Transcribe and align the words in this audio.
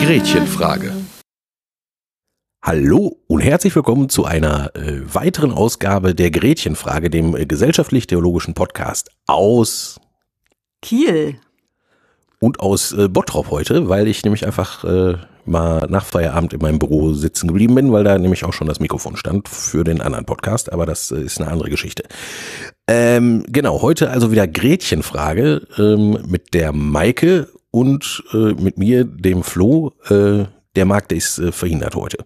Gretchenfrage. 0.00 0.92
Hallo 2.62 3.16
und 3.26 3.40
herzlich 3.40 3.74
willkommen 3.74 4.08
zu 4.08 4.24
einer 4.24 4.74
äh, 4.76 5.02
weiteren 5.14 5.52
Ausgabe 5.52 6.14
der 6.14 6.30
Gretchenfrage, 6.30 7.10
dem 7.10 7.34
äh, 7.34 7.46
gesellschaftlich-theologischen 7.46 8.54
Podcast 8.54 9.10
aus 9.26 10.00
Kiel 10.82 11.40
und 12.40 12.60
aus 12.60 12.92
äh, 12.92 13.08
Bottrop 13.08 13.50
heute, 13.50 13.88
weil 13.88 14.06
ich 14.08 14.24
nämlich 14.24 14.46
einfach 14.46 14.84
äh, 14.84 15.14
mal 15.44 15.86
nach 15.88 16.04
Feierabend 16.04 16.52
in 16.52 16.60
meinem 16.60 16.78
Büro 16.78 17.12
sitzen 17.12 17.48
geblieben 17.48 17.74
bin, 17.74 17.92
weil 17.92 18.04
da 18.04 18.18
nämlich 18.18 18.44
auch 18.44 18.52
schon 18.52 18.68
das 18.68 18.80
Mikrofon 18.80 19.16
stand 19.16 19.48
für 19.48 19.84
den 19.84 20.00
anderen 20.00 20.24
Podcast, 20.24 20.72
aber 20.72 20.86
das 20.86 21.10
äh, 21.10 21.20
ist 21.20 21.40
eine 21.40 21.50
andere 21.50 21.70
Geschichte. 21.70 22.04
Ähm, 22.86 23.44
genau, 23.48 23.82
heute 23.82 24.10
also 24.10 24.30
wieder 24.30 24.46
Gretchenfrage 24.46 25.66
ähm, 25.78 26.18
mit 26.26 26.54
der 26.54 26.72
Maike 26.72 27.48
und 27.70 28.22
äh, 28.32 28.54
mit 28.54 28.78
mir, 28.78 29.04
dem 29.04 29.42
Flo. 29.42 29.92
Äh, 30.08 30.44
der 30.76 30.84
Markt 30.84 31.12
ist 31.12 31.38
äh, 31.38 31.52
verhindert 31.52 31.96
heute. 31.96 32.18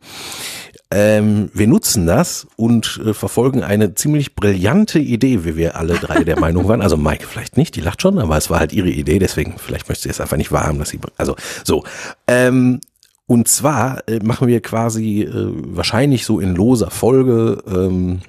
Ähm, 0.95 1.49
wir 1.55 1.67
nutzen 1.67 2.07
das 2.07 2.47
und 2.57 3.01
äh, 3.03 3.15
verfolgen 3.15 3.63
eine 3.63 3.95
ziemlich 3.95 4.35
brillante 4.35 4.99
Idee, 4.99 5.43
wie 5.45 5.57
wir 5.57 5.77
alle 5.77 5.95
drei 5.95 6.23
der 6.23 6.39
Meinung 6.41 6.69
waren. 6.69 6.83
Also 6.83 6.99
Maike 6.99 7.27
vielleicht 7.27 7.57
nicht, 7.57 7.77
die 7.77 7.81
lacht 7.81 8.03
schon, 8.03 8.19
aber 8.19 8.37
es 8.37 8.51
war 8.51 8.61
halt 8.61 8.75
ihre 8.75 8.91
Idee, 8.91 9.19
deswegen 9.19 9.55
vielleicht 9.57 9.89
möchte 9.89 10.03
sie 10.03 10.11
es 10.11 10.21
einfach 10.21 10.37
nicht 10.37 10.53
wahrhaben, 10.53 10.79
dass 10.79 10.91
sie, 10.91 11.01
also 11.17 11.35
so. 11.65 11.85
Ähm, 12.27 12.81
und 13.27 13.49
zwar 13.49 14.07
äh, 14.07 14.19
machen 14.23 14.49
wir 14.49 14.61
quasi 14.61 15.23
äh, 15.23 15.33
wahrscheinlich 15.33 16.27
so 16.27 16.41
in 16.41 16.55
loser 16.55 16.91
Folge 16.91 17.63
ähm, 17.67 18.21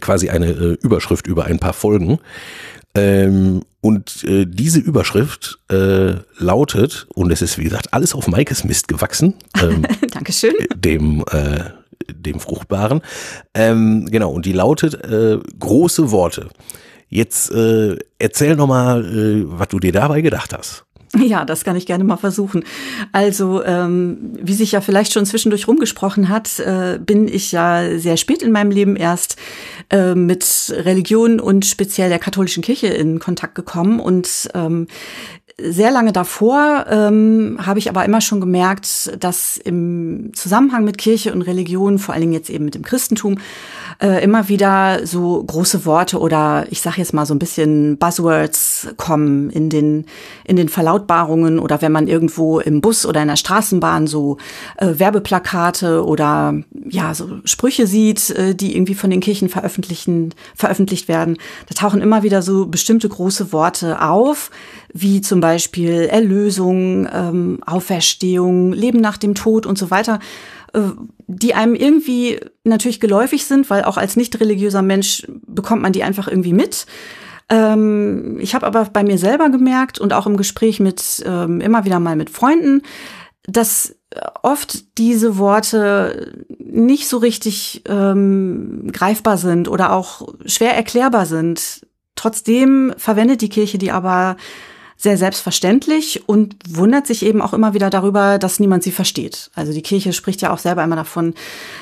quasi 0.00 0.28
eine 0.28 0.48
äh, 0.48 0.76
Überschrift 0.82 1.26
über 1.26 1.46
ein 1.46 1.58
paar 1.58 1.72
Folgen. 1.72 2.18
Ähm, 2.94 3.62
und 3.80 4.22
äh, 4.24 4.46
diese 4.46 4.78
Überschrift 4.78 5.58
äh, 5.70 6.14
lautet, 6.38 7.06
und 7.14 7.32
es 7.32 7.42
ist 7.42 7.58
wie 7.58 7.64
gesagt 7.64 7.92
alles 7.92 8.14
auf 8.14 8.28
Maikes 8.28 8.64
Mist 8.64 8.88
gewachsen. 8.88 9.34
Ähm, 9.60 9.82
Dankeschön. 10.10 10.54
Dem, 10.76 11.24
äh, 11.30 11.64
dem 12.12 12.38
Fruchtbaren. 12.38 13.00
Ähm, 13.54 14.06
genau, 14.10 14.30
und 14.30 14.46
die 14.46 14.52
lautet 14.52 14.94
äh, 15.04 15.38
große 15.58 16.10
Worte. 16.10 16.50
Jetzt 17.08 17.50
äh, 17.50 17.96
erzähl 18.18 18.56
nochmal, 18.56 19.04
äh, 19.04 19.44
was 19.46 19.68
du 19.68 19.78
dir 19.78 19.92
dabei 19.92 20.20
gedacht 20.20 20.54
hast. 20.56 20.84
Ja, 21.18 21.44
das 21.44 21.64
kann 21.64 21.76
ich 21.76 21.84
gerne 21.84 22.04
mal 22.04 22.16
versuchen. 22.16 22.64
Also, 23.12 23.62
ähm, 23.64 24.32
wie 24.40 24.54
sich 24.54 24.72
ja 24.72 24.80
vielleicht 24.80 25.12
schon 25.12 25.26
zwischendurch 25.26 25.68
rumgesprochen 25.68 26.30
hat, 26.30 26.58
äh, 26.58 26.98
bin 26.98 27.28
ich 27.28 27.52
ja 27.52 27.98
sehr 27.98 28.16
spät 28.16 28.42
in 28.42 28.50
meinem 28.50 28.70
Leben 28.70 28.96
erst 28.96 29.36
äh, 29.90 30.14
mit 30.14 30.72
Religion 30.74 31.38
und 31.38 31.66
speziell 31.66 32.08
der 32.08 32.18
katholischen 32.18 32.62
Kirche 32.62 32.86
in 32.86 33.18
Kontakt 33.18 33.54
gekommen 33.54 34.00
und 34.00 34.48
ähm, 34.54 34.86
sehr 35.70 35.90
lange 35.90 36.12
davor 36.12 36.86
ähm, 36.88 37.58
habe 37.64 37.78
ich 37.78 37.88
aber 37.88 38.04
immer 38.04 38.20
schon 38.20 38.40
gemerkt, 38.40 39.16
dass 39.22 39.56
im 39.56 40.30
Zusammenhang 40.34 40.84
mit 40.84 40.98
Kirche 40.98 41.32
und 41.32 41.42
Religion, 41.42 41.98
vor 41.98 42.14
allen 42.14 42.22
Dingen 42.22 42.32
jetzt 42.32 42.50
eben 42.50 42.64
mit 42.64 42.74
dem 42.74 42.82
Christentum, 42.82 43.38
äh, 44.00 44.22
immer 44.22 44.48
wieder 44.48 45.06
so 45.06 45.42
große 45.42 45.84
Worte 45.84 46.18
oder 46.18 46.66
ich 46.70 46.80
sage 46.80 46.98
jetzt 46.98 47.14
mal 47.14 47.26
so 47.26 47.34
ein 47.34 47.38
bisschen 47.38 47.98
Buzzwords 47.98 48.88
kommen 48.96 49.50
in 49.50 49.70
den 49.70 50.06
in 50.44 50.56
den 50.56 50.68
Verlautbarungen 50.68 51.58
oder 51.58 51.82
wenn 51.82 51.92
man 51.92 52.08
irgendwo 52.08 52.58
im 52.58 52.80
Bus 52.80 53.06
oder 53.06 53.22
in 53.22 53.28
der 53.28 53.36
Straßenbahn 53.36 54.06
so 54.06 54.38
äh, 54.78 54.98
Werbeplakate 54.98 56.04
oder 56.04 56.54
ja 56.88 57.14
so 57.14 57.28
Sprüche 57.44 57.86
sieht, 57.86 58.30
äh, 58.30 58.54
die 58.54 58.74
irgendwie 58.74 58.94
von 58.94 59.10
den 59.10 59.20
Kirchen 59.20 59.48
veröffentlichen 59.48 60.34
veröffentlicht 60.54 61.08
werden, 61.08 61.38
da 61.68 61.74
tauchen 61.74 62.00
immer 62.00 62.22
wieder 62.22 62.42
so 62.42 62.66
bestimmte 62.66 63.08
große 63.08 63.52
Worte 63.52 64.02
auf, 64.02 64.50
wie 64.92 65.20
zum 65.20 65.40
Beispiel 65.40 66.08
Erlösung, 66.10 67.08
ähm, 67.12 67.60
Auferstehung, 67.64 68.72
Leben 68.72 69.00
nach 69.00 69.16
dem 69.16 69.34
Tod 69.34 69.66
und 69.66 69.78
so 69.78 69.90
weiter, 69.90 70.18
äh, 70.72 70.80
die 71.26 71.54
einem 71.54 71.74
irgendwie 71.74 72.40
natürlich 72.64 73.00
geläufig 73.00 73.44
sind, 73.46 73.70
weil 73.70 73.84
auch 73.84 73.96
als 73.96 74.16
nicht 74.16 74.38
religiöser 74.40 74.82
Mensch 74.82 75.26
bekommt 75.46 75.82
man 75.82 75.92
die 75.92 76.02
einfach 76.02 76.28
irgendwie 76.28 76.52
mit. 76.52 76.86
Ähm, 77.48 78.38
ich 78.40 78.54
habe 78.54 78.66
aber 78.66 78.84
bei 78.84 79.02
mir 79.02 79.18
selber 79.18 79.50
gemerkt 79.50 79.98
und 79.98 80.12
auch 80.12 80.26
im 80.26 80.36
Gespräch 80.36 80.80
mit 80.80 81.22
ähm, 81.26 81.60
immer 81.60 81.84
wieder 81.84 82.00
mal 82.00 82.16
mit 82.16 82.30
Freunden, 82.30 82.82
dass 83.44 83.94
oft 84.42 84.98
diese 84.98 85.38
Worte 85.38 86.32
nicht 86.58 87.08
so 87.08 87.18
richtig 87.18 87.82
ähm, 87.86 88.90
greifbar 88.92 89.36
sind 89.36 89.68
oder 89.68 89.92
auch 89.92 90.28
schwer 90.44 90.74
erklärbar 90.74 91.26
sind. 91.26 91.86
Trotzdem 92.14 92.92
verwendet 92.96 93.40
die 93.40 93.48
Kirche 93.48 93.78
die 93.78 93.90
aber 93.90 94.36
sehr 94.96 95.16
selbstverständlich 95.16 96.28
und 96.28 96.56
wundert 96.68 97.06
sich 97.06 97.24
eben 97.24 97.42
auch 97.42 97.52
immer 97.52 97.74
wieder 97.74 97.90
darüber, 97.90 98.38
dass 98.38 98.60
niemand 98.60 98.82
sie 98.82 98.92
versteht. 98.92 99.50
Also 99.54 99.72
die 99.72 99.82
Kirche 99.82 100.12
spricht 100.12 100.42
ja 100.42 100.52
auch 100.52 100.58
selber 100.58 100.84
immer 100.84 100.96
davon, 100.96 101.34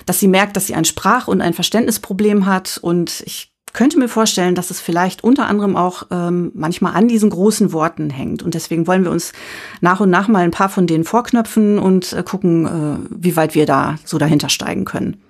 dass 0.07 0.19
sie 0.19 0.29
merkt, 0.29 0.57
dass 0.57 0.67
sie 0.67 0.75
ein 0.75 0.85
Sprach- 0.85 1.29
und 1.29 1.41
ein 1.41 1.55
Verständnisproblem 1.55 2.47
hat. 2.47 2.79
Und 2.83 3.23
ich 3.27 3.53
könnte 3.73 3.99
mir 3.99 4.09
vorstellen, 4.09 4.55
dass 4.55 4.71
es 4.71 4.81
vielleicht 4.81 5.23
unter 5.23 5.47
anderem 5.47 5.77
auch 5.77 6.05
ähm, 6.11 6.51
manchmal 6.55 6.95
an 6.95 7.09
diesen 7.09 7.31
großen 7.31 7.73
Worten 7.73 8.11
hängt. 8.11 8.43
Und 8.43 8.55
deswegen 8.55 8.87
wollen 8.87 9.05
wir 9.05 9.11
uns 9.11 9.33
nach 9.81 10.01
und 10.01 10.11
nach 10.11 10.29
mal 10.29 10.45
ein 10.45 10.51
paar 10.51 10.69
von 10.69 10.87
denen 10.87 11.05
vorknöpfen 11.05 11.79
und 11.79 12.13
äh, 12.13 12.23
gucken, 12.23 12.67
äh, 12.67 13.07
wie 13.11 13.37
weit 13.37 13.55
wir 13.55 13.67
da 13.67 13.97
so 14.05 14.19
dahinter 14.19 14.49
steigen 14.49 14.85
können. 14.85 15.21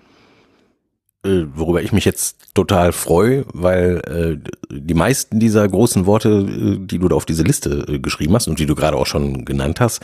Äh, 1.22 1.44
worüber 1.54 1.82
ich 1.82 1.92
mich 1.92 2.06
jetzt 2.06 2.54
total 2.54 2.92
freue, 2.92 3.44
weil 3.52 4.00
äh, 4.06 4.50
die 4.70 4.94
meisten 4.94 5.38
dieser 5.38 5.68
großen 5.68 6.06
Worte, 6.06 6.30
äh, 6.30 6.78
die 6.78 6.98
du 6.98 7.08
da 7.08 7.16
auf 7.16 7.26
diese 7.26 7.42
Liste 7.42 7.84
äh, 7.88 7.98
geschrieben 7.98 8.34
hast 8.34 8.48
und 8.48 8.58
die 8.58 8.64
du 8.64 8.74
gerade 8.74 8.96
auch 8.96 9.04
schon 9.04 9.44
genannt 9.44 9.80
hast, 9.80 10.00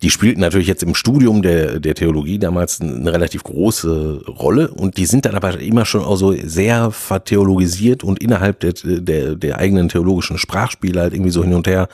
die 0.00 0.08
spielten 0.08 0.40
natürlich 0.40 0.66
jetzt 0.66 0.82
im 0.82 0.94
Studium 0.94 1.42
der, 1.42 1.80
der 1.80 1.94
Theologie 1.94 2.38
damals 2.38 2.80
eine 2.80 3.12
relativ 3.12 3.44
große 3.44 4.22
Rolle 4.26 4.68
und 4.68 4.96
die 4.96 5.04
sind 5.04 5.26
dann 5.26 5.34
aber 5.34 5.60
immer 5.60 5.84
schon 5.84 6.02
auch 6.02 6.16
so 6.16 6.32
sehr 6.32 6.90
vertheologisiert 6.90 8.02
und 8.02 8.22
innerhalb 8.22 8.60
der, 8.60 8.72
der, 8.72 9.34
der 9.34 9.58
eigenen 9.58 9.90
theologischen 9.90 10.38
Sprachspiele 10.38 10.98
halt 10.98 11.12
irgendwie 11.12 11.30
so 11.30 11.42
hin 11.44 11.52
und 11.52 11.66
her. 11.66 11.88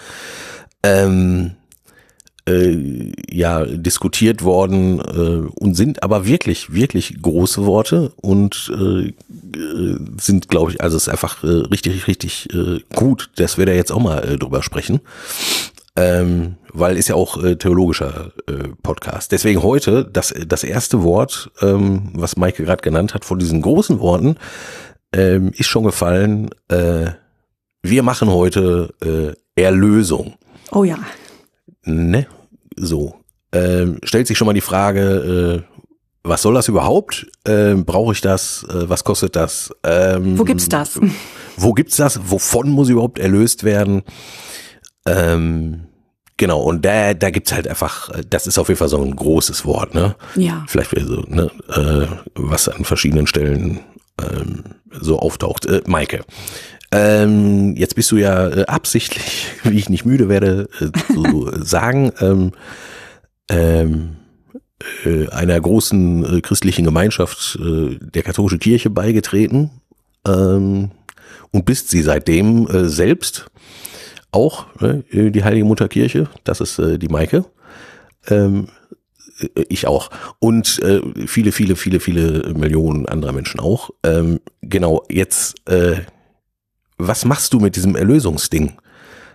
Ähm, 0.84 1.56
äh, 2.50 3.12
ja 3.31 3.65
diskutiert 3.65 4.43
worden 4.43 5.00
äh, 5.00 5.49
und 5.55 5.75
sind 5.75 6.03
aber 6.03 6.27
wirklich 6.27 6.72
wirklich 6.72 7.21
große 7.21 7.65
Worte 7.66 8.12
und 8.16 8.72
äh, 8.75 9.12
sind 10.21 10.49
glaube 10.49 10.72
ich 10.72 10.81
also 10.81 10.97
es 10.97 11.05
ist 11.05 11.09
einfach 11.09 11.43
äh, 11.44 11.47
richtig 11.47 12.06
richtig 12.06 12.49
äh, 12.53 12.81
gut 12.94 13.31
dass 13.37 13.59
wir 13.59 13.66
da 13.66 13.72
jetzt 13.72 13.93
auch 13.93 14.00
mal 14.00 14.19
äh, 14.25 14.39
drüber 14.39 14.62
sprechen. 14.62 15.00
Ähm, 15.97 16.55
weil 16.72 16.97
ist 16.97 17.09
ja 17.09 17.16
auch 17.16 17.43
äh, 17.43 17.56
theologischer 17.56 18.31
äh, 18.47 18.69
Podcast. 18.81 19.33
Deswegen 19.33 19.62
heute 19.62 20.05
das 20.05 20.33
das 20.47 20.62
erste 20.62 21.03
Wort 21.03 21.50
ähm, 21.60 22.10
was 22.15 22.37
Maike 22.37 22.65
gerade 22.65 22.83
genannt 22.83 23.12
hat 23.12 23.25
von 23.25 23.39
diesen 23.39 23.60
großen 23.60 23.99
Worten 23.99 24.37
ähm, 25.12 25.50
ist 25.56 25.66
schon 25.66 25.84
gefallen 25.84 26.50
äh, 26.69 27.10
wir 27.83 28.03
machen 28.03 28.31
heute 28.31 28.94
äh, 29.03 29.60
Erlösung. 29.60 30.34
Oh 30.71 30.84
ja. 30.84 30.99
Ne? 31.84 32.27
So. 32.76 33.16
Ähm, 33.53 33.98
stellt 34.04 34.26
sich 34.26 34.38
schon 34.38 34.47
mal 34.47 34.53
die 34.53 34.60
Frage, 34.60 35.64
äh, 35.66 35.81
was 36.22 36.42
soll 36.42 36.54
das 36.54 36.69
überhaupt? 36.69 37.26
Ähm, 37.47 37.84
Brauche 37.84 38.12
ich 38.12 38.20
das? 38.20 38.64
Äh, 38.69 38.88
was 38.88 39.04
kostet 39.04 39.36
das? 39.36 39.70
Ähm, 39.82 40.38
wo 40.38 40.44
gibt's 40.44 40.69
das? 40.69 41.00
Wo 41.56 41.72
gibt's 41.72 41.97
das? 41.97 42.20
Wovon 42.30 42.70
muss 42.70 42.88
überhaupt 42.88 43.19
erlöst 43.19 43.64
werden? 43.64 44.03
Ähm, 45.06 45.86
genau, 46.36 46.60
und 46.62 46.84
da, 46.84 47.15
da 47.15 47.30
gibt's 47.30 47.53
halt 47.53 47.66
einfach, 47.66 48.10
das 48.28 48.47
ist 48.47 48.59
auf 48.59 48.68
jeden 48.68 48.78
Fall 48.78 48.89
so 48.89 49.03
ein 49.03 49.16
großes 49.16 49.65
Wort, 49.65 49.95
ne? 49.95 50.15
Ja. 50.36 50.65
Vielleicht 50.68 50.91
so, 50.91 51.22
ne, 51.27 51.50
äh, 51.68 52.06
was 52.34 52.68
an 52.68 52.84
verschiedenen 52.84 53.27
Stellen 53.27 53.80
ähm, 54.21 54.65
so 55.00 55.18
auftaucht. 55.18 55.66
Äh, 55.66 55.83
Maike, 55.86 56.21
ähm, 56.92 57.77
jetzt 57.77 57.95
bist 57.95 58.10
du 58.10 58.16
ja 58.16 58.48
äh, 58.48 58.66
absichtlich, 58.66 59.47
wie 59.65 59.78
ich 59.78 59.89
nicht 59.89 60.04
müde 60.04 60.28
werde, 60.28 60.69
äh, 60.81 60.91
zu 61.13 61.51
sagen, 61.63 62.13
ähm, 62.21 62.53
ähm, 63.48 64.16
äh, 65.04 65.28
einer 65.28 65.60
großen 65.60 66.39
äh, 66.39 66.41
christlichen 66.41 66.84
Gemeinschaft 66.84 67.59
äh, 67.60 67.98
der 68.01 68.22
katholischen 68.22 68.60
Kirche 68.60 68.91
beigetreten 68.91 69.71
ähm, 70.27 70.91
und 71.53 71.65
bist 71.65 71.91
sie 71.91 72.03
seitdem 72.03 72.66
äh, 72.69 72.89
selbst 72.89 73.47
auch 74.33 74.66
äh, 74.81 75.31
die 75.31 75.45
Heilige 75.45 75.65
Mutterkirche. 75.65 76.28
Das 76.45 76.60
ist 76.60 76.78
äh, 76.78 76.98
die 76.98 77.09
Maike. 77.09 77.45
Ähm, 78.28 78.69
äh, 79.41 79.65
ich 79.69 79.86
auch. 79.86 80.10
Und 80.39 80.81
äh, 80.83 81.01
viele, 81.27 81.53
viele, 81.53 81.77
viele, 81.77 82.01
viele 82.01 82.54
Millionen 82.54 83.07
anderer 83.07 83.33
Menschen 83.33 83.60
auch. 83.60 83.91
Ähm, 84.04 84.41
genau, 84.63 85.04
jetzt 85.10 85.57
äh, 85.69 85.97
was 87.06 87.24
machst 87.24 87.52
du 87.52 87.60
mit 87.60 87.76
diesem 87.76 87.97
Erlösungsding? 87.97 88.72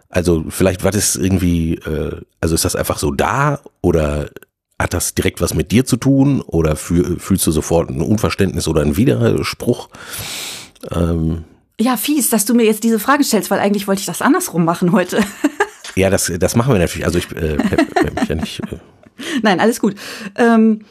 Also 0.09 0.45
vielleicht 0.49 0.83
war 0.83 0.91
das 0.91 1.15
irgendwie, 1.15 1.75
äh, 1.75 2.21
also 2.39 2.55
ist 2.55 2.65
das 2.65 2.75
einfach 2.75 2.99
so 2.99 3.11
da 3.11 3.59
oder 3.81 4.29
hat 4.79 4.93
das 4.93 5.15
direkt 5.15 5.41
was 5.41 5.53
mit 5.53 5.71
dir 5.71 5.85
zu 5.85 5.97
tun 5.97 6.41
oder 6.41 6.75
fühlst 6.75 7.47
du 7.47 7.51
sofort 7.51 7.89
ein 7.89 8.01
Unverständnis 8.01 8.67
oder 8.67 8.81
einen 8.81 8.97
Widerspruch? 8.97 9.89
Ähm, 10.91 11.45
ja, 11.79 11.97
fies, 11.97 12.29
dass 12.29 12.45
du 12.45 12.53
mir 12.53 12.65
jetzt 12.65 12.83
diese 12.83 12.99
Frage 12.99 13.23
stellst, 13.23 13.51
weil 13.51 13.59
eigentlich 13.59 13.87
wollte 13.87 14.01
ich 14.01 14.05
das 14.05 14.21
andersrum 14.21 14.65
machen 14.65 14.91
heute. 14.91 15.19
ja, 15.95 16.09
das, 16.09 16.31
das 16.39 16.55
machen 16.55 16.73
wir 16.73 16.79
natürlich. 16.79 17.05
Also 17.05 17.19
ich 17.19 17.31
äh, 17.35 17.57
mich 17.57 18.29
ja 18.29 18.35
nicht. 18.35 18.59
Äh. 18.71 18.77
Nein, 19.41 19.59
alles 19.59 19.79
gut. 19.79 19.95
Ähm, 20.35 20.81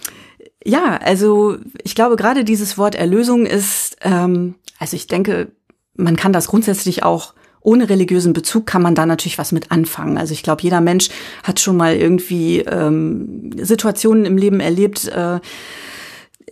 ja, 0.65 0.97
also 0.97 1.59
ich 1.83 1.95
glaube, 1.95 2.17
gerade 2.17 2.45
dieses 2.45 2.79
Wort 2.79 2.95
Erlösung 2.95 3.45
ist, 3.45 3.97
ähm, 4.01 4.55
also 4.79 4.97
ich 4.97 5.07
denke, 5.07 5.53
man 5.97 6.17
kann 6.17 6.33
das 6.33 6.49
grundsätzlich 6.49 7.03
auch 7.03 7.35
ohne 7.61 7.89
religiösen 7.89 8.35
Bezug 8.35 8.67
kann 8.67 8.83
man 8.83 8.95
da 8.95 9.07
natürlich 9.07 9.39
was 9.39 9.51
mit 9.51 9.71
anfangen. 9.71 10.19
Also 10.19 10.35
ich 10.35 10.43
glaube, 10.43 10.63
jeder 10.63 10.83
Mensch 10.83 11.09
hat 11.43 11.61
schon 11.61 11.79
mal 11.79 11.97
irgendwie 11.97 12.59
ähm, 12.59 13.51
Situationen 13.57 14.27
im 14.27 14.37
Leben 14.37 14.61
erlebt, 14.61 15.09
äh, 15.09 15.41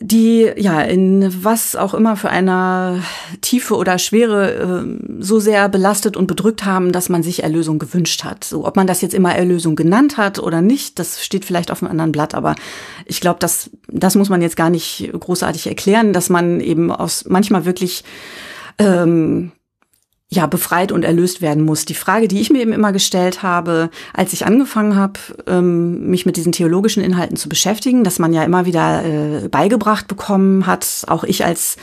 die 0.01 0.51
ja 0.57 0.81
in 0.81 1.45
was 1.45 1.77
auch 1.77 1.93
immer 1.93 2.17
für 2.17 2.31
einer 2.31 3.03
Tiefe 3.43 3.77
oder 3.77 3.99
Schwere 3.99 4.85
äh, 4.85 5.23
so 5.23 5.39
sehr 5.39 5.69
belastet 5.69 6.17
und 6.17 6.27
bedrückt 6.27 6.65
haben, 6.65 6.93
dass 6.93 7.11
man 7.11 7.23
sich 7.23 7.43
Erlösung 7.43 7.79
gewünscht 7.79 8.25
hat. 8.25 8.43
So, 8.43 8.67
ob 8.67 8.77
man 8.77 8.87
das 8.87 9.03
jetzt 9.03 9.15
immer 9.15 9.35
Erlösung 9.35 9.77
genannt 9.77 10.17
hat 10.17 10.39
oder 10.39 10.63
nicht, 10.63 10.99
das 10.99 11.23
steht 11.23 11.45
vielleicht 11.45 11.71
auf 11.71 11.83
einem 11.83 11.91
anderen 11.91 12.13
Blatt, 12.13 12.35
aber 12.35 12.55
ich 13.05 13.21
glaube, 13.21 13.39
das, 13.39 13.71
das 13.89 14.15
muss 14.15 14.31
man 14.31 14.41
jetzt 14.41 14.57
gar 14.57 14.71
nicht 14.71 15.11
großartig 15.19 15.67
erklären, 15.67 16.15
dass 16.15 16.31
man 16.31 16.61
eben 16.61 16.91
aus 16.91 17.27
manchmal 17.29 17.67
wirklich 17.67 18.03
ähm, 18.79 19.53
ja 20.33 20.47
befreit 20.47 20.93
und 20.93 21.05
erlöst 21.05 21.43
werden 21.43 21.65
muss. 21.65 21.85
Die 21.85 21.95
Frage, 21.95 22.27
die 22.27 22.41
ich 22.41 22.51
mir 22.51 22.63
eben 22.63 22.73
immer 22.73 22.93
gestellt 22.93 23.43
habe, 23.43 23.91
als 24.15 24.33
ich 24.33 24.47
angefangen 24.47 24.97
habe, 24.97 25.21
ähm, 25.47 26.09
mich 26.09 26.25
mit 26.25 26.37
diesen 26.37 26.53
theologischen 26.53 27.03
Inhalten 27.03 27.37
zu 27.37 27.49
beschäftigen, 27.49 28.03
dass 28.03 28.19
man 28.19 28.33
ja 28.33 28.43
immer 28.43 28.65
wieder 28.65 29.05
äh, 29.05 29.49
beigebracht 29.49 30.09
bekommen 30.09 30.67
hat, 30.67 31.05
auch 31.07 31.25
ich 31.25 31.45
als 31.45 31.77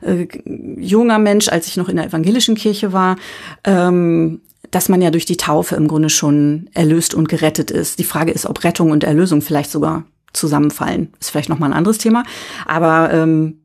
äh, 0.00 0.26
junger 0.44 1.18
Mensch, 1.18 1.48
als 1.48 1.66
ich 1.66 1.76
noch 1.76 1.90
in 1.90 1.96
der 1.96 2.06
evangelischen 2.06 2.54
Kirche 2.54 2.94
war, 2.94 3.16
ähm, 3.64 4.40
dass 4.70 4.88
man 4.88 5.02
ja 5.02 5.10
durch 5.10 5.26
die 5.26 5.36
Taufe 5.36 5.76
im 5.76 5.86
Grunde 5.86 6.08
schon 6.08 6.70
erlöst 6.72 7.12
und 7.14 7.28
gerettet 7.28 7.70
ist. 7.70 7.98
Die 7.98 8.04
Frage 8.04 8.32
ist, 8.32 8.46
ob 8.46 8.64
Rettung 8.64 8.90
und 8.90 9.04
Erlösung 9.04 9.42
vielleicht 9.42 9.70
sogar 9.70 10.04
zusammenfallen. 10.32 11.12
Ist 11.20 11.30
vielleicht 11.30 11.50
noch 11.50 11.58
mal 11.58 11.66
ein 11.66 11.74
anderes 11.74 11.98
Thema, 11.98 12.24
aber 12.64 13.12
ähm, 13.12 13.58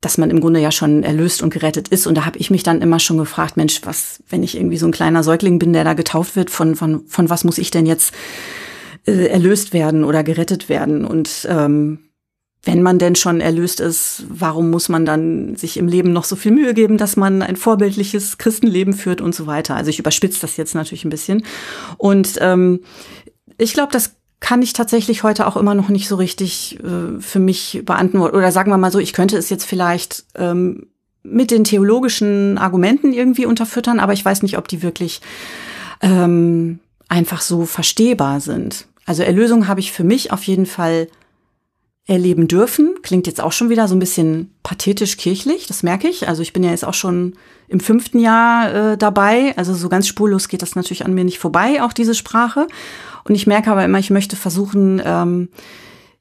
dass 0.00 0.18
man 0.18 0.30
im 0.30 0.40
Grunde 0.40 0.60
ja 0.60 0.70
schon 0.70 1.02
erlöst 1.02 1.42
und 1.42 1.52
gerettet 1.52 1.88
ist. 1.88 2.06
Und 2.06 2.16
da 2.16 2.26
habe 2.26 2.38
ich 2.38 2.50
mich 2.50 2.62
dann 2.62 2.82
immer 2.82 2.98
schon 2.98 3.18
gefragt, 3.18 3.56
Mensch, 3.56 3.80
was, 3.84 4.22
wenn 4.28 4.42
ich 4.42 4.56
irgendwie 4.56 4.76
so 4.76 4.86
ein 4.86 4.92
kleiner 4.92 5.22
Säugling 5.22 5.58
bin, 5.58 5.72
der 5.72 5.84
da 5.84 5.94
getauft 5.94 6.36
wird, 6.36 6.50
von, 6.50 6.76
von, 6.76 7.06
von 7.06 7.30
was 7.30 7.44
muss 7.44 7.58
ich 7.58 7.70
denn 7.70 7.86
jetzt 7.86 8.14
äh, 9.06 9.26
erlöst 9.26 9.72
werden 9.72 10.04
oder 10.04 10.22
gerettet 10.22 10.68
werden? 10.68 11.04
Und 11.04 11.46
ähm, 11.48 12.00
wenn 12.62 12.82
man 12.82 12.98
denn 12.98 13.14
schon 13.14 13.40
erlöst 13.40 13.80
ist, 13.80 14.24
warum 14.28 14.70
muss 14.70 14.88
man 14.88 15.06
dann 15.06 15.54
sich 15.56 15.76
im 15.76 15.86
Leben 15.86 16.12
noch 16.12 16.24
so 16.24 16.36
viel 16.36 16.52
Mühe 16.52 16.74
geben, 16.74 16.98
dass 16.98 17.16
man 17.16 17.40
ein 17.40 17.56
vorbildliches 17.56 18.38
Christenleben 18.38 18.92
führt 18.92 19.20
und 19.20 19.34
so 19.34 19.46
weiter? 19.46 19.76
Also 19.76 19.88
ich 19.90 19.98
überspitze 19.98 20.40
das 20.40 20.56
jetzt 20.56 20.74
natürlich 20.74 21.04
ein 21.04 21.10
bisschen. 21.10 21.44
Und 21.96 22.38
ähm, 22.40 22.80
ich 23.56 23.72
glaube, 23.72 23.92
das 23.92 24.16
kann 24.40 24.62
ich 24.62 24.72
tatsächlich 24.72 25.22
heute 25.22 25.46
auch 25.46 25.56
immer 25.56 25.74
noch 25.74 25.88
nicht 25.88 26.08
so 26.08 26.16
richtig 26.16 26.78
äh, 26.80 27.20
für 27.20 27.38
mich 27.38 27.82
beantworten. 27.84 28.36
Oder 28.36 28.52
sagen 28.52 28.70
wir 28.70 28.78
mal 28.78 28.92
so, 28.92 28.98
ich 28.98 29.12
könnte 29.12 29.36
es 29.36 29.48
jetzt 29.48 29.64
vielleicht 29.64 30.24
ähm, 30.34 30.88
mit 31.22 31.50
den 31.50 31.64
theologischen 31.64 32.58
Argumenten 32.58 33.12
irgendwie 33.12 33.46
unterfüttern, 33.46 33.98
aber 33.98 34.12
ich 34.12 34.24
weiß 34.24 34.42
nicht, 34.42 34.58
ob 34.58 34.68
die 34.68 34.82
wirklich 34.82 35.20
ähm, 36.00 36.78
einfach 37.08 37.40
so 37.40 37.66
verstehbar 37.66 38.40
sind. 38.40 38.86
Also 39.06 39.22
Erlösung 39.22 39.68
habe 39.68 39.80
ich 39.80 39.92
für 39.92 40.04
mich 40.04 40.32
auf 40.32 40.42
jeden 40.44 40.66
Fall 40.66 41.08
erleben 42.06 42.46
dürfen. 42.46 42.94
Klingt 43.02 43.26
jetzt 43.26 43.40
auch 43.40 43.52
schon 43.52 43.68
wieder 43.68 43.88
so 43.88 43.96
ein 43.96 44.00
bisschen 44.00 44.52
pathetisch 44.62 45.16
kirchlich, 45.16 45.66
das 45.66 45.82
merke 45.82 46.08
ich. 46.08 46.28
Also 46.28 46.42
ich 46.42 46.52
bin 46.52 46.62
ja 46.62 46.70
jetzt 46.70 46.84
auch 46.84 46.94
schon 46.94 47.34
im 47.68 47.80
fünften 47.80 48.20
Jahr 48.20 48.92
äh, 48.92 48.98
dabei. 48.98 49.54
Also 49.56 49.74
so 49.74 49.88
ganz 49.88 50.06
spurlos 50.06 50.48
geht 50.48 50.62
das 50.62 50.76
natürlich 50.76 51.04
an 51.04 51.14
mir 51.14 51.24
nicht 51.24 51.38
vorbei, 51.38 51.82
auch 51.82 51.92
diese 51.92 52.14
Sprache. 52.14 52.68
Und 53.28 53.34
ich 53.34 53.46
merke 53.46 53.70
aber 53.70 53.84
immer, 53.84 53.98
ich 53.98 54.10
möchte 54.10 54.36
versuchen, 54.36 55.02
ähm, 55.04 55.48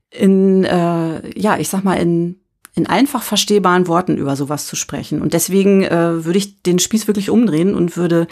in, 0.10 0.64
äh, 0.64 1.40
ja, 1.40 1.58
ich 1.58 1.70
sag 1.70 1.84
mal, 1.84 1.96
in, 1.96 2.40
in 2.74 2.88
einfach 2.88 3.22
verstehbaren 3.22 3.88
Worten 3.88 4.18
über 4.18 4.36
sowas 4.36 4.66
zu 4.66 4.76
sprechen. 4.76 5.22
Und 5.22 5.34
deswegen 5.34 5.84
äh, 5.84 6.26
würde 6.26 6.38
ich 6.38 6.64
den 6.64 6.80
Spieß 6.80 7.08
wirklich 7.08 7.30
umdrehen 7.30 7.76
und 7.76 7.96
würde 7.98 8.28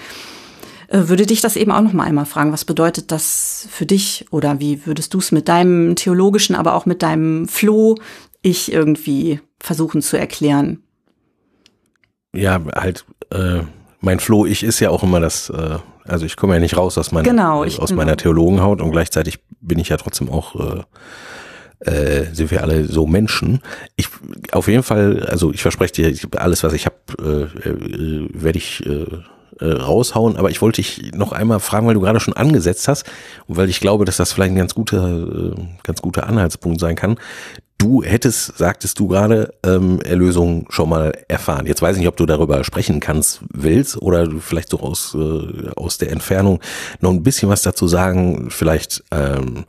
äh, 0.88 1.08
würde 1.08 1.26
dich 1.26 1.42
das 1.42 1.56
eben 1.56 1.72
auch 1.72 1.82
noch 1.82 1.94
mal 1.94 2.06
einmal 2.06 2.26
fragen, 2.26 2.52
was 2.52 2.66
bedeutet 2.66 3.12
das 3.12 3.68
für 3.72 3.86
dich 3.86 4.26
oder 4.32 4.60
wie 4.60 4.86
würdest 4.86 5.14
du 5.14 5.18
es 5.18 5.32
mit 5.32 5.48
deinem 5.48 5.96
theologischen, 5.96 6.56
aber 6.56 6.76
auch 6.76 6.86
mit 6.86 7.02
deinem 7.02 7.48
Floh 7.48 7.96
ich 8.42 8.72
irgendwie 8.72 9.40
versuchen 9.60 10.02
zu 10.02 10.18
erklären? 10.18 10.84
Ja, 12.36 12.62
halt 12.76 13.06
äh, 13.32 13.62
mein 14.04 14.20
Floh 14.20 14.46
ich 14.46 14.64
ist 14.64 14.80
ja 14.80 14.90
auch 14.90 15.02
immer 15.02 15.20
das 15.20 15.50
äh, 15.50 15.78
also 16.06 16.26
ich 16.26 16.36
komme 16.36 16.54
ja 16.56 16.60
nicht 16.60 16.78
raus 16.78 16.98
aus 16.98 17.12
meiner, 17.12 17.28
genau, 17.28 17.64
ich, 17.64 17.80
aus 17.80 17.90
genau. 17.90 18.02
meiner 18.02 18.18
Theologenhaut 18.18 18.82
und 18.82 18.92
gleichzeitig 18.92 19.40
bin 19.62 19.80
ich 19.80 19.90
ja 19.90 19.98
trotzdem 19.98 20.30
auch 20.30 20.56
äh, 20.56 20.84
äh, 21.90 22.34
sind 22.34 22.52
wir 22.52 22.62
alle 22.62 22.86
so 22.86 23.06
Menschen. 23.06 23.62
Ich 23.96 24.08
auf 24.52 24.68
jeden 24.68 24.84
Fall, 24.84 25.26
also 25.30 25.52
ich 25.52 25.62
verspreche 25.62 25.94
dir, 25.94 26.30
alles 26.38 26.64
was 26.64 26.74
ich 26.74 26.86
habe, 26.86 26.96
äh, 27.20 27.70
äh, 27.70 28.30
werde 28.34 28.58
ich 28.58 28.86
äh, 28.86 29.06
äh, 29.60 29.66
raushauen. 29.66 30.38
Aber 30.38 30.50
ich 30.50 30.62
wollte 30.62 30.82
dich 30.82 31.12
noch 31.14 31.32
einmal 31.32 31.60
fragen, 31.60 31.88
weil 31.88 31.94
du 31.94 32.02
gerade 32.02 32.20
schon 32.20 32.36
angesetzt 32.36 32.88
hast 32.88 33.06
und 33.48 33.58
weil 33.58 33.70
ich 33.70 33.80
glaube, 33.80 34.06
dass 34.06 34.18
das 34.18 34.32
vielleicht 34.32 34.54
ein 34.54 34.58
ganz 34.58 34.74
guter, 34.74 35.08
äh, 35.08 35.56
ganz 35.84 36.02
guter 36.02 36.28
Anhaltspunkt 36.28 36.80
sein 36.80 36.96
kann 36.96 37.18
du 37.84 38.02
hättest, 38.02 38.58
sagtest 38.58 38.98
du 38.98 39.10
gerade, 39.10 39.54
ähm, 39.66 40.00
Erlösung 40.02 40.68
schon 40.70 40.88
mal 40.88 41.12
erfahren. 41.28 41.66
Jetzt 41.66 41.82
weiß 41.82 41.96
ich 41.96 42.00
nicht, 42.00 42.08
ob 42.08 42.16
du 42.16 42.26
darüber 42.26 42.64
sprechen 42.64 43.02
kannst, 43.02 43.42
willst 43.54 44.02
oder 44.02 44.30
vielleicht 44.40 44.70
so 44.70 44.80
aus, 44.80 45.16
äh, 45.16 45.70
aus 45.76 45.98
der 45.98 46.12
Entfernung 46.12 46.62
noch 47.02 47.12
ein 47.12 47.24
bisschen 47.24 47.50
was 47.50 47.62
dazu 47.62 47.88
sagen, 47.90 48.48
vielleicht 48.50 49.04
ähm, 49.12 49.66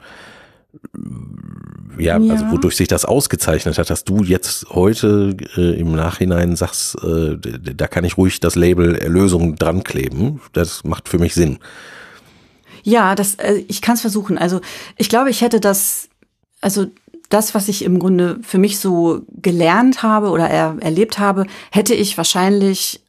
ja, 1.98 2.18
ja, 2.18 2.32
also 2.32 2.50
wodurch 2.50 2.76
sich 2.76 2.88
das 2.88 3.04
ausgezeichnet 3.04 3.78
hat, 3.78 3.90
dass 3.90 4.04
du 4.04 4.22
jetzt 4.24 4.66
heute 4.70 5.36
äh, 5.56 5.78
im 5.78 5.92
Nachhinein 5.92 6.56
sagst, 6.56 6.96
äh, 7.02 7.36
da 7.38 7.86
kann 7.86 8.04
ich 8.04 8.16
ruhig 8.16 8.40
das 8.40 8.56
Label 8.56 8.96
Erlösung 8.96 9.56
dran 9.56 9.84
kleben. 9.84 10.40
Das 10.52 10.84
macht 10.84 11.08
für 11.08 11.18
mich 11.18 11.34
Sinn. 11.34 11.58
Ja, 12.82 13.14
das, 13.14 13.36
äh, 13.36 13.64
ich 13.68 13.80
kann 13.80 13.94
es 13.94 14.00
versuchen. 14.00 14.38
Also 14.38 14.60
ich 14.96 15.08
glaube, 15.08 15.30
ich 15.30 15.40
hätte 15.40 15.60
das, 15.60 16.08
also 16.60 16.86
das, 17.28 17.54
was 17.54 17.68
ich 17.68 17.84
im 17.84 17.98
Grunde 17.98 18.38
für 18.42 18.58
mich 18.58 18.78
so 18.78 19.22
gelernt 19.40 20.02
habe 20.02 20.30
oder 20.30 20.48
er, 20.48 20.76
erlebt 20.80 21.18
habe, 21.18 21.46
hätte 21.70 21.94
ich 21.94 22.16
wahrscheinlich, 22.16 23.02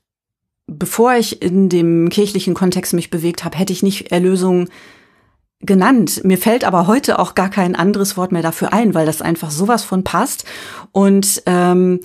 bevor 0.68 1.16
ich 1.16 1.42
in 1.42 1.70
dem 1.70 2.10
kirchlichen 2.10 2.54
Kontext 2.54 2.94
mich 2.94 3.10
bewegt 3.10 3.44
habe, 3.44 3.58
hätte 3.58 3.74
ich 3.74 3.84
nicht 3.84 4.12
Erlösung 4.12 4.70
genannt. 5.62 6.24
Mir 6.24 6.38
fällt 6.38 6.64
aber 6.64 6.88
heute 6.88 7.20
auch 7.20 7.36
gar 7.36 7.50
kein 7.50 7.76
anderes 7.76 8.18
Wort 8.18 8.32
mehr 8.32 8.42
dafür 8.42 8.74
ein, 8.74 8.94
weil 8.94 9.06
das 9.06 9.22
einfach 9.22 9.52
sowas 9.52 9.84
von 9.84 10.04
passt. 10.04 10.46
Und 10.92 11.44
ähm, 11.46 12.00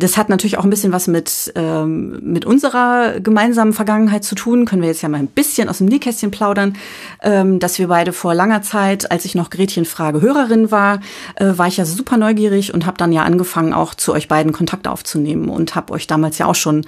das 0.00 0.16
hat 0.16 0.28
natürlich 0.28 0.58
auch 0.58 0.64
ein 0.64 0.70
bisschen 0.70 0.92
was 0.92 1.06
mit, 1.06 1.52
ähm, 1.54 2.18
mit 2.22 2.44
unserer 2.44 3.20
gemeinsamen 3.20 3.72
Vergangenheit 3.72 4.24
zu 4.24 4.34
tun. 4.34 4.64
Können 4.64 4.82
wir 4.82 4.88
jetzt 4.88 5.02
ja 5.02 5.08
mal 5.08 5.18
ein 5.18 5.26
bisschen 5.26 5.68
aus 5.68 5.78
dem 5.78 5.86
Nähkästchen 5.86 6.30
plaudern, 6.30 6.76
ähm, 7.22 7.58
dass 7.58 7.78
wir 7.78 7.88
beide 7.88 8.12
vor 8.12 8.34
langer 8.34 8.62
Zeit, 8.62 9.10
als 9.10 9.24
ich 9.24 9.34
noch 9.34 9.50
Gretchen 9.50 9.84
Frage 9.84 10.20
Hörerin 10.20 10.70
war, 10.70 11.00
äh, 11.36 11.52
war 11.56 11.68
ich 11.68 11.76
ja 11.76 11.84
super 11.84 12.16
neugierig 12.16 12.74
und 12.74 12.86
habe 12.86 12.96
dann 12.96 13.12
ja 13.12 13.22
angefangen, 13.22 13.72
auch 13.72 13.94
zu 13.94 14.12
euch 14.12 14.28
beiden 14.28 14.52
Kontakt 14.52 14.88
aufzunehmen 14.88 15.48
und 15.48 15.74
habe 15.74 15.92
euch 15.92 16.06
damals 16.06 16.38
ja 16.38 16.46
auch 16.46 16.54
schon 16.54 16.84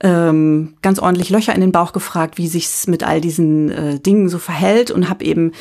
ähm, 0.00 0.74
ganz 0.82 0.98
ordentlich 0.98 1.30
Löcher 1.30 1.54
in 1.54 1.60
den 1.60 1.72
Bauch 1.72 1.92
gefragt, 1.92 2.36
wie 2.36 2.48
sich's 2.48 2.86
mit 2.86 3.04
all 3.04 3.20
diesen 3.20 3.70
äh, 3.70 3.98
Dingen 4.00 4.28
so 4.28 4.38
verhält 4.38 4.90
und 4.90 5.08
habe 5.08 5.24
eben 5.24 5.52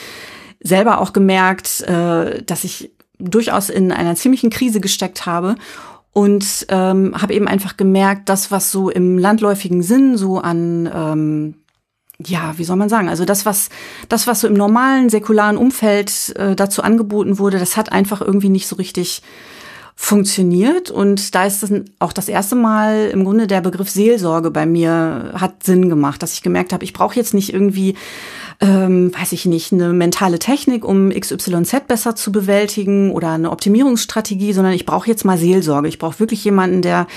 selber 0.61 0.99
auch 0.99 1.13
gemerkt, 1.13 1.81
äh, 1.81 2.41
dass 2.43 2.63
ich 2.63 2.91
durchaus 3.19 3.69
in 3.69 3.91
einer 3.91 4.15
ziemlichen 4.15 4.49
Krise 4.49 4.81
gesteckt 4.81 5.25
habe 5.25 5.55
und 6.15 6.65
ähm, 6.69 7.13
habe 7.21 7.33
eben 7.33 7.45
einfach 7.45 7.75
gemerkt, 7.75 8.29
das, 8.29 8.49
was 8.49 8.71
so 8.71 8.89
im 8.89 9.17
landläufigen 9.17 9.83
Sinn 9.83 10.15
so 10.15 10.39
an 10.39 10.89
ähm, 10.93 11.55
ja, 12.25 12.57
wie 12.57 12.63
soll 12.63 12.77
man 12.77 12.87
sagen? 12.87 13.09
Also 13.09 13.25
das, 13.25 13.45
was 13.45 13.67
das, 14.07 14.25
was 14.25 14.39
so 14.39 14.47
im 14.47 14.53
normalen 14.53 15.09
säkularen 15.09 15.57
Umfeld 15.57 16.33
äh, 16.37 16.55
dazu 16.55 16.81
angeboten 16.81 17.37
wurde, 17.37 17.59
das 17.59 17.75
hat 17.75 17.91
einfach 17.91 18.21
irgendwie 18.21 18.47
nicht 18.47 18.67
so 18.67 18.77
richtig 18.77 19.23
funktioniert. 19.95 20.91
Und 20.91 21.33
da 21.35 21.45
ist 21.45 21.63
das 21.63 21.71
auch 21.99 22.13
das 22.13 22.27
erste 22.27 22.55
Mal 22.55 23.09
im 23.13 23.23
Grunde 23.23 23.47
der 23.47 23.61
Begriff 23.61 23.89
Seelsorge 23.89 24.51
bei 24.51 24.65
mir 24.65 25.33
hat 25.35 25.63
Sinn 25.63 25.89
gemacht, 25.89 26.21
dass 26.21 26.33
ich 26.33 26.41
gemerkt 26.41 26.73
habe, 26.73 26.83
ich 26.83 26.93
brauche 26.93 27.15
jetzt 27.15 27.33
nicht 27.33 27.53
irgendwie 27.53 27.95
ähm, 28.61 29.11
weiß 29.17 29.33
ich 29.33 29.45
nicht, 29.45 29.73
eine 29.73 29.93
mentale 29.93 30.39
Technik, 30.39 30.85
um 30.85 31.09
XYZ 31.09 31.87
besser 31.87 32.15
zu 32.15 32.31
bewältigen 32.31 33.11
oder 33.11 33.31
eine 33.31 33.51
Optimierungsstrategie, 33.51 34.53
sondern 34.53 34.73
ich 34.73 34.85
brauche 34.85 35.09
jetzt 35.09 35.25
mal 35.25 35.37
Seelsorge. 35.37 35.87
Ich 35.87 35.99
brauche 35.99 36.19
wirklich 36.19 36.43
jemanden, 36.43 36.81
der 36.81 37.07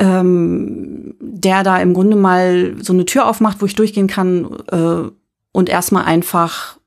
ähm, 0.00 1.14
der 1.20 1.62
da 1.62 1.78
im 1.78 1.94
Grunde 1.94 2.16
mal 2.16 2.74
so 2.80 2.92
eine 2.92 3.04
Tür 3.04 3.28
aufmacht, 3.28 3.60
wo 3.60 3.66
ich 3.66 3.76
durchgehen 3.76 4.08
kann 4.08 4.48
äh, 4.72 5.08
und 5.52 5.68
erstmal 5.68 6.04
einfach 6.04 6.78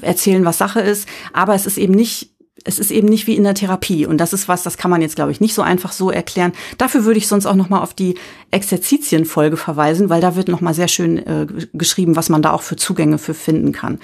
erzählen, 0.00 0.46
was 0.46 0.56
Sache 0.56 0.80
ist. 0.80 1.06
Aber 1.34 1.54
es 1.54 1.66
ist 1.66 1.76
eben 1.76 1.92
nicht 1.92 2.33
es 2.64 2.78
ist 2.78 2.90
eben 2.90 3.08
nicht 3.08 3.26
wie 3.26 3.36
in 3.36 3.44
der 3.44 3.54
Therapie. 3.54 4.06
Und 4.06 4.18
das 4.18 4.32
ist 4.32 4.48
was, 4.48 4.62
das 4.62 4.78
kann 4.78 4.90
man 4.90 5.02
jetzt, 5.02 5.16
glaube 5.16 5.30
ich, 5.30 5.40
nicht 5.40 5.54
so 5.54 5.62
einfach 5.62 5.92
so 5.92 6.10
erklären. 6.10 6.52
Dafür 6.78 7.04
würde 7.04 7.18
ich 7.18 7.28
sonst 7.28 7.46
auch 7.46 7.54
noch 7.54 7.68
mal 7.68 7.80
auf 7.80 7.94
die 7.94 8.16
Exerzitienfolge 8.50 9.56
verweisen, 9.56 10.08
weil 10.08 10.20
da 10.20 10.34
wird 10.34 10.48
noch 10.48 10.62
mal 10.62 10.74
sehr 10.74 10.88
schön 10.88 11.18
äh, 11.18 11.46
geschrieben, 11.74 12.16
was 12.16 12.30
man 12.30 12.42
da 12.42 12.52
auch 12.52 12.62
für 12.62 12.76
Zugänge 12.76 13.18
für 13.18 13.34
finden 13.34 13.72
kann. 13.72 14.00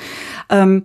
Ähm, 0.50 0.84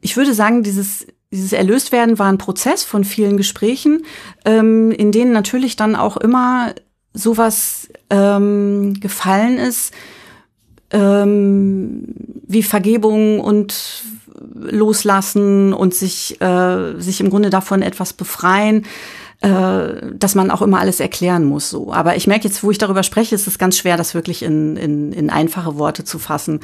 ich 0.00 0.16
würde 0.16 0.34
sagen, 0.34 0.62
dieses 0.62 1.06
dieses 1.32 1.52
Erlöstwerden 1.52 2.18
war 2.18 2.28
ein 2.28 2.38
Prozess 2.38 2.84
von 2.84 3.04
vielen 3.04 3.36
Gesprächen, 3.36 4.04
ähm, 4.44 4.92
in 4.92 5.10
denen 5.10 5.32
natürlich 5.32 5.76
dann 5.76 5.96
auch 5.96 6.16
immer 6.16 6.72
sowas 7.12 7.88
ähm, 8.10 8.94
gefallen 9.00 9.58
ist, 9.58 9.92
ähm, 10.92 12.04
wie 12.46 12.62
Vergebung 12.62 13.40
und 13.40 14.04
Loslassen 14.60 15.72
und 15.72 15.94
sich, 15.94 16.40
äh, 16.40 16.98
sich 16.98 17.20
im 17.20 17.30
Grunde 17.30 17.50
davon 17.50 17.82
etwas 17.82 18.12
befreien, 18.12 18.86
äh, 19.40 20.12
dass 20.14 20.34
man 20.34 20.50
auch 20.50 20.62
immer 20.62 20.80
alles 20.80 21.00
erklären 21.00 21.44
muss. 21.44 21.70
So. 21.70 21.92
Aber 21.92 22.16
ich 22.16 22.26
merke 22.26 22.48
jetzt, 22.48 22.62
wo 22.62 22.70
ich 22.70 22.78
darüber 22.78 23.02
spreche, 23.02 23.34
ist 23.34 23.46
es 23.46 23.58
ganz 23.58 23.76
schwer, 23.76 23.96
das 23.96 24.14
wirklich 24.14 24.42
in, 24.42 24.76
in, 24.76 25.12
in 25.12 25.30
einfache 25.30 25.76
Worte 25.76 26.04
zu 26.04 26.18
fassen, 26.18 26.60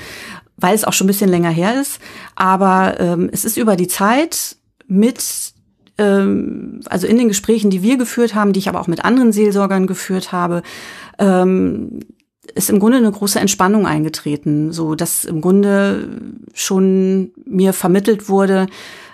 weil 0.56 0.74
es 0.74 0.84
auch 0.84 0.92
schon 0.92 1.06
ein 1.06 1.08
bisschen 1.08 1.30
länger 1.30 1.50
her 1.50 1.80
ist. 1.80 2.00
Aber 2.34 2.98
ähm, 2.98 3.28
es 3.32 3.44
ist 3.44 3.56
über 3.56 3.76
die 3.76 3.88
Zeit 3.88 4.56
mit 4.86 5.52
ähm, 5.98 6.80
also 6.86 7.06
in 7.06 7.18
den 7.18 7.28
Gesprächen, 7.28 7.70
die 7.70 7.82
wir 7.82 7.96
geführt 7.96 8.34
haben, 8.34 8.52
die 8.52 8.60
ich 8.60 8.68
aber 8.68 8.80
auch 8.80 8.86
mit 8.86 9.04
anderen 9.04 9.32
Seelsorgern 9.32 9.86
geführt 9.86 10.32
habe, 10.32 10.62
ähm, 11.18 12.00
ist 12.54 12.70
im 12.70 12.80
Grunde 12.80 12.98
eine 12.98 13.12
große 13.12 13.38
Entspannung 13.38 13.86
eingetreten, 13.86 14.72
so 14.72 14.94
dass 14.94 15.24
im 15.24 15.40
Grunde 15.40 16.20
schon 16.54 17.32
mir 17.44 17.72
vermittelt 17.72 18.28
wurde, 18.28 18.66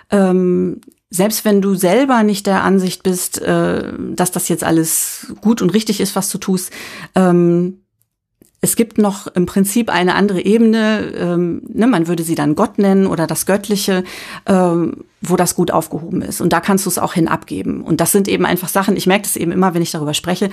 ähm, 0.09 0.81
selbst 1.11 1.43
wenn 1.45 1.61
du 1.61 1.73
selber 1.75 2.23
nicht 2.23 2.45
der 2.45 2.63
Ansicht 2.63 3.03
bist, 3.03 3.41
äh, 3.41 3.93
dass 4.15 4.31
das 4.31 4.47
jetzt 4.47 4.63
alles 4.63 5.33
gut 5.41 5.61
und 5.61 5.73
richtig 5.73 6.01
ist, 6.01 6.15
was 6.15 6.29
du 6.29 6.37
tust, 6.37 6.71
ähm, 7.15 7.79
es 8.61 8.75
gibt 8.75 8.97
noch 8.97 9.27
im 9.27 9.45
Prinzip 9.45 9.89
eine 9.89 10.15
andere 10.15 10.41
Ebene, 10.41 11.13
ähm, 11.15 11.61
ne, 11.67 11.87
man 11.87 12.07
würde 12.07 12.23
sie 12.23 12.35
dann 12.35 12.55
Gott 12.55 12.77
nennen 12.77 13.07
oder 13.07 13.25
das 13.25 13.45
Göttliche, 13.45 14.03
ähm, 14.45 15.05
wo 15.21 15.35
das 15.35 15.55
gut 15.55 15.71
aufgehoben 15.71 16.21
ist. 16.21 16.39
Und 16.39 16.53
da 16.53 16.61
kannst 16.61 16.85
du 16.85 16.89
es 16.89 16.97
auch 16.97 17.13
hin 17.13 17.27
abgeben. 17.27 17.81
Und 17.81 17.99
das 17.99 18.11
sind 18.11 18.27
eben 18.27 18.45
einfach 18.45 18.69
Sachen, 18.69 18.95
ich 18.95 19.05
merke 19.05 19.23
das 19.23 19.35
eben 19.35 19.51
immer, 19.51 19.73
wenn 19.73 19.81
ich 19.81 19.91
darüber 19.91 20.13
spreche, 20.13 20.49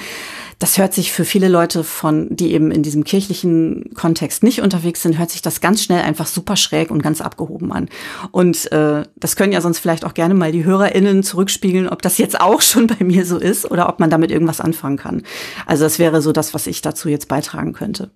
das 0.59 0.79
hört 0.79 0.93
sich 0.93 1.13
für 1.13 1.25
viele 1.25 1.49
Leute 1.49 1.85
von, 1.85 2.29
die 2.31 2.53
eben 2.53 2.71
in 2.71 2.83
diesem 2.83 3.05
kirchlichen 3.05 3.91
Kontext 3.95 4.43
nicht 4.43 4.61
unterwegs 4.61 5.03
sind, 5.03 5.19
hört 5.19 5.31
sich 5.31 5.43
das 5.43 5.61
ganz 5.61 5.83
schnell 5.83 6.03
einfach 6.03 6.27
super 6.27 6.57
schräg 6.57 6.91
und 6.91 7.03
ganz 7.03 7.21
abgehoben 7.21 7.73
an. 7.73 7.89
Und 8.33 8.71
äh, 8.73 9.05
das 9.17 9.37
können 9.37 9.53
ja 9.53 9.61
sonst 9.61 9.79
vielleicht 9.79 10.05
auch 10.05 10.15
gerne 10.15 10.35
mal 10.35 10.51
die 10.51 10.65
HörerInnen 10.65 11.23
zurückspiegeln, 11.23 11.89
ob 11.89 12.03
das 12.03 12.19
jetzt 12.19 12.41
auch 12.41 12.61
schon 12.61 12.89
bei 12.89 13.05
mir 13.05 13.25
so 13.25 13.39
ist 13.39 13.71
oder 13.71 13.89
ob 13.89 14.01
man 14.01 14.11
damit 14.11 14.31
irgendwas 14.31 14.61
anfangen 14.61 14.97
kann. 14.97 15.23
Also 15.67 15.85
das 15.85 15.99
wäre 15.99 16.23
so 16.23 16.33
das, 16.33 16.55
was 16.55 16.67
ich 16.67 16.83
dazu 16.83 17.09
jetzt 17.09 17.29
beitragen 17.29 17.73
könnte. 17.73 18.11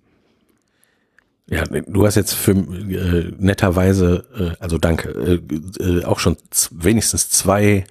Ja, 1.49 1.63
du 1.65 2.05
hast 2.05 2.15
jetzt 2.15 2.33
für 2.33 2.51
äh, 2.51 3.31
netterweise, 3.37 4.23
äh, 4.37 4.63
also 4.63 4.77
danke, 4.77 5.09
äh, 5.09 5.83
äh, 5.83 6.05
auch 6.05 6.19
schon 6.19 6.37
wenigstens 6.71 7.29
zwei 7.29 7.85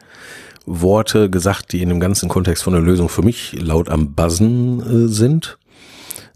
Worte 0.67 1.29
gesagt, 1.29 1.73
die 1.73 1.83
in 1.83 1.89
dem 1.89 2.01
ganzen 2.01 2.29
Kontext 2.29 2.63
von 2.63 2.73
der 2.73 2.83
Lösung 2.83 3.09
für 3.09 3.23
mich 3.23 3.53
laut 3.61 3.89
am 3.89 4.15
Buzzen 4.15 4.81
äh, 4.81 5.09
sind. 5.09 5.59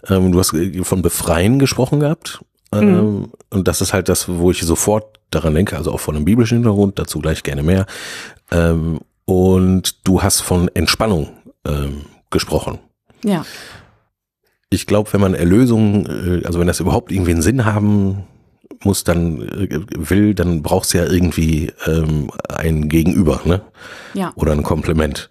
Ähm, 0.09 0.33
du 0.33 0.39
hast 0.39 0.53
äh, 0.55 0.85
von 0.85 1.03
Befreien 1.03 1.59
gesprochen 1.59 2.01
gehabt. 2.01 2.41
Ähm, 2.73 3.19
mhm. 3.21 3.33
Und 3.51 3.69
das 3.69 3.81
ist 3.81 3.93
halt 3.93 4.09
das, 4.09 4.29
wo 4.29 4.51
ich 4.51 4.63
sofort 4.63 5.21
daran 5.31 5.55
denke, 5.55 5.77
also 5.77 5.93
auch 5.93 6.01
von 6.01 6.17
einem 6.17 6.25
biblischen 6.25 6.59
Hintergrund, 6.59 6.99
dazu 6.99 7.21
gleich 7.21 7.43
gerne 7.43 7.63
mehr. 7.63 7.87
Ähm, 8.51 9.01
und 9.25 10.07
du 10.07 10.23
hast 10.23 10.41
von 10.41 10.69
Entspannung 10.75 11.29
ähm, 11.65 12.03
gesprochen. 12.31 12.81
Ja 13.25 13.47
ich 14.75 14.87
glaube, 14.87 15.13
wenn 15.13 15.21
man 15.21 15.35
Erlösung, 15.35 16.07
äh, 16.07 16.45
also 16.45 16.61
wenn 16.61 16.67
das 16.67 16.81
überhaupt 16.81 17.13
irgendwie 17.13 17.33
einen 17.33 17.43
Sinn 17.43 17.65
haben 17.65 18.25
muss, 18.83 19.05
dann 19.05 19.43
äh, 19.43 19.81
will, 19.97 20.35
dann 20.35 20.63
braucht 20.63 20.87
es 20.87 20.93
ja 20.93 21.05
irgendwie 21.05 21.73
ähm, 21.87 22.31
ein 22.49 22.89
Gegenüber, 22.89 23.41
ne? 23.45 23.63
Ja. 24.15 24.33
Oder 24.37 24.53
ein 24.53 24.63
Komplement. 24.63 25.31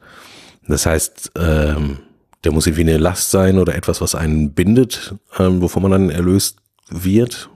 Das 0.67 0.85
heißt, 0.85 1.31
ähm, 1.37 1.99
der 2.43 2.51
muss 2.51 2.67
irgendwie 2.67 2.89
eine 2.89 2.97
Last 2.97 3.31
sein 3.31 3.57
oder 3.57 3.75
etwas, 3.75 4.01
was 4.01 4.15
einen 4.15 4.53
bindet, 4.53 5.15
ähm, 5.37 5.61
wovon 5.61 5.83
man 5.83 5.91
dann 5.91 6.09
erlöst 6.09 6.57
wird. 6.89 7.49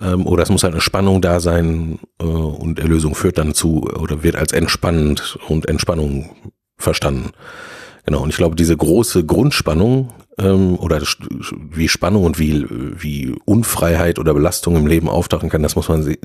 Ähm, 0.00 0.26
oder 0.26 0.42
es 0.42 0.50
muss 0.50 0.62
halt 0.62 0.74
eine 0.74 0.80
Spannung 0.80 1.20
da 1.20 1.40
sein 1.40 1.98
äh, 2.20 2.24
und 2.24 2.78
Erlösung 2.78 3.14
führt 3.14 3.38
dann 3.38 3.54
zu 3.54 3.82
oder 3.82 4.22
wird 4.22 4.36
als 4.36 4.52
entspannend 4.52 5.38
und 5.48 5.68
Entspannung 5.68 6.30
verstanden. 6.76 7.30
Genau, 8.06 8.22
und 8.22 8.30
ich 8.30 8.36
glaube, 8.36 8.56
diese 8.56 8.76
große 8.76 9.24
Grundspannung 9.24 10.12
ähm, 10.38 10.78
oder 10.78 11.02
wie 11.70 11.88
Spannung 11.88 12.24
und 12.24 12.38
wie, 12.38 12.66
wie 12.68 13.34
Unfreiheit 13.44 14.18
oder 14.18 14.34
Belastung 14.34 14.76
im 14.76 14.86
Leben 14.86 15.08
auftauchen 15.08 15.50
kann, 15.50 15.62
das 15.62 15.76
muss 15.76 15.88
man, 15.88 16.06
äh, 16.06 16.16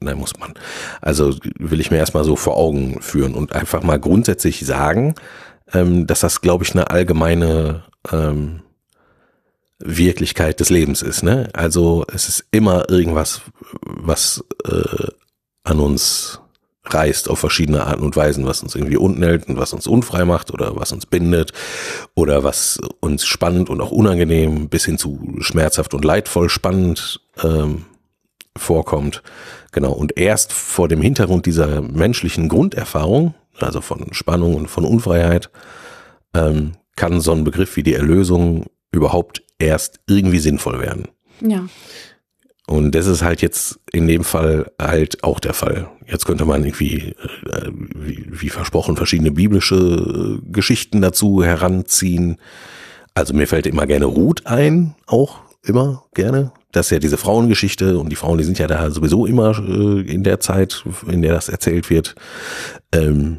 nein, 0.00 0.18
muss 0.18 0.38
man. 0.38 0.54
Also 1.00 1.34
will 1.58 1.80
ich 1.80 1.90
mir 1.90 1.98
erstmal 1.98 2.24
so 2.24 2.36
vor 2.36 2.56
Augen 2.56 3.00
führen 3.00 3.34
und 3.34 3.52
einfach 3.52 3.82
mal 3.82 3.98
grundsätzlich 3.98 4.64
sagen, 4.64 5.14
ähm, 5.72 6.06
dass 6.06 6.20
das, 6.20 6.40
glaube 6.40 6.64
ich, 6.64 6.72
eine 6.72 6.90
allgemeine 6.90 7.84
ähm, 8.12 8.62
Wirklichkeit 9.78 10.60
des 10.60 10.70
Lebens 10.70 11.02
ist. 11.02 11.22
Ne? 11.22 11.48
Also 11.54 12.04
es 12.12 12.28
ist 12.28 12.44
immer 12.50 12.90
irgendwas, 12.90 13.40
was 13.82 14.44
äh, 14.64 15.08
an 15.64 15.80
uns 15.80 16.39
reißt 16.84 17.28
auf 17.28 17.38
verschiedene 17.38 17.84
Arten 17.84 18.02
und 18.02 18.16
Weisen, 18.16 18.46
was 18.46 18.62
uns 18.62 18.74
irgendwie 18.74 18.96
unten 18.96 19.22
hält 19.22 19.48
und 19.48 19.58
was 19.58 19.72
uns 19.72 19.86
unfrei 19.86 20.24
macht 20.24 20.50
oder 20.50 20.76
was 20.76 20.92
uns 20.92 21.06
bindet 21.06 21.52
oder 22.14 22.42
was 22.42 22.80
uns 23.00 23.26
spannend 23.26 23.68
und 23.68 23.80
auch 23.80 23.90
unangenehm 23.90 24.68
bis 24.68 24.86
hin 24.86 24.98
zu 24.98 25.36
schmerzhaft 25.40 25.92
und 25.92 26.04
leidvoll 26.04 26.48
spannend 26.48 27.20
ähm, 27.42 27.84
vorkommt. 28.56 29.22
Genau. 29.72 29.92
Und 29.92 30.18
erst 30.18 30.52
vor 30.52 30.88
dem 30.88 31.02
Hintergrund 31.02 31.46
dieser 31.46 31.82
menschlichen 31.82 32.48
Grunderfahrung, 32.48 33.34
also 33.58 33.80
von 33.80 34.12
Spannung 34.12 34.54
und 34.54 34.68
von 34.68 34.84
Unfreiheit, 34.84 35.50
ähm, 36.34 36.72
kann 36.96 37.20
so 37.20 37.32
ein 37.32 37.44
Begriff 37.44 37.76
wie 37.76 37.82
die 37.82 37.94
Erlösung 37.94 38.66
überhaupt 38.90 39.42
erst 39.58 40.00
irgendwie 40.08 40.38
sinnvoll 40.38 40.80
werden. 40.80 41.08
Ja. 41.40 41.66
Und 42.70 42.94
das 42.94 43.08
ist 43.08 43.22
halt 43.22 43.42
jetzt 43.42 43.80
in 43.90 44.06
dem 44.06 44.22
Fall 44.22 44.70
halt 44.80 45.24
auch 45.24 45.40
der 45.40 45.54
Fall. 45.54 45.90
Jetzt 46.06 46.24
könnte 46.24 46.44
man 46.44 46.62
irgendwie, 46.62 47.16
äh, 47.50 47.70
wie, 47.72 48.48
versprochen, 48.48 48.96
verschiedene 48.96 49.32
biblische 49.32 49.74
äh, 49.74 50.52
Geschichten 50.52 51.00
dazu 51.00 51.42
heranziehen. 51.42 52.36
Also 53.12 53.34
mir 53.34 53.48
fällt 53.48 53.66
immer 53.66 53.88
gerne 53.88 54.04
Ruth 54.04 54.46
ein, 54.46 54.94
auch 55.08 55.40
immer 55.64 56.04
gerne 56.14 56.52
das 56.72 56.86
ist 56.86 56.90
ja 56.90 56.98
diese 56.98 57.16
Frauengeschichte 57.16 57.98
und 57.98 58.10
die 58.10 58.16
Frauen, 58.16 58.38
die 58.38 58.44
sind 58.44 58.58
ja 58.58 58.66
da 58.66 58.90
sowieso 58.90 59.26
immer 59.26 59.58
äh, 59.58 60.00
in 60.02 60.22
der 60.22 60.40
Zeit, 60.40 60.84
in 61.08 61.22
der 61.22 61.32
das 61.32 61.48
erzählt 61.48 61.90
wird, 61.90 62.14
ähm, 62.92 63.38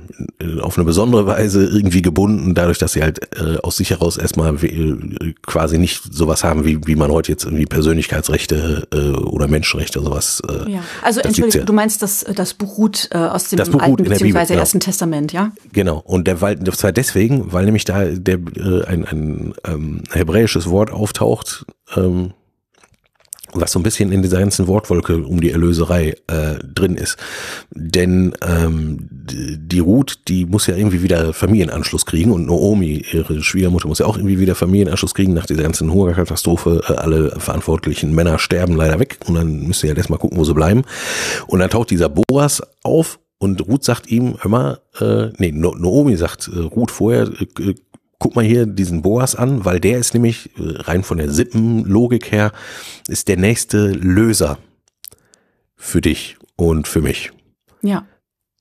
auf 0.62 0.78
eine 0.78 0.86
besondere 0.86 1.26
Weise 1.26 1.66
irgendwie 1.66 2.02
gebunden, 2.02 2.54
dadurch, 2.54 2.78
dass 2.78 2.94
sie 2.94 3.04
halt 3.04 3.20
äh, 3.36 3.58
aus 3.64 3.78
sich 3.78 3.90
heraus 3.90 4.18
erstmal 4.18 4.56
äh, 4.64 5.34
quasi 5.46 5.78
nicht 5.78 6.02
sowas 6.14 6.44
haben, 6.44 6.66
wie, 6.66 6.80
wie 6.86 6.96
man 6.96 7.12
heute 7.12 7.32
jetzt 7.32 7.44
irgendwie 7.44 7.66
Persönlichkeitsrechte 7.66 8.88
äh, 8.94 8.98
oder 8.98 9.48
Menschenrechte 9.48 10.00
oder 10.00 10.10
sowas. 10.10 10.42
Äh, 10.50 10.72
ja. 10.72 10.84
Also 11.02 11.22
Entschuldigung, 11.22 11.62
ja. 11.62 11.66
du 11.66 11.74
meinst, 11.74 12.02
dass 12.02 12.26
das 12.36 12.54
beruht 12.54 13.10
äh, 13.12 13.18
aus 13.18 13.50
dem 13.50 13.60
Alten 13.80 14.04
bzw. 14.04 14.54
Ersten 14.54 14.80
genau. 14.80 14.86
Testament, 14.86 15.34
ja? 15.34 15.52
Genau. 15.74 16.00
Und 16.00 16.28
der 16.28 16.42
weil 16.42 16.56
das 16.56 16.84
war 16.84 16.92
deswegen, 16.92 17.52
weil 17.52 17.66
nämlich 17.66 17.86
da 17.86 18.06
der 18.06 18.36
äh, 18.36 18.86
ein, 18.86 19.06
ein 19.06 19.54
ähm, 19.66 20.04
hebräisches 20.12 20.70
Wort 20.70 20.92
auftaucht, 20.92 21.66
ähm, 21.96 22.34
was 23.54 23.72
so 23.72 23.80
ein 23.80 23.84
bisschen 23.84 24.12
in 24.12 24.22
dieser 24.22 24.40
ganzen 24.40 24.68
Wortwolke 24.68 25.18
um 25.18 25.42
die 25.42 25.52
Erlöserei 25.52 26.16
äh, 26.28 26.56
drin 26.64 26.96
ist. 26.96 27.18
Denn 27.72 28.34
ähm, 28.42 29.08
die 29.12 29.80
Ruth, 29.80 30.20
die 30.28 30.46
muss 30.46 30.68
ja 30.68 30.76
irgendwie 30.76 31.04
wieder 31.04 31.34
Familienanschluss 31.34 32.06
kriegen 32.06 32.32
und 32.32 32.46
Naomi, 32.46 33.06
ihre 33.12 33.42
Schwiegermutter, 33.42 33.88
muss 33.88 34.00
ja 34.00 34.06
auch 34.06 34.18
irgendwie 34.18 34.40
wieder 34.40 34.56
Familienanschluss 34.56 35.14
kriegen 35.14 35.34
nach 35.34 35.46
dieser 35.46 35.64
ganzen 35.64 35.92
Hungerkatastrophe. 35.92 36.82
Äh, 36.88 36.94
alle 36.94 37.40
verantwortlichen 37.40 38.14
Männer 38.14 38.40
sterben 38.40 38.76
leider 38.76 39.00
weg 39.00 39.20
und 39.26 39.36
dann 39.36 39.68
müssen 39.68 39.82
sie 39.82 39.88
ja 39.88 39.96
erstmal 39.96 40.20
gucken, 40.20 40.38
wo 40.38 40.44
sie 40.44 40.54
bleiben. 40.54 40.84
Und 41.48 41.60
dann 41.60 41.70
taucht 41.70 41.92
dieser 41.92 42.10
Boas 42.10 42.62
auf 42.84 43.20
und 43.42 43.68
Ruth 43.68 43.84
sagt 43.84 44.12
ihm, 44.12 44.36
mal, 44.46 44.80
äh, 45.00 45.30
nee, 45.38 45.52
Naomi 45.52 46.16
sagt 46.16 46.48
äh, 46.48 46.60
Ruth 46.60 46.92
vorher, 46.92 47.24
äh, 47.60 47.74
guck 48.22 48.36
mal 48.36 48.46
hier 48.46 48.68
diesen 48.68 49.02
Boas 49.02 49.36
an, 49.36 49.66
weil 49.66 49.80
der 49.80 49.98
ist 49.98 50.14
nämlich 50.14 50.52
äh, 50.58 50.82
rein 50.82 51.04
von 51.04 51.18
der 51.18 51.32
Sippenlogik 51.32 52.32
her, 52.32 52.52
ist 53.08 53.28
der 53.28 53.36
nächste 53.36 53.88
Löser 53.88 54.60
für 55.76 56.02
dich 56.02 56.38
und 56.56 56.88
für 56.88 57.02
mich. 57.02 57.32
Ja. 57.82 58.06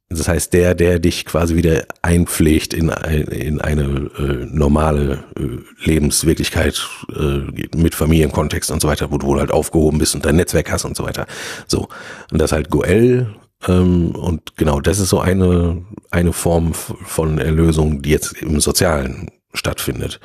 Das 0.09 0.27
heißt, 0.27 0.55
der, 0.55 0.75
der 0.75 0.99
dich 0.99 1.27
quasi 1.27 1.57
wieder 1.57 1.85
einpflegt 2.01 2.73
in, 2.73 2.89
ein, 2.89 3.25
in 3.25 3.61
eine 3.61 4.11
äh, 4.19 4.47
normale 4.51 5.25
äh, 5.39 5.59
Lebenswirklichkeit 5.87 6.89
äh, 7.15 7.77
mit 7.77 7.95
Familienkontext 7.95 8.71
und 8.71 8.81
so 8.81 8.89
weiter, 8.89 9.13
wo 9.13 9.19
du 9.19 9.27
wohl 9.27 9.41
halt 9.41 9.53
aufgehoben 9.53 9.99
bist 9.99 10.15
und 10.15 10.25
dein 10.25 10.37
Netzwerk 10.37 10.73
hast 10.73 10.87
und 10.87 10.97
so 10.97 11.05
weiter. 11.05 11.27
So. 11.67 11.89
Und 12.33 12.41
das 12.41 12.53
halt 12.53 12.71
Goel 12.71 13.29
ähm, 13.69 14.13
und 14.13 14.57
genau, 14.57 14.81
das 14.81 15.01
ist 15.01 15.11
so 15.11 15.21
eine, 15.21 15.85
eine 16.11 16.33
Form 16.33 16.73
von 16.73 17.39
Erlösung, 17.39 18.01
die 18.01 18.11
jetzt 18.11 18.33
im 18.41 18.59
Sozialen 18.59 19.31
stattfindet. 19.53 20.21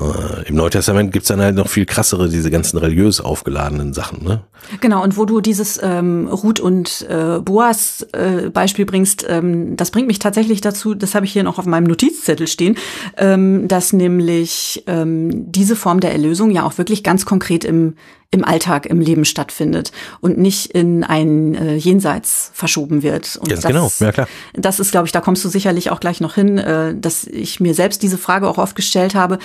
Äh, 0.00 0.48
Im 0.48 0.54
Neutestament 0.54 1.12
gibt's 1.12 1.28
dann 1.28 1.40
halt 1.40 1.56
noch 1.56 1.68
viel 1.68 1.84
krassere, 1.84 2.28
diese 2.28 2.50
ganzen 2.50 2.78
religiös 2.78 3.20
aufgeladenen 3.20 3.92
Sachen, 3.92 4.24
ne? 4.24 4.42
Genau, 4.80 5.02
und 5.02 5.16
wo 5.16 5.24
du 5.24 5.40
dieses 5.40 5.78
ähm, 5.82 6.26
Ruth 6.28 6.60
und 6.60 7.06
äh, 7.08 7.38
Boas 7.40 8.06
äh, 8.12 8.50
Beispiel 8.50 8.86
bringst, 8.86 9.26
ähm, 9.28 9.76
das 9.76 9.90
bringt 9.90 10.06
mich 10.06 10.18
tatsächlich 10.18 10.60
dazu, 10.60 10.94
das 10.94 11.14
habe 11.14 11.26
ich 11.26 11.32
hier 11.32 11.42
noch 11.42 11.58
auf 11.58 11.66
meinem 11.66 11.84
Notizzettel 11.84 12.46
stehen, 12.46 12.76
ähm, 13.16 13.68
dass 13.68 13.92
nämlich 13.92 14.84
ähm, 14.86 15.50
diese 15.52 15.76
Form 15.76 16.00
der 16.00 16.12
Erlösung 16.12 16.50
ja 16.50 16.64
auch 16.64 16.78
wirklich 16.78 17.02
ganz 17.04 17.26
konkret 17.26 17.64
im 17.64 17.94
im 18.32 18.44
Alltag, 18.44 18.86
im 18.86 19.00
Leben 19.00 19.24
stattfindet 19.24 19.90
und 20.20 20.38
nicht 20.38 20.66
in 20.66 21.02
ein 21.02 21.56
äh, 21.56 21.74
Jenseits 21.74 22.52
verschoben 22.54 23.02
wird. 23.02 23.36
Und 23.40 23.48
Ganz 23.48 23.62
das, 23.62 23.68
genau, 23.68 23.90
ja 23.98 24.12
klar. 24.12 24.28
Das 24.52 24.78
ist, 24.78 24.92
glaube 24.92 25.06
ich, 25.06 25.12
da 25.12 25.20
kommst 25.20 25.44
du 25.44 25.48
sicherlich 25.48 25.90
auch 25.90 25.98
gleich 25.98 26.20
noch 26.20 26.36
hin, 26.36 26.56
äh, 26.56 26.94
dass 26.94 27.24
ich 27.24 27.58
mir 27.58 27.74
selbst 27.74 28.04
diese 28.04 28.18
Frage 28.18 28.48
auch 28.48 28.58
oft 28.58 28.76
gestellt 28.76 29.16
habe. 29.16 29.40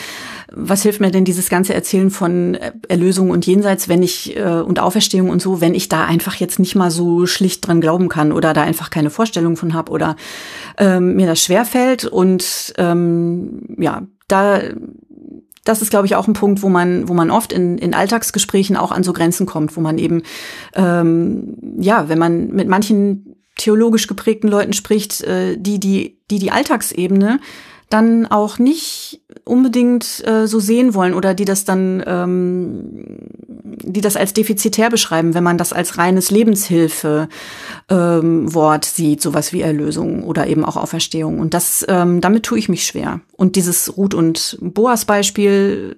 Was 0.52 0.84
hilft 0.84 1.02
mir 1.02 1.10
denn 1.10 1.26
dieses 1.26 1.50
ganze 1.50 1.74
Erzählen 1.74 2.12
von 2.12 2.60
Erlösung 2.88 3.32
und 3.32 3.48
Jenseits, 3.48 3.90
wenn 3.90 4.04
ich 4.04 4.38
äh, 4.38 4.44
und 4.44 4.80
Auferstehung 4.80 5.32
und 5.32 5.42
so, 5.42 5.62
wenn 5.62 5.74
ich 5.74 5.90
da 5.90 6.06
einfach 6.06 6.36
jetzt 6.36 6.60
nicht 6.60 6.76
mal 6.76 6.92
so 6.92 7.26
schlicht 7.26 7.66
dran 7.68 7.82
glauben 7.82 8.08
kann 8.08 8.32
oder 8.32 8.54
da 8.54 8.62
einfach 8.62 8.92
keine 8.92 9.10
Vorstellung 9.10 9.58
von 9.58 9.74
habe 9.74 9.92
oder 9.92 10.16
ähm, 10.78 11.16
mir 11.16 11.26
das 11.26 11.42
schwerfällt 11.42 12.06
und 12.06 12.74
ähm, 12.78 13.64
ja, 13.80 14.04
da 14.28 14.62
das 15.66 15.82
ist, 15.82 15.90
glaube 15.90 16.06
ich, 16.06 16.16
auch 16.16 16.28
ein 16.28 16.34
Punkt, 16.34 16.62
wo 16.62 16.70
man, 16.70 17.10
wo 17.10 17.14
man 17.14 17.30
oft 17.30 17.52
in, 17.52 17.78
in 17.78 17.94
Alltagsgesprächen 17.94 18.78
auch 18.78 18.92
an 18.92 19.04
so 19.04 19.12
Grenzen 19.12 19.46
kommt, 19.46 19.76
wo 19.76 19.82
man 19.82 19.98
eben, 19.98 20.24
ähm, 20.76 21.58
ja, 21.78 22.08
wenn 22.08 22.20
man 22.20 22.52
mit 22.52 22.70
manchen 22.70 23.36
theologisch 23.58 24.08
geprägten 24.08 24.48
Leuten 24.48 24.74
spricht, 24.74 25.22
äh, 25.24 25.58
die, 25.58 25.80
die, 25.80 26.22
die 26.30 26.40
die 26.40 26.52
Alltagsebene 26.52 27.40
dann 27.90 28.26
auch 28.26 28.58
nicht 28.58 29.22
unbedingt 29.44 30.26
äh, 30.28 30.48
so 30.48 30.60
sehen 30.60 30.94
wollen 30.94 31.14
oder 31.14 31.34
die 31.34 31.46
das 31.46 31.66
dann, 31.66 32.04
ähm, 32.06 33.06
die 33.84 34.02
das 34.02 34.18
als 34.18 34.34
defizitär 34.34 34.90
beschreiben, 34.90 35.34
wenn 35.34 35.44
man 35.44 35.58
das 35.58 35.74
als 35.74 35.98
reines 35.98 36.32
Lebenshilfe 36.32 37.30
ähm, 37.90 38.54
Wort 38.54 38.86
sieht, 38.86 39.22
sowas 39.22 39.54
wie 39.54 39.62
Erlösung 39.62 40.24
oder 40.24 40.48
eben 40.48 40.66
auch 40.66 40.78
Auferstehung. 40.78 41.40
Und 41.40 41.54
das, 41.54 41.86
ähm, 41.88 42.22
damit 42.22 42.44
tue 42.44 42.58
ich 42.58 42.70
mich 42.70 42.86
schwer. 42.86 43.22
Und 43.34 43.56
dieses 43.56 43.96
Ruth 43.98 44.14
und 44.14 44.58
Boas 44.62 45.06
Beispiel 45.06 45.96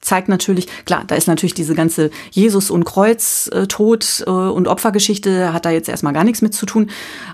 zeigt 0.00 0.28
natürlich, 0.28 0.66
klar, 0.86 1.04
da 1.06 1.14
ist 1.14 1.28
natürlich 1.28 1.54
diese 1.54 1.74
ganze 1.74 2.10
Jesus- 2.30 2.70
und 2.70 2.84
Kreuz-Tod- 2.84 4.24
äh, 4.26 4.30
und 4.30 4.66
Opfergeschichte, 4.66 5.52
hat 5.52 5.64
da 5.64 5.70
jetzt 5.70 5.88
erstmal 5.88 6.12
gar 6.12 6.24
nichts 6.24 6.42
mit 6.42 6.54
zu 6.54 6.66
tun. 6.66 6.90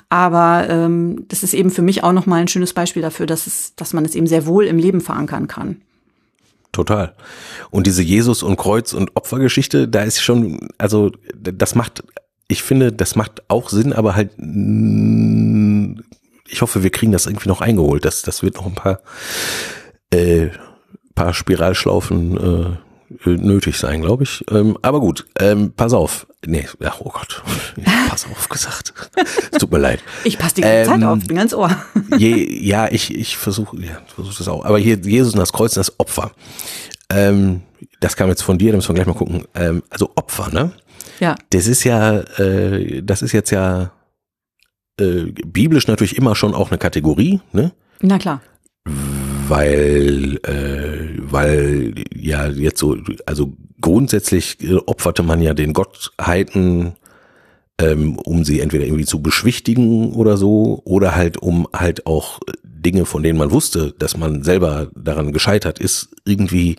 Aber 0.08 0.66
ähm, 0.68 1.24
das 1.28 1.42
ist 1.42 1.54
eben 1.54 1.70
für 1.70 1.82
mich 1.82 2.04
auch 2.04 2.12
nochmal 2.12 2.40
ein 2.40 2.48
schönes 2.48 2.72
Beispiel 2.72 3.02
dafür, 3.02 3.26
dass, 3.26 3.46
es, 3.46 3.74
dass 3.74 3.92
man 3.92 4.04
es 4.04 4.14
eben 4.14 4.26
sehr 4.26 4.46
wohl 4.46 4.66
im 4.66 4.78
Leben 4.78 5.00
verankern 5.00 5.48
kann. 5.48 5.82
Total. 6.72 7.14
Und 7.70 7.86
diese 7.86 8.02
Jesus- 8.02 8.42
und 8.42 8.56
Kreuz- 8.56 8.92
und 8.92 9.16
Opfergeschichte, 9.16 9.88
da 9.88 10.02
ist 10.02 10.20
schon, 10.20 10.68
also 10.78 11.10
das 11.34 11.74
macht, 11.74 12.04
ich 12.48 12.62
finde, 12.62 12.92
das 12.92 13.16
macht 13.16 13.42
auch 13.48 13.70
Sinn, 13.70 13.92
aber 13.92 14.14
halt, 14.14 14.30
ich 16.48 16.62
hoffe, 16.62 16.82
wir 16.82 16.90
kriegen 16.90 17.12
das 17.12 17.26
irgendwie 17.26 17.48
noch 17.48 17.60
eingeholt. 17.60 18.04
Das, 18.04 18.22
das 18.22 18.42
wird 18.42 18.56
noch 18.56 18.66
ein 18.66 18.74
paar 18.74 19.00
äh, 20.10 20.50
paar 21.16 21.34
Spiralschlaufen 21.34 22.78
äh, 23.24 23.28
nötig 23.28 23.78
sein, 23.78 24.02
glaube 24.02 24.22
ich. 24.22 24.44
Ähm, 24.50 24.78
aber 24.82 25.00
gut, 25.00 25.26
ähm, 25.40 25.72
pass 25.76 25.92
auf. 25.92 26.28
Nee, 26.46 26.66
ja, 26.80 26.94
oh 27.00 27.10
Gott, 27.10 27.42
pass 28.08 28.26
auf 28.26 28.48
gesagt. 28.48 28.92
tut 29.58 29.70
mir 29.70 29.78
leid. 29.78 30.02
Ich 30.24 30.38
passe 30.38 30.56
die 30.56 30.60
ganze 30.62 30.92
ähm, 30.92 31.00
Zeit 31.00 31.02
auf, 31.04 31.26
bin 31.26 31.36
ganz 31.36 31.54
Ohr. 31.54 31.70
je, 32.18 32.64
ja, 32.64 32.88
ich, 32.90 33.14
ich 33.14 33.36
versuche 33.36 33.76
ja, 33.80 33.98
versuch 34.14 34.34
das 34.36 34.48
auch. 34.48 34.64
Aber 34.64 34.78
hier 34.78 34.96
Jesus 34.96 35.34
und 35.34 35.40
das 35.40 35.52
Kreuz 35.52 35.76
und 35.76 35.80
das 35.80 35.98
Opfer. 36.00 36.32
Ähm, 37.10 37.62
das 38.00 38.16
kam 38.16 38.28
jetzt 38.28 38.42
von 38.42 38.58
dir, 38.58 38.72
da 38.72 38.76
müssen 38.76 38.88
wir 38.88 38.94
gleich 38.94 39.06
mal 39.06 39.14
gucken. 39.14 39.44
Ähm, 39.54 39.82
also 39.90 40.10
Opfer, 40.16 40.50
ne? 40.52 40.72
Ja. 41.20 41.34
Das 41.50 41.66
ist 41.66 41.84
ja, 41.84 42.20
äh, 42.38 43.02
das 43.02 43.22
ist 43.22 43.32
jetzt 43.32 43.50
ja 43.50 43.92
äh, 45.00 45.24
biblisch 45.46 45.86
natürlich 45.86 46.16
immer 46.16 46.34
schon 46.34 46.54
auch 46.54 46.70
eine 46.70 46.78
Kategorie, 46.78 47.40
ne? 47.52 47.72
Na 48.00 48.18
klar 48.18 48.40
weil 49.48 50.38
äh, 50.42 51.18
weil 51.18 51.94
ja 52.14 52.48
jetzt 52.48 52.78
so 52.78 52.96
also 53.26 53.52
grundsätzlich 53.86 54.60
äh, 54.62 54.74
opferte 54.74 55.22
man 55.22 55.40
ja 55.40 55.54
den 55.54 55.72
Gottheiten 55.72 56.96
ähm, 57.78 58.18
um 58.18 58.44
sie 58.44 58.60
entweder 58.60 58.84
irgendwie 58.84 59.04
zu 59.04 59.20
beschwichtigen 59.20 60.12
oder 60.14 60.36
so 60.36 60.80
oder 60.84 61.14
halt 61.14 61.36
um 61.36 61.68
halt 61.72 62.06
auch 62.06 62.40
Dinge 62.64 63.04
von 63.04 63.22
denen 63.22 63.38
man 63.38 63.52
wusste 63.52 63.94
dass 63.98 64.16
man 64.16 64.42
selber 64.42 64.88
daran 64.94 65.32
gescheitert 65.32 65.78
ist 65.78 66.08
irgendwie 66.24 66.76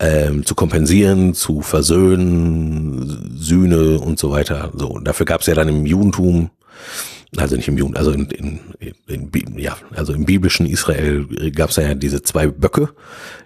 ähm, 0.00 0.44
zu 0.44 0.54
kompensieren 0.54 1.34
zu 1.34 1.62
versöhnen 1.62 3.36
Sühne 3.36 4.00
und 4.00 4.18
so 4.18 4.30
weiter. 4.30 4.72
So 4.74 4.98
dafür 4.98 5.26
gab 5.26 5.40
es 5.40 5.46
ja 5.46 5.54
dann 5.54 5.68
im 5.68 5.86
Judentum 5.86 6.50
also 7.36 7.56
nicht 7.56 7.68
im 7.68 7.78
Juden, 7.78 7.96
also 7.96 8.10
in, 8.10 8.26
in, 8.30 8.60
in, 9.06 9.58
ja, 9.58 9.76
also 9.94 10.12
im 10.12 10.24
biblischen 10.24 10.66
Israel 10.66 11.26
gab 11.52 11.70
es 11.70 11.76
ja 11.76 11.94
diese 11.94 12.22
zwei 12.22 12.46
Böcke. 12.46 12.90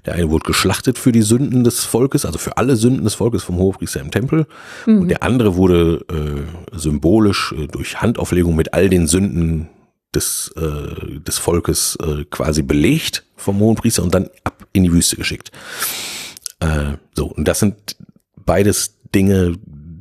Der 0.07 0.15
eine 0.15 0.31
wurde 0.31 0.45
geschlachtet 0.45 0.99
für 0.99 1.13
die 1.13 1.23
Sünden 1.23 1.65
des 1.65 1.85
Volkes, 1.85 2.25
also 2.25 2.39
für 2.39 2.57
alle 2.57 2.77
Sünden 2.77 3.05
des 3.05 3.15
Volkes 3.15 3.43
vom 3.43 3.57
Hohepriester 3.57 4.01
im 4.01 4.11
Tempel. 4.11 4.47
Mhm. 4.87 4.99
Und 5.03 5.09
der 5.09 5.23
andere 5.23 5.57
wurde 5.57 6.05
äh, 6.11 6.77
symbolisch 6.79 7.53
äh, 7.53 7.67
durch 7.67 8.01
Handauflegung 8.01 8.57
mit 8.57 8.75
all 8.75 8.89
den 8.89 9.07
Sünden 9.07 9.69
des, 10.15 10.53
äh, 10.57 11.21
des 11.21 11.39
Volkes 11.39 11.97
äh, 12.03 12.25
quasi 12.31 12.63
belegt 12.63 13.25
vom 13.37 13.61
Hohenpriester 13.61 14.03
und 14.03 14.15
dann 14.15 14.29
ab 14.45 14.67
in 14.73 14.85
die 14.85 14.93
Wüste 14.93 15.17
geschickt. 15.17 15.51
Äh, 16.61 16.95
so, 17.15 17.27
und 17.27 17.47
das 17.47 17.61
sind 17.61 17.97
beides 18.37 18.97
Dinge, 19.15 19.57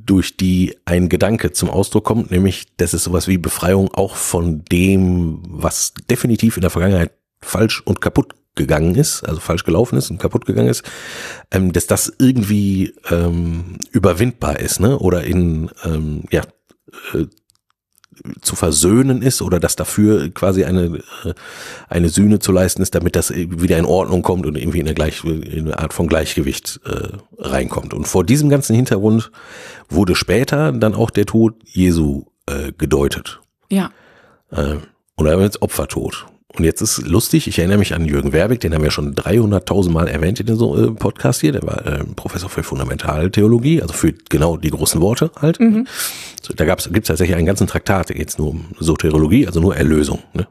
durch 0.07 0.37
die 0.37 0.75
ein 0.85 1.09
Gedanke 1.09 1.51
zum 1.51 1.69
Ausdruck 1.69 2.05
kommt, 2.05 2.31
nämlich 2.31 2.75
das 2.77 2.93
ist 2.93 3.03
sowas 3.03 3.27
wie 3.27 3.37
Befreiung 3.37 3.93
auch 3.93 4.15
von 4.15 4.63
dem, 4.65 5.43
was 5.47 5.93
definitiv 6.09 6.57
in 6.57 6.61
der 6.61 6.71
Vergangenheit 6.71 7.11
falsch 7.41 7.81
und 7.85 8.01
kaputt 8.01 8.33
gegangen 8.55 8.95
ist, 8.95 9.23
also 9.23 9.39
falsch 9.39 9.63
gelaufen 9.63 9.97
ist 9.97 10.09
und 10.09 10.17
kaputt 10.17 10.45
gegangen 10.45 10.69
ist, 10.69 10.83
ähm, 11.51 11.71
dass 11.71 11.87
das 11.87 12.11
irgendwie 12.17 12.95
ähm, 13.09 13.77
überwindbar 13.91 14.59
ist, 14.59 14.79
ne? 14.79 14.97
Oder 14.97 15.23
in 15.23 15.69
ähm, 15.85 16.23
ja 16.31 16.41
äh, 17.13 17.27
zu 18.41 18.55
versöhnen 18.55 19.21
ist 19.21 19.41
oder 19.41 19.59
dass 19.59 19.75
dafür 19.75 20.29
quasi 20.29 20.63
eine, 20.63 21.01
äh, 21.23 21.33
eine 21.89 22.09
Sühne 22.09 22.39
zu 22.39 22.51
leisten 22.51 22.81
ist, 22.81 22.95
damit 22.95 23.15
das 23.15 23.33
wieder 23.33 23.77
in 23.77 23.85
Ordnung 23.85 24.21
kommt 24.21 24.45
und 24.45 24.57
irgendwie 24.57 24.79
in 24.79 24.87
eine, 24.87 24.95
Gleich, 24.95 25.23
in 25.23 25.65
eine 25.65 25.79
Art 25.79 25.93
von 25.93 26.07
Gleichgewicht 26.07 26.79
äh, 26.85 27.17
reinkommt. 27.37 27.93
Und 27.93 28.07
vor 28.07 28.23
diesem 28.23 28.49
ganzen 28.49 28.75
Hintergrund 28.75 29.31
wurde 29.89 30.15
später 30.15 30.71
dann 30.71 30.95
auch 30.95 31.09
der 31.09 31.25
Tod 31.25 31.55
Jesu 31.63 32.25
äh, 32.45 32.71
gedeutet. 32.77 33.39
Ja. 33.69 33.91
Äh, 34.51 34.77
und 35.15 35.25
jetzt 35.41 35.61
Opfertod. 35.61 36.27
Und 36.55 36.63
jetzt 36.63 36.81
ist 36.81 37.05
lustig, 37.05 37.47
ich 37.47 37.59
erinnere 37.59 37.77
mich 37.77 37.93
an 37.93 38.05
Jürgen 38.05 38.31
Werbeck, 38.31 38.61
den 38.61 38.73
haben 38.73 38.81
wir 38.81 38.89
schon 38.89 39.15
300.000 39.15 39.91
Mal 39.91 40.07
erwähnt 40.07 40.39
in 40.39 40.45
dem 40.45 40.55
äh, 40.55 40.91
Podcast 40.91 41.41
hier, 41.41 41.51
der 41.51 41.63
war 41.63 41.85
äh, 41.85 42.05
Professor 42.15 42.49
für 42.49 42.63
Fundamentaltheologie, 42.63 43.81
also 43.81 43.93
für 43.93 44.13
genau 44.29 44.55
die 44.55 44.69
großen 44.69 45.01
Worte 45.01 45.29
halt. 45.41 45.59
Mhm. 45.59 45.87
So, 46.41 46.53
da 46.53 46.63
gibt's 46.63 46.85
tatsächlich 46.85 47.35
einen 47.35 47.45
ganzen 47.45 47.67
Traktat, 47.67 48.09
da 48.09 48.13
geht's 48.13 48.37
nur 48.37 48.51
um 48.51 48.65
Soteriologie, 48.79 49.45
also 49.45 49.59
nur 49.59 49.75
Erlösung. 49.75 50.23
Ne? 50.33 50.47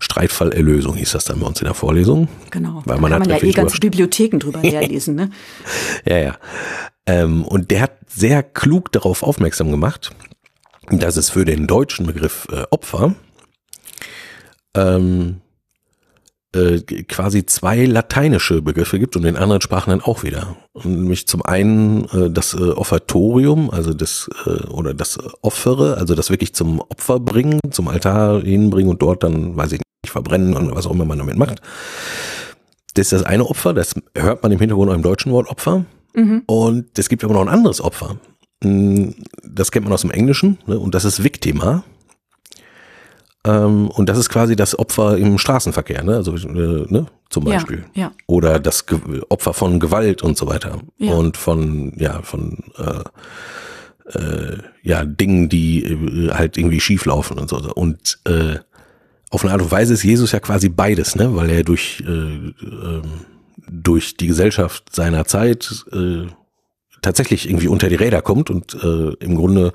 Streitfall 0.00 0.52
Erlösung 0.52 0.96
hieß 0.96 1.12
das 1.12 1.24
dann 1.24 1.40
bei 1.40 1.46
uns 1.46 1.60
in 1.62 1.64
der 1.64 1.74
Vorlesung. 1.74 2.28
Genau, 2.50 2.82
weil 2.84 2.96
da 2.96 3.00
man 3.00 3.10
kann 3.10 3.22
hat 3.22 3.28
man 3.28 3.38
ja 3.38 3.42
eh 3.42 3.52
ganze 3.52 3.78
Bibliotheken 3.78 4.38
drüber 4.38 4.58
herlesen. 4.62 5.14
Ne? 5.14 5.30
ja, 6.04 6.18
ja. 6.18 6.36
Ähm, 7.06 7.44
und 7.46 7.70
der 7.70 7.80
hat 7.80 7.92
sehr 8.06 8.42
klug 8.42 8.92
darauf 8.92 9.22
aufmerksam 9.22 9.70
gemacht, 9.70 10.10
dass 10.90 11.16
es 11.16 11.30
für 11.30 11.46
den 11.46 11.66
deutschen 11.66 12.04
Begriff 12.04 12.46
äh, 12.52 12.64
Opfer 12.70 13.14
ähm, 14.74 15.40
äh, 16.54 16.80
quasi 17.08 17.46
zwei 17.46 17.84
lateinische 17.86 18.60
Begriffe 18.60 18.98
gibt 18.98 19.16
und 19.16 19.24
in 19.24 19.36
anderen 19.36 19.62
Sprachen 19.62 19.90
dann 19.90 20.02
auch 20.02 20.22
wieder. 20.22 20.56
Und 20.72 20.84
nämlich 20.84 21.26
zum 21.26 21.42
einen 21.42 22.04
äh, 22.10 22.30
das 22.30 22.52
äh, 22.54 22.58
Offertorium, 22.58 23.70
also 23.70 23.94
das 23.94 24.28
äh, 24.44 24.66
oder 24.68 24.92
das 24.92 25.18
Offere, 25.40 25.96
also 25.96 26.14
das 26.14 26.28
wirklich 26.28 26.54
zum 26.54 26.80
Opfer 26.80 27.20
bringen, 27.20 27.58
zum 27.70 27.88
Altar 27.88 28.42
hinbringen 28.42 28.90
und 28.90 29.00
dort 29.00 29.22
dann, 29.22 29.56
weiß 29.56 29.72
ich 29.72 29.80
nicht, 29.80 30.12
verbrennen 30.12 30.54
und 30.54 30.74
was 30.74 30.86
auch 30.86 30.92
immer 30.92 31.06
man 31.06 31.18
damit 31.18 31.38
macht. 31.38 31.62
Das 32.94 33.06
ist 33.06 33.12
das 33.12 33.22
eine 33.22 33.46
Opfer, 33.46 33.72
das 33.72 33.94
hört 34.14 34.42
man 34.42 34.52
im 34.52 34.58
Hintergrund 34.58 34.90
auch 34.90 34.94
im 34.94 35.02
deutschen 35.02 35.32
Wort 35.32 35.48
Opfer. 35.48 35.86
Mhm. 36.14 36.42
Und 36.44 36.98
es 36.98 37.08
gibt 37.08 37.24
aber 37.24 37.32
noch 37.32 37.40
ein 37.40 37.48
anderes 37.48 37.80
Opfer. 37.80 38.16
Hm, 38.62 39.14
das 39.42 39.72
kennt 39.72 39.84
man 39.84 39.92
aus 39.94 40.02
dem 40.02 40.10
Englischen 40.10 40.58
ne? 40.66 40.78
und 40.78 40.94
das 40.94 41.06
ist 41.06 41.24
Victima. 41.24 41.82
Ähm, 43.44 43.88
und 43.88 44.08
das 44.08 44.18
ist 44.18 44.28
quasi 44.28 44.54
das 44.54 44.78
Opfer 44.78 45.18
im 45.18 45.38
Straßenverkehr, 45.38 46.04
ne? 46.04 46.16
Also 46.16 46.34
äh, 46.36 46.86
ne? 46.88 47.06
zum 47.28 47.44
Beispiel. 47.44 47.84
Ja, 47.94 48.02
ja. 48.02 48.12
Oder 48.26 48.60
das 48.60 48.86
Ge 48.86 48.98
Opfer 49.28 49.52
von 49.52 49.80
Gewalt 49.80 50.22
und 50.22 50.36
so 50.36 50.46
weiter. 50.46 50.78
Ja. 50.98 51.14
Und 51.14 51.36
von, 51.36 51.92
ja, 51.96 52.22
von 52.22 52.58
äh, 52.78 54.18
äh, 54.18 54.58
ja, 54.82 55.04
Dingen, 55.04 55.48
die 55.48 55.84
äh, 55.84 56.30
halt 56.32 56.56
irgendwie 56.56 56.80
schief 56.80 57.04
laufen 57.04 57.38
und 57.38 57.48
so. 57.48 57.56
Und 57.74 58.18
äh, 58.24 58.58
auf 59.30 59.44
eine 59.44 59.52
Art 59.52 59.62
und 59.62 59.70
Weise 59.70 59.94
ist 59.94 60.04
Jesus 60.04 60.32
ja 60.32 60.40
quasi 60.40 60.68
beides, 60.68 61.16
ne? 61.16 61.34
Weil 61.34 61.50
er 61.50 61.64
durch, 61.64 62.02
äh, 62.06 62.12
äh, 62.12 63.02
durch 63.68 64.16
die 64.16 64.26
Gesellschaft 64.26 64.94
seiner 64.94 65.24
Zeit 65.24 65.84
äh, 65.92 66.26
tatsächlich 67.00 67.48
irgendwie 67.48 67.68
unter 67.68 67.88
die 67.88 67.96
Räder 67.96 68.22
kommt 68.22 68.50
und 68.50 68.74
äh, 68.74 69.14
im 69.18 69.34
Grunde 69.34 69.72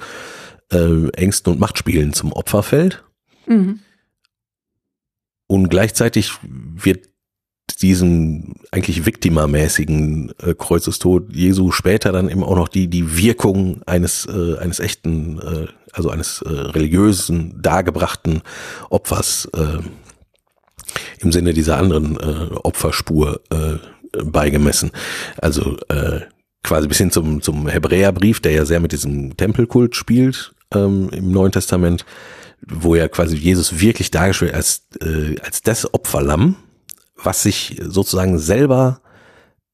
äh, 0.71 1.09
Ängsten 1.09 1.53
und 1.53 1.59
Machtspielen 1.59 2.13
zum 2.13 2.31
Opfer 2.31 2.63
fällt. 2.63 3.03
Mhm. 3.47 3.79
Und 5.47 5.69
gleichzeitig 5.69 6.33
wird 6.43 7.09
diesen 7.81 8.55
eigentlich 8.71 9.05
viktimamäßigen 9.05 10.33
äh, 10.41 10.53
Kreuzestod 10.55 11.33
Jesu 11.33 11.71
später 11.71 12.11
dann 12.11 12.29
eben 12.29 12.43
auch 12.43 12.55
noch 12.55 12.67
die 12.67 12.87
die 12.87 13.17
Wirkung 13.17 13.81
eines 13.85 14.25
äh, 14.25 14.57
eines 14.57 14.79
echten 14.79 15.39
äh, 15.39 15.67
also 15.93 16.09
eines 16.09 16.41
äh, 16.41 16.49
religiösen 16.49 17.61
dargebrachten 17.61 18.41
Opfers 18.89 19.49
äh, 19.53 19.79
im 21.19 21.31
Sinne 21.31 21.53
dieser 21.53 21.77
anderen 21.77 22.17
äh, 22.17 22.55
Opferspur 22.63 23.41
äh, 23.51 23.77
beigemessen. 24.23 24.91
Also 25.37 25.77
äh, 25.89 26.21
quasi 26.63 26.87
bis 26.87 26.97
hin 26.97 27.11
zum 27.11 27.41
zum 27.41 27.67
Hebräerbrief, 27.67 28.39
der 28.39 28.53
ja 28.53 28.65
sehr 28.65 28.79
mit 28.79 28.91
diesem 28.91 29.37
Tempelkult 29.37 29.95
spielt 29.95 30.53
ähm, 30.73 31.09
im 31.11 31.31
Neuen 31.31 31.51
Testament, 31.51 32.05
wo 32.65 32.95
ja 32.95 33.07
quasi 33.07 33.35
Jesus 33.35 33.79
wirklich 33.79 34.11
dargestellt 34.11 34.53
als 34.53 34.87
äh, 35.01 35.39
als 35.41 35.61
das 35.61 35.93
Opferlamm 35.93 36.55
was 37.23 37.43
sich 37.43 37.79
sozusagen 37.83 38.39
selber 38.39 39.01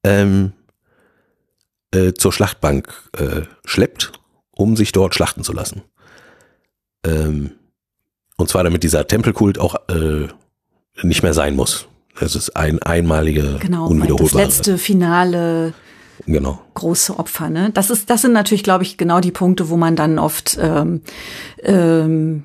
ähm, 0.02 0.52
äh, 1.92 2.12
zur 2.12 2.32
Schlachtbank 2.32 2.92
äh, 3.16 3.42
schleppt, 3.64 4.12
um 4.50 4.76
sich 4.76 4.92
dort 4.92 5.14
schlachten 5.14 5.44
zu 5.44 5.52
lassen. 5.52 5.82
Ähm, 7.04 7.52
und 8.36 8.48
zwar 8.48 8.64
damit 8.64 8.82
dieser 8.82 9.06
Tempelkult 9.06 9.58
auch 9.58 9.76
äh, 9.88 10.26
nicht 11.02 11.22
mehr 11.22 11.34
sein 11.34 11.54
muss. 11.54 11.86
Das 12.18 12.36
ist 12.36 12.56
ein 12.56 12.80
einmalige, 12.82 13.58
genau, 13.60 13.86
unwiederholbare. 13.86 14.44
Das 14.44 14.56
letzte 14.56 14.78
finale 14.78 15.74
genau. 16.26 16.62
große 16.74 17.18
Opfer. 17.18 17.50
Ne? 17.50 17.70
Das 17.74 17.90
ist, 17.90 18.08
das 18.10 18.22
sind 18.22 18.32
natürlich, 18.32 18.62
glaube 18.62 18.84
ich, 18.84 18.96
genau 18.96 19.20
die 19.20 19.32
Punkte, 19.32 19.68
wo 19.68 19.76
man 19.76 19.96
dann 19.96 20.18
oft 20.18 20.56
ähm, 20.60 21.02
ähm, 21.62 22.44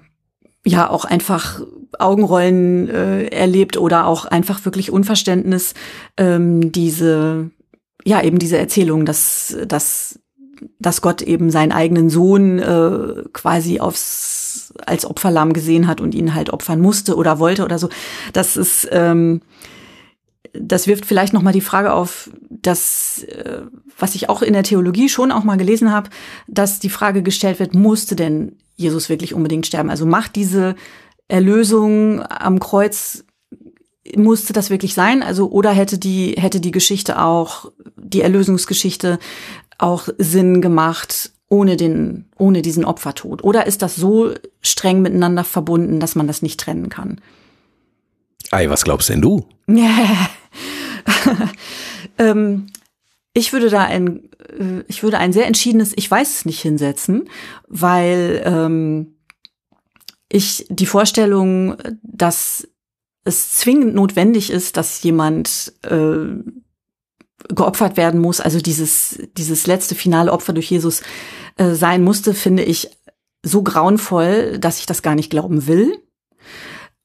ja 0.66 0.90
auch 0.90 1.06
einfach 1.06 1.62
Augenrollen 1.98 2.90
äh, 2.90 3.26
erlebt 3.28 3.78
oder 3.78 4.06
auch 4.06 4.26
einfach 4.26 4.64
wirklich 4.66 4.92
Unverständnis, 4.92 5.74
ähm, 6.18 6.72
diese, 6.72 7.50
ja, 8.04 8.22
eben 8.22 8.40
diese 8.40 8.58
Erzählung, 8.58 9.06
dass, 9.06 9.58
dass, 9.68 10.20
dass 10.80 11.02
Gott 11.02 11.22
eben 11.22 11.50
seinen 11.50 11.72
eigenen 11.72 12.10
Sohn 12.10 12.60
äh, 12.60 13.24
quasi 13.34 13.80
aufs, 13.80 14.74
als 14.86 15.06
Opferlamm 15.06 15.54
gesehen 15.54 15.88
hat 15.88 16.02
und 16.02 16.14
ihn 16.14 16.36
halt 16.36 16.52
opfern 16.52 16.82
musste 16.82 17.16
oder 17.16 17.40
wollte 17.40 17.64
oder 17.64 17.80
so. 17.80 17.90
Das 18.34 18.56
ist, 18.56 18.88
ähm, 18.92 19.42
das 20.54 20.88
wirft 20.88 21.06
vielleicht 21.06 21.34
noch 21.34 21.42
mal 21.42 21.54
die 21.54 21.62
Frage 21.62 21.94
auf, 21.94 22.30
dass 22.50 23.24
äh, 23.24 23.62
was 23.98 24.16
ich 24.16 24.30
auch 24.30 24.42
in 24.42 24.54
der 24.54 24.64
Theologie 24.64 25.10
schon 25.10 25.32
auch 25.32 25.44
mal 25.44 25.58
gelesen 25.58 25.92
habe, 25.92 26.10
dass 26.48 26.80
die 26.80 26.90
Frage 26.90 27.24
gestellt 27.24 27.60
wird, 27.60 27.76
musste 27.76 28.16
denn 28.16 28.58
Jesus 28.76 29.10
wirklich 29.10 29.34
unbedingt 29.34 29.68
sterben? 29.68 29.90
Also 29.90 30.06
macht 30.06 30.36
diese 30.36 30.76
Erlösung 31.28 32.24
am 32.24 32.60
Kreuz 32.60 33.26
musste 34.16 34.54
das 34.54 34.70
wirklich 34.70 34.94
sein? 34.94 35.22
Also 35.22 35.50
oder 35.50 35.72
hätte 35.72 35.98
die 35.98 36.36
hätte 36.38 36.60
die 36.60 36.72
Geschichte 36.72 37.22
auch 37.22 37.72
die 37.96 38.22
Erlösungsgeschichte 38.22 39.20
auch 39.78 40.10
Sinn 40.18 40.62
gemacht 40.62 41.32
ohne 41.50 41.78
den 41.78 42.26
ohne 42.38 42.62
diesen 42.62 42.86
Opfertod? 42.86 43.44
Oder 43.44 43.68
ist 43.68 43.82
das 43.82 43.96
so 43.96 44.34
streng 44.62 45.02
miteinander 45.02 45.44
verbunden, 45.44 46.00
dass 46.00 46.16
man 46.16 46.28
das 46.28 46.42
nicht 46.42 46.60
trennen 46.60 46.90
kann? 46.90 47.22
Ei, 48.52 48.70
was 48.70 48.84
glaubst 48.84 49.10
denn 49.10 49.22
du? 49.22 49.48
ähm, 52.18 52.68
ich 53.34 53.54
würde 53.54 53.70
da 53.70 53.84
ein 53.84 54.30
äh, 54.50 54.84
ich 54.88 55.04
würde 55.04 55.20
ein 55.20 55.34
sehr 55.34 55.48
entschiedenes 55.48 55.94
ich 55.96 56.10
weiß 56.10 56.38
es 56.40 56.46
nicht 56.46 56.62
hinsetzen, 56.62 57.30
weil 57.68 58.42
ähm, 58.46 59.16
ich 60.30 60.66
die 60.70 60.86
Vorstellung, 60.86 61.76
dass 62.04 62.68
es 63.24 63.54
zwingend 63.58 63.96
notwendig 63.96 64.50
ist, 64.50 64.78
dass 64.78 65.04
jemand 65.04 65.74
äh, 65.84 66.44
geopfert 67.48 67.98
werden 67.98 68.20
muss, 68.20 68.42
also 68.42 68.60
dieses, 68.60 69.20
dieses 69.38 69.68
letzte 69.68 69.96
finale 69.96 70.32
Opfer 70.32 70.54
durch 70.54 70.70
Jesus 70.70 71.02
äh, 71.58 71.74
sein 71.74 72.04
musste, 72.04 72.34
finde 72.34 72.64
ich 72.64 72.90
so 73.44 73.64
grauenvoll, 73.64 74.60
dass 74.60 74.80
ich 74.80 74.86
das 74.86 75.02
gar 75.02 75.16
nicht 75.16 75.30
glauben 75.30 75.66
will. 75.68 75.98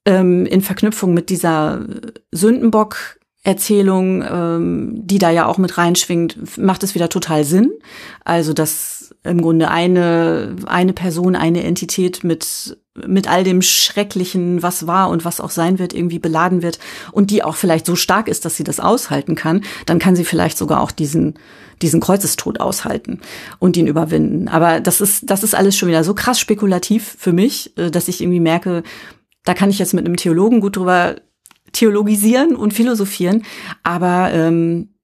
Ähm, 0.07 0.45
in 0.47 0.61
Verknüpfung 0.61 1.15
mit 1.15 1.31
dieser 1.31 1.87
Sündenbock 2.31 3.19
Erzählung, 3.45 4.23
ähm, 4.23 5.07
die 5.07 5.19
da 5.19 5.31
ja 5.31 5.45
auch 5.45 5.59
mit 5.59 5.77
reinschwingt, 5.77 6.57
macht 6.57 6.83
es 6.83 6.95
wieder 6.95 7.11
total 7.11 7.45
Sinn. 7.45 7.73
Also, 8.25 8.55
dass 8.55 9.15
im 9.23 9.43
Grunde 9.43 9.71
eine, 9.71 10.57
eine 10.67 10.95
Person, 10.95 11.37
eine 11.37 11.63
Entität 11.63 12.25
mit 12.25 12.79
mit 13.07 13.29
all 13.29 13.43
dem 13.43 13.61
Schrecklichen, 13.61 14.63
was 14.63 14.87
war 14.87 15.11
und 15.11 15.25
was 15.25 15.41
auch 15.41 15.51
sein 15.51 15.81
wird, 15.81 15.93
irgendwie 15.93 16.21
beladen 16.21 16.63
wird 16.63 16.79
und 17.11 17.33
die 17.33 17.43
auch 17.43 17.57
vielleicht 17.57 17.87
so 17.87 17.97
stark 17.97 18.29
ist, 18.29 18.45
dass 18.45 18.57
sie 18.57 18.63
das 18.63 18.79
aushalten 18.79 19.35
kann, 19.35 19.65
dann 19.87 19.99
kann 19.99 20.15
sie 20.15 20.25
vielleicht 20.25 20.57
sogar 20.57 20.81
auch 20.81 20.93
diesen 20.93 21.35
diesen 21.83 22.01
Kreuzestod 22.01 22.61
aushalten 22.61 23.21
und 23.59 23.77
ihn 23.77 23.89
überwinden. 23.89 24.47
Aber 24.47 24.79
das 24.79 25.01
ist 25.01 25.29
das 25.29 25.43
ist 25.43 25.57
alles 25.57 25.77
schon 25.77 25.89
wieder 25.89 26.05
so 26.05 26.15
krass 26.15 26.39
spekulativ 26.39 27.17
für 27.19 27.33
mich, 27.33 27.77
äh, 27.77 27.91
dass 27.91 28.09
ich 28.09 28.23
irgendwie 28.23 28.41
merke, 28.41 28.85
da 29.45 29.55
kann 29.55 29.71
ich 29.71 29.79
jetzt 29.79 29.95
mit 29.95 30.05
einem 30.05 30.17
Theologen 30.17 30.61
gut 30.61 30.77
drüber 30.77 31.17
theologisieren 31.73 32.55
und 32.57 32.75
philosophieren, 32.75 33.45
aber 33.83 34.31
ähm, 34.33 34.95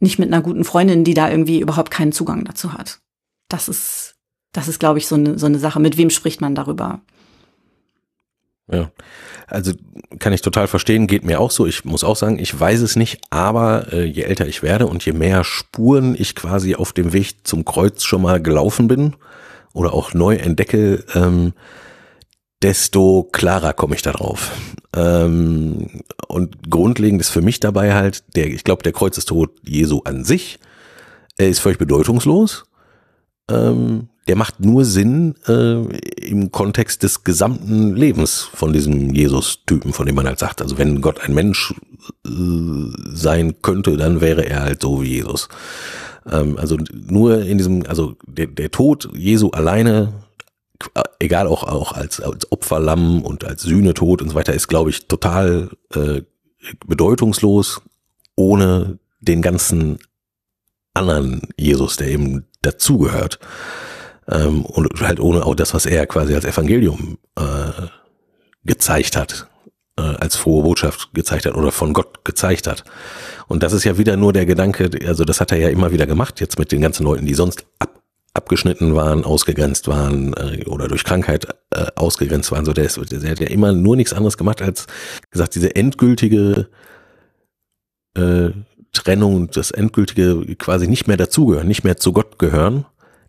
nicht 0.00 0.18
mit 0.18 0.32
einer 0.32 0.42
guten 0.42 0.64
Freundin, 0.64 1.04
die 1.04 1.14
da 1.14 1.30
irgendwie 1.30 1.60
überhaupt 1.60 1.90
keinen 1.90 2.12
Zugang 2.12 2.44
dazu 2.44 2.72
hat. 2.72 3.00
Das 3.48 3.68
ist 3.68 4.10
das 4.52 4.68
ist, 4.68 4.80
glaube 4.80 4.98
ich, 4.98 5.06
so 5.06 5.14
eine, 5.14 5.38
so 5.38 5.46
eine 5.46 5.58
Sache. 5.58 5.80
Mit 5.80 5.96
wem 5.96 6.10
spricht 6.10 6.40
man 6.40 6.54
darüber? 6.54 7.00
Ja, 8.72 8.90
also 9.46 9.72
kann 10.18 10.32
ich 10.32 10.42
total 10.42 10.68
verstehen, 10.68 11.06
geht 11.06 11.24
mir 11.24 11.40
auch 11.40 11.50
so. 11.50 11.66
Ich 11.66 11.84
muss 11.84 12.04
auch 12.04 12.16
sagen, 12.16 12.38
ich 12.38 12.58
weiß 12.58 12.80
es 12.80 12.94
nicht, 12.94 13.20
aber 13.30 13.92
äh, 13.92 14.04
je 14.04 14.22
älter 14.22 14.46
ich 14.46 14.62
werde 14.62 14.86
und 14.86 15.04
je 15.04 15.12
mehr 15.12 15.42
Spuren 15.42 16.14
ich 16.16 16.36
quasi 16.36 16.76
auf 16.76 16.92
dem 16.92 17.12
Weg 17.12 17.46
zum 17.46 17.64
Kreuz 17.64 18.04
schon 18.04 18.22
mal 18.22 18.40
gelaufen 18.40 18.86
bin 18.86 19.16
oder 19.72 19.92
auch 19.92 20.14
neu 20.14 20.36
entdecke, 20.36 21.04
ähm, 21.14 21.52
desto 22.62 23.28
klarer 23.30 23.72
komme 23.72 23.94
ich 23.94 24.02
da 24.02 24.12
drauf. 24.12 24.50
Ähm, 24.94 26.02
und 26.28 26.70
grundlegend 26.70 27.20
ist 27.20 27.30
für 27.30 27.42
mich 27.42 27.60
dabei 27.60 27.94
halt, 27.94 28.24
der, 28.36 28.48
ich 28.48 28.64
glaube, 28.64 28.82
der 28.82 28.92
Kreuzestod 28.92 29.50
Jesu 29.62 30.00
an 30.04 30.24
sich, 30.24 30.58
er 31.38 31.48
ist 31.48 31.60
völlig 31.60 31.78
bedeutungslos. 31.78 32.64
Ähm, 33.50 34.08
der 34.28 34.36
macht 34.36 34.60
nur 34.60 34.84
Sinn 34.84 35.34
äh, 35.48 35.80
im 36.24 36.52
Kontext 36.52 37.02
des 37.02 37.24
gesamten 37.24 37.96
Lebens 37.96 38.48
von 38.54 38.72
diesem 38.72 39.12
Jesus-Typen, 39.12 39.92
von 39.92 40.06
dem 40.06 40.14
man 40.14 40.26
halt 40.26 40.38
sagt. 40.38 40.62
Also 40.62 40.78
wenn 40.78 41.00
Gott 41.00 41.20
ein 41.20 41.34
Mensch 41.34 41.74
äh, 42.26 42.30
sein 43.12 43.60
könnte, 43.62 43.96
dann 43.96 44.20
wäre 44.20 44.46
er 44.46 44.62
halt 44.62 44.82
so 44.82 45.02
wie 45.02 45.16
Jesus. 45.16 45.48
Ähm, 46.30 46.58
also 46.58 46.76
nur 46.92 47.42
in 47.42 47.58
diesem, 47.58 47.84
also 47.86 48.14
der, 48.26 48.46
der 48.46 48.70
Tod 48.70 49.08
Jesu 49.14 49.50
alleine, 49.50 50.12
egal 51.18 51.46
auch, 51.46 51.64
auch 51.64 51.92
als, 51.92 52.20
als 52.20 52.50
Opferlamm 52.50 53.22
und 53.22 53.44
als 53.44 53.62
Sühnetod 53.62 54.22
und 54.22 54.30
so 54.30 54.34
weiter, 54.34 54.54
ist, 54.54 54.68
glaube 54.68 54.90
ich, 54.90 55.06
total 55.06 55.70
äh, 55.94 56.22
bedeutungslos, 56.86 57.82
ohne 58.34 58.98
den 59.20 59.42
ganzen 59.42 59.98
anderen 60.94 61.42
Jesus, 61.56 61.96
der 61.96 62.08
eben 62.08 62.46
dazugehört 62.62 63.38
ähm, 64.28 64.64
und 64.64 65.00
halt 65.00 65.20
ohne 65.20 65.44
auch 65.44 65.54
das, 65.54 65.74
was 65.74 65.86
er 65.86 66.06
quasi 66.06 66.34
als 66.34 66.44
Evangelium 66.44 67.18
äh, 67.36 67.86
gezeigt 68.64 69.16
hat, 69.16 69.48
äh, 69.98 70.02
als 70.02 70.36
frohe 70.36 70.62
Botschaft 70.62 71.10
gezeigt 71.14 71.46
hat 71.46 71.54
oder 71.54 71.72
von 71.72 71.92
Gott 71.92 72.24
gezeigt 72.24 72.66
hat. 72.66 72.84
Und 73.48 73.62
das 73.62 73.72
ist 73.72 73.84
ja 73.84 73.98
wieder 73.98 74.16
nur 74.16 74.32
der 74.32 74.46
Gedanke, 74.46 74.90
also 75.06 75.24
das 75.24 75.40
hat 75.40 75.52
er 75.52 75.58
ja 75.58 75.68
immer 75.68 75.92
wieder 75.92 76.06
gemacht, 76.06 76.40
jetzt 76.40 76.58
mit 76.58 76.72
den 76.72 76.80
ganzen 76.80 77.04
Leuten, 77.04 77.26
die 77.26 77.34
sonst 77.34 77.64
ab, 77.78 77.99
abgeschnitten 78.32 78.94
waren, 78.94 79.24
ausgegrenzt 79.24 79.88
waren 79.88 80.34
äh, 80.34 80.64
oder 80.66 80.88
durch 80.88 81.04
Krankheit 81.04 81.48
äh, 81.70 81.86
ausgegrenzt 81.96 82.52
waren. 82.52 82.64
So 82.64 82.72
der, 82.72 82.84
ist, 82.84 82.98
der 83.10 83.30
hat 83.30 83.40
ja 83.40 83.48
immer 83.48 83.72
nur 83.72 83.96
nichts 83.96 84.12
anderes 84.12 84.38
gemacht, 84.38 84.62
als 84.62 84.86
gesagt, 85.30 85.54
diese 85.54 85.74
endgültige 85.74 86.68
äh, 88.14 88.50
Trennung, 88.92 89.50
das 89.50 89.70
endgültige 89.70 90.54
quasi 90.56 90.86
nicht 90.86 91.06
mehr 91.06 91.16
dazugehören, 91.16 91.68
nicht 91.68 91.84
mehr 91.84 91.96
zu 91.96 92.12
Gott 92.12 92.38
gehören, 92.38 92.86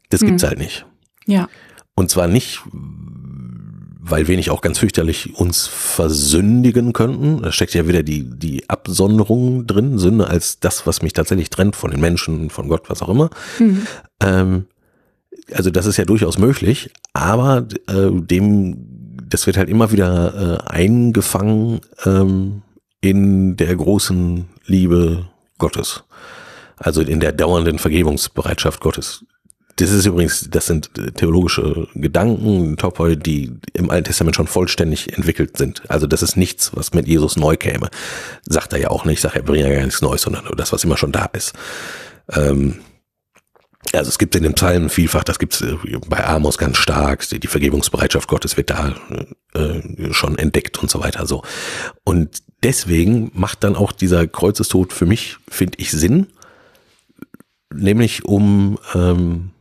das 0.09 0.21
gibt's 0.21 0.43
hm. 0.43 0.49
halt 0.49 0.59
nicht. 0.59 0.85
Ja. 1.25 1.49
Und 1.95 2.09
zwar 2.09 2.27
nicht, 2.27 2.61
weil 4.01 4.27
wir 4.27 4.35
nicht 4.35 4.49
auch 4.49 4.61
ganz 4.61 4.79
fürchterlich 4.79 5.35
uns 5.35 5.67
versündigen 5.67 6.93
könnten. 6.93 7.41
Da 7.41 7.51
steckt 7.51 7.73
ja 7.73 7.87
wieder 7.87 8.03
die, 8.03 8.29
die 8.29 8.69
Absonderung 8.69 9.67
drin, 9.67 9.97
Sünde 9.99 10.27
als 10.27 10.59
das, 10.59 10.87
was 10.87 11.01
mich 11.01 11.13
tatsächlich 11.13 11.49
trennt 11.49 11.75
von 11.75 11.91
den 11.91 12.01
Menschen, 12.01 12.49
von 12.49 12.67
Gott, 12.67 12.89
was 12.89 13.01
auch 13.01 13.09
immer. 13.09 13.29
Mhm. 13.59 13.87
Ähm, 14.21 14.65
also 15.53 15.69
das 15.69 15.85
ist 15.85 15.97
ja 15.97 16.05
durchaus 16.05 16.37
möglich, 16.37 16.91
aber 17.13 17.67
äh, 17.87 18.09
dem, 18.11 18.77
das 19.29 19.47
wird 19.47 19.57
halt 19.57 19.69
immer 19.69 19.91
wieder 19.91 20.61
äh, 20.65 20.69
eingefangen 20.69 21.81
ähm, 22.05 22.61
in 23.01 23.57
der 23.57 23.75
großen 23.75 24.47
Liebe 24.65 25.27
Gottes. 25.57 26.03
Also 26.77 27.01
in 27.01 27.19
der 27.19 27.31
dauernden 27.31 27.77
Vergebungsbereitschaft 27.77 28.81
Gottes. 28.81 29.23
Das 29.75 29.91
ist 29.91 30.05
übrigens, 30.05 30.47
das 30.49 30.67
sind 30.67 30.91
theologische 31.15 31.87
Gedanken, 31.95 32.77
Topoi, 32.77 33.15
die 33.15 33.51
im 33.73 33.89
Alten 33.89 34.05
Testament 34.05 34.35
schon 34.35 34.47
vollständig 34.47 35.15
entwickelt 35.15 35.57
sind. 35.57 35.81
Also 35.89 36.07
das 36.07 36.21
ist 36.21 36.37
nichts, 36.37 36.71
was 36.75 36.93
mit 36.93 37.07
Jesus 37.07 37.35
neu 37.35 37.55
käme. 37.55 37.89
Sagt 38.45 38.73
er 38.73 38.79
ja 38.79 38.89
auch 38.89 39.05
nicht, 39.05 39.21
sagt 39.21 39.35
er 39.35 39.43
bringt 39.43 39.65
ja 39.65 39.73
gar 39.73 39.83
nichts 39.83 40.01
Neues, 40.01 40.21
sondern 40.21 40.45
nur 40.45 40.55
das, 40.55 40.73
was 40.73 40.83
immer 40.83 40.97
schon 40.97 41.11
da 41.11 41.25
ist. 41.33 41.53
Ähm, 42.31 42.81
also 43.93 44.09
es 44.09 44.19
gibt 44.19 44.35
in 44.35 44.43
den 44.43 44.53
Psalmen 44.53 44.89
vielfach, 44.89 45.23
das 45.23 45.39
gibt 45.39 45.53
es 45.53 45.61
äh, 45.61 45.75
bei 46.07 46.25
Amos 46.25 46.57
ganz 46.57 46.77
stark, 46.77 47.27
die 47.27 47.47
Vergebungsbereitschaft 47.47 48.27
Gottes 48.27 48.57
wird 48.57 48.69
da 48.69 48.95
äh, 49.53 50.13
schon 50.13 50.37
entdeckt 50.37 50.79
und 50.79 50.89
so 50.89 50.99
weiter 51.01 51.25
so. 51.25 51.43
Und 52.03 52.41
deswegen 52.63 53.31
macht 53.33 53.63
dann 53.63 53.75
auch 53.75 53.91
dieser 53.91 54.27
Kreuzestod 54.27 54.93
für 54.93 55.05
mich, 55.05 55.37
finde 55.49 55.77
ich, 55.79 55.91
Sinn, 55.91 56.27
nämlich 57.73 58.25
um 58.25 58.77
ähm, 58.93 59.51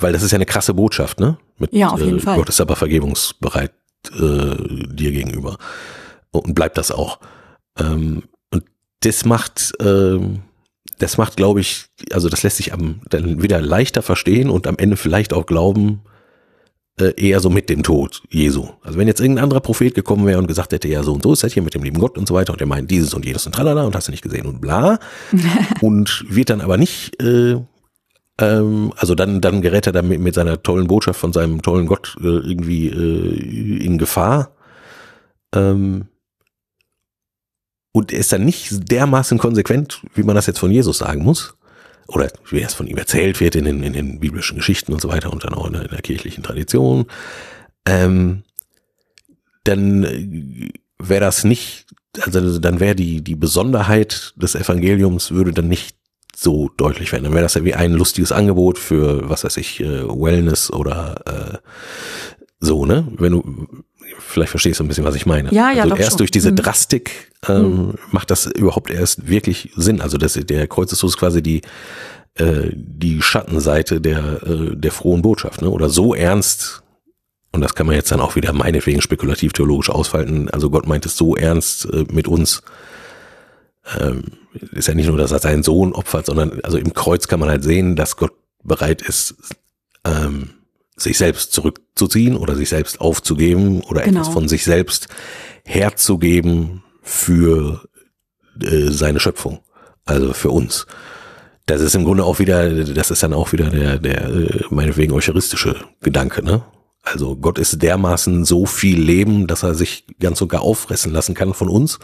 weil 0.00 0.12
das 0.12 0.22
ist 0.22 0.30
ja 0.30 0.36
eine 0.36 0.46
krasse 0.46 0.74
Botschaft, 0.74 1.20
ne? 1.20 1.38
Mit, 1.58 1.72
ja, 1.72 1.88
auf 1.88 2.00
jeden 2.00 2.18
äh, 2.18 2.22
Fall. 2.22 2.36
Gott 2.36 2.48
ist 2.48 2.60
aber 2.60 2.76
vergebungsbereit 2.76 3.72
äh, 4.12 4.56
dir 4.86 5.12
gegenüber. 5.12 5.58
Und 6.30 6.54
bleibt 6.54 6.78
das 6.78 6.90
auch. 6.90 7.18
Ähm, 7.78 8.24
und 8.50 8.64
das 9.00 9.24
macht, 9.24 9.72
äh, 9.80 10.18
das 10.98 11.16
macht, 11.16 11.36
glaube 11.36 11.60
ich, 11.60 11.86
also 12.12 12.28
das 12.28 12.42
lässt 12.42 12.56
sich 12.56 12.72
am, 12.72 13.00
dann 13.08 13.42
wieder 13.42 13.60
leichter 13.60 14.02
verstehen 14.02 14.50
und 14.50 14.66
am 14.66 14.76
Ende 14.78 14.96
vielleicht 14.96 15.32
auch 15.32 15.46
glauben, 15.46 16.02
äh, 17.00 17.12
eher 17.16 17.40
so 17.40 17.50
mit 17.50 17.68
dem 17.70 17.82
Tod 17.82 18.22
Jesu. 18.30 18.68
Also 18.82 18.98
wenn 18.98 19.06
jetzt 19.06 19.20
irgendein 19.20 19.44
anderer 19.44 19.60
Prophet 19.60 19.94
gekommen 19.94 20.26
wäre 20.26 20.38
und 20.38 20.48
gesagt 20.48 20.72
hätte, 20.72 20.88
ja, 20.88 21.02
so 21.02 21.12
und 21.12 21.22
so 21.22 21.32
ist 21.32 21.44
das 21.44 21.52
hier 21.52 21.62
mit 21.62 21.74
dem 21.74 21.82
lieben 21.82 22.00
Gott 22.00 22.18
und 22.18 22.26
so 22.26 22.34
weiter 22.34 22.52
und 22.52 22.60
er 22.60 22.66
meint 22.66 22.90
dieses 22.90 23.14
und 23.14 23.24
jenes 23.24 23.46
und 23.46 23.54
tralala 23.54 23.84
und 23.84 23.94
hast 23.94 24.08
du 24.08 24.12
nicht 24.12 24.22
gesehen 24.22 24.46
und 24.46 24.60
bla 24.60 24.98
und 25.80 26.24
wird 26.28 26.50
dann 26.50 26.60
aber 26.60 26.76
nicht 26.76 27.22
äh, 27.22 27.56
ähm, 28.40 28.92
also 28.96 29.14
dann, 29.14 29.40
dann 29.40 29.62
gerät 29.62 29.86
er 29.86 29.92
dann 29.92 30.08
mit, 30.08 30.20
mit 30.20 30.34
seiner 30.34 30.62
tollen 30.62 30.86
Botschaft 30.86 31.20
von 31.20 31.32
seinem 31.32 31.62
tollen 31.62 31.86
Gott 31.86 32.16
äh, 32.20 32.26
irgendwie 32.26 32.88
äh, 32.88 33.84
in 33.84 33.98
Gefahr. 33.98 34.52
Ähm, 35.54 36.06
und 37.98 38.12
er 38.12 38.20
ist 38.20 38.32
dann 38.32 38.44
nicht 38.44 38.90
dermaßen 38.90 39.38
konsequent, 39.38 40.02
wie 40.14 40.22
man 40.22 40.36
das 40.36 40.46
jetzt 40.46 40.60
von 40.60 40.70
Jesus 40.70 40.98
sagen 40.98 41.24
muss. 41.24 41.54
Oder 42.06 42.30
wie 42.48 42.62
es 42.62 42.72
von 42.72 42.86
ihm 42.86 42.96
erzählt 42.96 43.38
wird 43.40 43.54
in 43.54 43.64
den, 43.64 43.82
in 43.82 43.92
den 43.92 44.20
biblischen 44.20 44.56
Geschichten 44.56 44.94
und 44.94 45.00
so 45.00 45.08
weiter 45.08 45.30
und 45.30 45.44
dann 45.44 45.52
auch 45.52 45.66
in 45.66 45.74
der, 45.74 45.82
in 45.82 45.90
der 45.90 46.00
kirchlichen 46.00 46.42
Tradition. 46.42 47.06
Ähm, 47.84 48.44
dann 49.64 50.70
wäre 50.98 51.20
das 51.20 51.44
nicht, 51.44 51.86
also 52.20 52.58
dann 52.60 52.80
wäre 52.80 52.94
die, 52.94 53.20
die 53.20 53.34
Besonderheit 53.34 54.32
des 54.36 54.54
Evangeliums 54.54 55.32
würde 55.32 55.52
dann 55.52 55.68
nicht 55.68 55.96
so 56.34 56.70
deutlich 56.76 57.12
werden. 57.12 57.24
Dann 57.24 57.34
wäre 57.34 57.42
das 57.42 57.54
ja 57.54 57.64
wie 57.64 57.74
ein 57.74 57.92
lustiges 57.92 58.32
Angebot 58.32 58.78
für, 58.78 59.28
was 59.28 59.44
weiß 59.44 59.56
ich, 59.56 59.80
äh, 59.80 60.08
Wellness 60.08 60.72
oder 60.72 61.20
äh, 61.26 61.58
so, 62.60 62.86
ne? 62.86 63.06
Wenn 63.18 63.32
du, 63.32 63.84
vielleicht 64.18 64.50
verstehst 64.50 64.80
du 64.80 64.84
ein 64.84 64.88
bisschen, 64.88 65.04
was 65.04 65.14
ich 65.14 65.26
meine. 65.26 65.52
Ja, 65.52 65.70
ja, 65.70 65.82
also 65.82 65.90
doch 65.94 65.98
erst 65.98 66.10
schon. 66.12 66.18
durch 66.18 66.30
diese 66.30 66.50
Mhm. 66.52 66.56
Drastik 66.56 67.32
ähm, 67.48 67.62
Mhm. 67.88 67.94
macht 68.10 68.30
das 68.30 68.46
überhaupt 68.46 68.90
erst 68.90 69.28
wirklich 69.28 69.70
Sinn. 69.76 70.00
Also 70.00 70.18
das, 70.18 70.34
der 70.34 70.66
Kreuzestod 70.66 71.10
ist 71.10 71.16
quasi 71.18 71.42
die 71.42 71.62
äh, 72.34 72.70
die 72.74 73.20
Schattenseite 73.22 74.00
der 74.00 74.42
äh, 74.44 74.76
der 74.76 74.92
frohen 74.92 75.22
Botschaft, 75.22 75.62
ne? 75.62 75.70
Oder 75.70 75.88
so 75.88 76.14
ernst 76.14 76.82
und 77.52 77.60
das 77.62 77.74
kann 77.74 77.86
man 77.86 77.96
jetzt 77.96 78.12
dann 78.12 78.20
auch 78.20 78.36
wieder 78.36 78.52
meinetwegen 78.52 79.00
spekulativ 79.00 79.52
theologisch 79.52 79.90
ausfalten. 79.90 80.48
Also 80.50 80.70
Gott 80.70 80.86
meint 80.86 81.06
es 81.06 81.16
so 81.16 81.34
ernst 81.36 81.86
äh, 81.92 82.04
mit 82.12 82.28
uns. 82.28 82.62
Ähm, 83.98 84.24
ist 84.72 84.88
ja 84.88 84.94
nicht 84.94 85.06
nur, 85.08 85.16
dass 85.16 85.32
er 85.32 85.38
seinen 85.38 85.62
Sohn 85.62 85.92
opfert, 85.94 86.26
sondern 86.26 86.60
also 86.62 86.76
im 86.78 86.92
Kreuz 86.92 87.26
kann 87.26 87.40
man 87.40 87.48
halt 87.48 87.64
sehen, 87.64 87.96
dass 87.96 88.16
Gott 88.16 88.32
bereit 88.62 89.00
ist, 89.02 89.34
ähm, 90.04 90.50
sich 90.98 91.16
selbst 91.18 91.52
zurückzuziehen 91.52 92.36
oder 92.36 92.54
sich 92.54 92.68
selbst 92.68 93.00
aufzugeben 93.00 93.80
oder 93.82 94.02
Genau. 94.02 94.20
etwas 94.20 94.32
von 94.32 94.48
sich 94.48 94.64
selbst 94.64 95.08
herzugeben 95.64 96.82
für 97.02 97.82
äh, 98.60 98.90
seine 98.90 99.20
Schöpfung, 99.20 99.60
also 100.04 100.32
für 100.32 100.50
uns. 100.50 100.86
Das 101.66 101.80
ist 101.80 101.94
im 101.94 102.04
Grunde 102.04 102.24
auch 102.24 102.38
wieder, 102.38 102.84
das 102.84 103.10
ist 103.10 103.22
dann 103.22 103.34
auch 103.34 103.52
wieder 103.52 103.70
der, 103.70 103.98
der 103.98 104.28
äh, 104.28 104.60
meinetwegen 104.70 105.12
eucharistische 105.12 105.76
Gedanke, 106.00 106.42
ne? 106.42 106.62
Also 107.02 107.36
Gott 107.36 107.58
ist 107.58 107.82
dermaßen 107.82 108.44
so 108.44 108.66
viel 108.66 109.00
Leben, 109.00 109.46
dass 109.46 109.62
er 109.62 109.74
sich 109.74 110.04
ganz 110.20 110.42
und 110.42 110.48
gar 110.48 110.62
auffressen 110.62 111.12
lassen 111.12 111.34
kann 111.34 111.54
von 111.54 111.68
uns, 111.68 111.98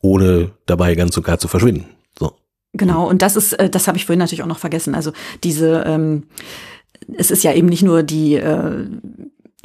ohne 0.00 0.52
dabei 0.66 0.94
ganz 0.94 1.16
und 1.16 1.24
gar 1.24 1.38
zu 1.38 1.48
verschwinden. 1.48 1.86
So. 2.18 2.32
Genau, 2.72 3.08
und 3.08 3.20
das 3.20 3.36
ist, 3.36 3.52
äh, 3.54 3.68
das 3.68 3.88
habe 3.88 3.98
ich 3.98 4.06
vorhin 4.06 4.20
natürlich 4.20 4.42
auch 4.42 4.46
noch 4.46 4.58
vergessen. 4.58 4.94
Also 4.94 5.12
diese, 5.44 5.84
ähm, 5.86 6.24
es 7.16 7.30
ist 7.30 7.44
ja 7.44 7.52
eben 7.52 7.68
nicht 7.68 7.82
nur 7.82 8.02
die, 8.02 8.34
äh, 8.34 8.86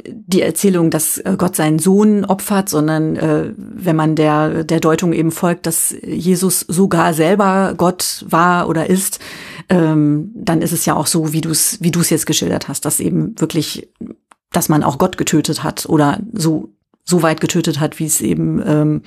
die 0.06 0.42
Erzählung, 0.42 0.90
dass 0.90 1.18
äh, 1.18 1.34
Gott 1.36 1.56
seinen 1.56 1.78
Sohn 1.78 2.24
opfert, 2.24 2.68
sondern 2.68 3.16
äh, 3.16 3.52
wenn 3.56 3.96
man 3.96 4.14
der, 4.14 4.64
der 4.64 4.80
Deutung 4.80 5.12
eben 5.12 5.30
folgt, 5.30 5.66
dass 5.66 5.94
Jesus 6.02 6.60
sogar 6.60 7.14
selber 7.14 7.74
Gott 7.76 8.24
war 8.28 8.68
oder 8.68 8.88
ist, 8.88 9.18
ähm, 9.68 10.30
dann 10.34 10.62
ist 10.62 10.72
es 10.72 10.86
ja 10.86 10.96
auch 10.96 11.06
so, 11.06 11.32
wie 11.32 11.40
du 11.40 11.50
es 11.50 11.80
wie 11.80 11.90
du 11.90 12.00
jetzt 12.00 12.26
geschildert 12.26 12.68
hast, 12.68 12.84
dass 12.84 13.00
eben 13.00 13.38
wirklich, 13.38 13.88
dass 14.52 14.68
man 14.68 14.82
auch 14.82 14.98
Gott 14.98 15.18
getötet 15.18 15.62
hat 15.62 15.86
oder 15.86 16.20
so, 16.32 16.70
so 17.04 17.22
weit 17.22 17.40
getötet 17.40 17.80
hat, 17.80 17.98
wie 17.98 18.06
es 18.06 18.20
eben 18.20 18.62
ähm, 18.64 19.02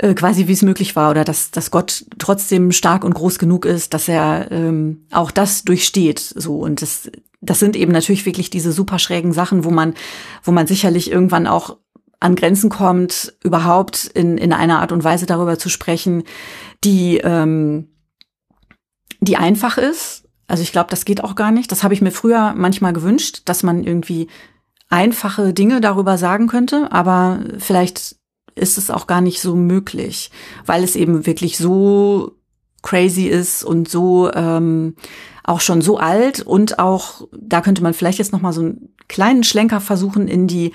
äh, 0.00 0.14
quasi 0.14 0.48
wie 0.48 0.52
es 0.52 0.62
möglich 0.62 0.96
war 0.96 1.10
oder 1.10 1.24
dass, 1.24 1.50
dass 1.50 1.70
Gott 1.70 2.04
trotzdem 2.18 2.72
stark 2.72 3.04
und 3.04 3.14
groß 3.14 3.38
genug 3.38 3.64
ist, 3.64 3.94
dass 3.94 4.08
er 4.08 4.50
ähm, 4.50 5.06
auch 5.10 5.30
das 5.30 5.64
durchsteht. 5.64 6.18
So 6.18 6.58
und 6.58 6.82
das, 6.82 7.10
das 7.40 7.58
sind 7.58 7.76
eben 7.76 7.92
natürlich 7.92 8.26
wirklich 8.26 8.50
diese 8.50 8.72
super 8.72 8.98
schrägen 8.98 9.32
Sachen, 9.32 9.64
wo 9.64 9.70
man, 9.70 9.94
wo 10.42 10.52
man 10.52 10.66
sicherlich 10.66 11.10
irgendwann 11.10 11.46
auch 11.46 11.78
an 12.20 12.36
Grenzen 12.36 12.68
kommt, 12.68 13.34
überhaupt 13.42 14.04
in, 14.04 14.36
in 14.36 14.52
einer 14.52 14.80
Art 14.80 14.92
und 14.92 15.04
Weise 15.04 15.24
darüber 15.24 15.58
zu 15.58 15.70
sprechen, 15.70 16.24
die, 16.84 17.16
ähm, 17.18 17.88
die 19.20 19.38
einfach 19.38 19.78
ist. 19.78 20.28
Also 20.46 20.62
ich 20.62 20.72
glaube, 20.72 20.90
das 20.90 21.06
geht 21.06 21.24
auch 21.24 21.34
gar 21.34 21.50
nicht. 21.50 21.72
Das 21.72 21.82
habe 21.82 21.94
ich 21.94 22.02
mir 22.02 22.10
früher 22.10 22.54
manchmal 22.54 22.92
gewünscht, 22.92 23.42
dass 23.46 23.62
man 23.62 23.84
irgendwie 23.84 24.28
einfache 24.90 25.54
Dinge 25.54 25.80
darüber 25.80 26.18
sagen 26.18 26.46
könnte, 26.46 26.92
aber 26.92 27.40
vielleicht 27.58 28.16
ist 28.54 28.76
es 28.76 28.90
auch 28.90 29.06
gar 29.06 29.20
nicht 29.20 29.40
so 29.40 29.54
möglich, 29.54 30.30
weil 30.66 30.84
es 30.84 30.96
eben 30.96 31.24
wirklich 31.24 31.56
so 31.56 32.36
crazy 32.82 33.26
ist 33.26 33.64
und 33.64 33.88
so 33.88 34.32
ähm, 34.32 34.94
auch 35.44 35.60
schon 35.60 35.82
so 35.82 35.98
alt 35.98 36.40
und 36.40 36.78
auch 36.78 37.26
da 37.32 37.60
könnte 37.60 37.82
man 37.82 37.94
vielleicht 37.94 38.18
jetzt 38.18 38.32
noch 38.32 38.40
mal 38.40 38.52
so 38.52 38.60
einen 38.60 38.94
kleinen 39.08 39.42
Schlenker 39.42 39.80
versuchen 39.80 40.28
in 40.28 40.46
die 40.46 40.72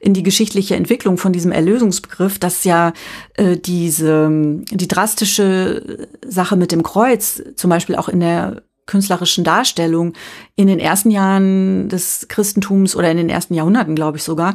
in 0.00 0.12
die 0.12 0.22
geschichtliche 0.22 0.76
Entwicklung 0.76 1.16
von 1.16 1.32
diesem 1.32 1.52
Erlösungsbegriff, 1.52 2.38
dass 2.38 2.64
ja 2.64 2.92
äh, 3.34 3.56
diese 3.56 4.28
die 4.70 4.88
drastische 4.88 6.08
Sache 6.26 6.56
mit 6.56 6.72
dem 6.72 6.82
Kreuz 6.82 7.42
zum 7.56 7.70
Beispiel 7.70 7.96
auch 7.96 8.08
in 8.08 8.20
der 8.20 8.62
künstlerischen 8.86 9.44
Darstellung 9.44 10.12
in 10.54 10.68
den 10.68 10.78
ersten 10.78 11.10
Jahren 11.10 11.88
des 11.88 12.26
Christentums 12.28 12.96
oder 12.96 13.10
in 13.10 13.16
den 13.16 13.28
ersten 13.28 13.54
Jahrhunderten, 13.54 13.94
glaube 13.94 14.16
ich 14.18 14.22
sogar, 14.22 14.54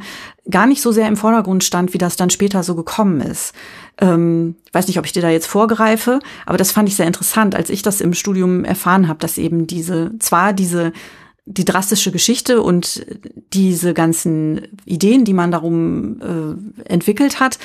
gar 0.50 0.66
nicht 0.66 0.82
so 0.82 0.92
sehr 0.92 1.08
im 1.08 1.18
Vordergrund 1.18 1.64
stand, 1.64 1.94
wie 1.94 1.98
das 1.98 2.16
dann 2.16 2.30
später 2.30 2.64
so 2.64 2.76
gekommen 2.76 3.22
ist. 3.22 3.54
Ähm, 4.00 4.56
weiß 4.72 4.88
nicht, 4.88 4.98
ob 4.98 5.06
ich 5.06 5.12
dir 5.12 5.22
da 5.22 5.30
jetzt 5.30 5.48
vorgreife, 5.48 6.20
aber 6.46 6.58
das 6.58 6.72
fand 6.72 6.90
ich 6.90 6.96
sehr 6.96 7.08
interessant, 7.08 7.56
als 7.56 7.70
ich 7.70 7.82
das 7.82 8.02
im 8.02 8.14
Studium 8.14 8.64
erfahren 8.66 9.08
habe, 9.08 9.20
dass 9.20 9.38
eben 9.38 9.68
diese, 9.68 10.12
zwar 10.20 10.54
diese 10.54 10.94
die 11.46 11.66
drastische 11.66 12.12
Geschichte 12.12 12.62
und 12.62 13.06
diese 13.52 13.94
ganzen 13.94 14.62
Ideen, 14.86 15.26
die 15.26 15.34
man 15.34 15.52
darum 15.52 16.22
äh, 16.22 16.84
entwickelt 16.90 17.40
hat, 17.40 17.58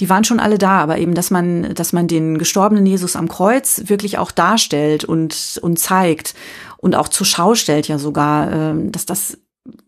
die 0.00 0.10
waren 0.10 0.24
schon 0.24 0.38
alle 0.38 0.58
da, 0.58 0.80
aber 0.80 0.98
eben, 0.98 1.14
dass 1.14 1.30
man, 1.30 1.74
dass 1.74 1.92
man 1.92 2.08
den 2.08 2.36
gestorbenen 2.38 2.84
Jesus 2.84 3.16
am 3.16 3.28
Kreuz 3.28 3.84
wirklich 3.86 4.18
auch 4.18 4.32
darstellt 4.32 5.04
und, 5.04 5.58
und 5.62 5.78
zeigt 5.78 6.34
und 6.76 6.94
auch 6.94 7.08
zur 7.08 7.26
Schau 7.26 7.54
stellt 7.54 7.88
ja 7.88 7.98
sogar, 7.98 8.72
äh, 8.72 8.90
dass 8.90 9.06
das 9.06 9.38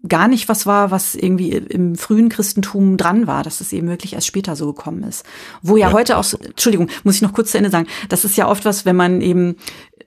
gar 0.08 0.28
nicht 0.28 0.48
was 0.48 0.66
war, 0.66 0.92
was 0.92 1.16
irgendwie 1.16 1.50
im 1.50 1.96
frühen 1.96 2.28
Christentum 2.28 2.96
dran 2.96 3.26
war, 3.26 3.42
dass 3.42 3.60
es 3.60 3.72
eben 3.72 3.88
wirklich 3.88 4.12
erst 4.14 4.28
später 4.28 4.54
so 4.54 4.66
gekommen 4.72 5.02
ist. 5.02 5.24
Wo 5.62 5.76
ja, 5.76 5.88
Ja. 5.88 5.92
heute 5.92 6.16
auch, 6.16 6.22
so- 6.24 6.38
Entschuldigung, 6.38 6.88
muss 7.02 7.16
ich 7.16 7.22
noch 7.22 7.32
kurz 7.32 7.50
zu 7.50 7.58
Ende 7.58 7.70
sagen, 7.70 7.88
das 8.08 8.24
ist 8.24 8.36
ja 8.36 8.48
oft 8.48 8.64
was, 8.64 8.84
wenn 8.86 8.94
man 8.94 9.20
eben 9.20 9.56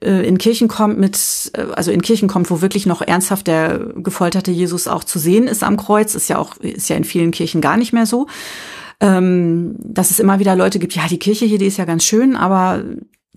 äh, 0.02 0.26
in 0.26 0.38
Kirchen 0.38 0.68
kommt 0.68 0.98
mit, 0.98 1.50
äh, 1.54 1.62
also 1.74 1.90
in 1.90 2.02
Kirchen 2.02 2.28
kommt, 2.28 2.50
wo 2.50 2.60
wirklich 2.60 2.86
noch 2.86 3.02
ernsthaft 3.02 3.46
der 3.46 3.78
gefolterte 3.96 4.50
Jesus 4.50 4.88
auch 4.88 5.04
zu 5.04 5.18
sehen 5.18 5.46
ist 5.46 5.62
am 5.62 5.76
Kreuz, 5.76 6.14
ist 6.14 6.28
ja 6.28 6.38
auch, 6.38 6.56
ist 6.58 6.88
ja 6.88 6.96
in 6.96 7.04
vielen 7.04 7.30
Kirchen 7.30 7.60
gar 7.60 7.76
nicht 7.76 7.92
mehr 7.92 8.06
so. 8.06 8.26
Ähm, 9.00 9.76
dass 9.78 10.10
es 10.10 10.18
immer 10.18 10.40
wieder 10.40 10.56
Leute 10.56 10.80
gibt, 10.80 10.94
ja, 10.94 11.06
die 11.08 11.20
Kirche 11.20 11.44
hier, 11.44 11.58
die 11.58 11.66
ist 11.66 11.76
ja 11.76 11.84
ganz 11.84 12.04
schön, 12.04 12.34
aber 12.34 12.82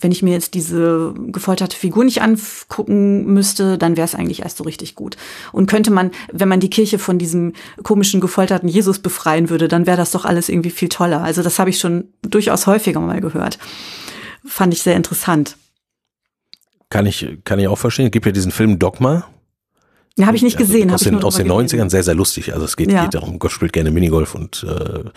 wenn 0.01 0.11
ich 0.11 0.23
mir 0.23 0.31
jetzt 0.31 0.55
diese 0.55 1.13
gefolterte 1.27 1.77
Figur 1.77 2.03
nicht 2.03 2.21
angucken 2.21 3.25
müsste, 3.25 3.77
dann 3.77 3.97
wäre 3.97 4.05
es 4.05 4.15
eigentlich 4.15 4.41
erst 4.41 4.57
so 4.57 4.63
richtig 4.63 4.95
gut. 4.95 5.15
Und 5.51 5.67
könnte 5.69 5.91
man, 5.91 6.11
wenn 6.31 6.49
man 6.49 6.59
die 6.59 6.69
Kirche 6.69 6.97
von 6.97 7.19
diesem 7.19 7.53
komischen 7.83 8.19
gefolterten 8.19 8.67
Jesus 8.67 8.99
befreien 8.99 9.49
würde, 9.49 9.67
dann 9.67 9.85
wäre 9.85 9.97
das 9.97 10.11
doch 10.11 10.25
alles 10.25 10.49
irgendwie 10.49 10.71
viel 10.71 10.89
toller. 10.89 11.21
Also 11.21 11.43
das 11.43 11.59
habe 11.59 11.69
ich 11.69 11.77
schon 11.77 12.05
durchaus 12.23 12.67
häufiger 12.67 12.99
mal 12.99 13.21
gehört. 13.21 13.59
Fand 14.43 14.73
ich 14.73 14.81
sehr 14.81 14.95
interessant. 14.95 15.55
Kann 16.91 17.05
ich, 17.05 17.25
kann 17.45 17.57
ich 17.57 17.69
auch 17.69 17.77
verstehen. 17.77 18.07
Es 18.07 18.11
gibt 18.11 18.25
ja 18.25 18.33
diesen 18.33 18.51
Film 18.51 18.77
Dogma. 18.77 19.25
Ja, 20.17 20.27
habe 20.27 20.35
ich 20.35 20.43
nicht 20.43 20.57
gesehen. 20.57 20.89
Also 20.89 21.09
aus 21.09 21.19
den, 21.19 21.23
aus 21.23 21.35
den 21.37 21.49
90ern 21.49 21.89
sehr, 21.89 22.03
sehr 22.03 22.15
lustig. 22.15 22.53
Also 22.53 22.65
es 22.65 22.75
geht, 22.75 22.91
ja. 22.91 23.03
geht 23.03 23.13
darum, 23.13 23.39
Gott 23.39 23.51
spielt 23.51 23.71
gerne 23.71 23.91
Minigolf 23.91 24.35
und 24.35 24.65
äh, 24.67 24.67
da 24.67 25.11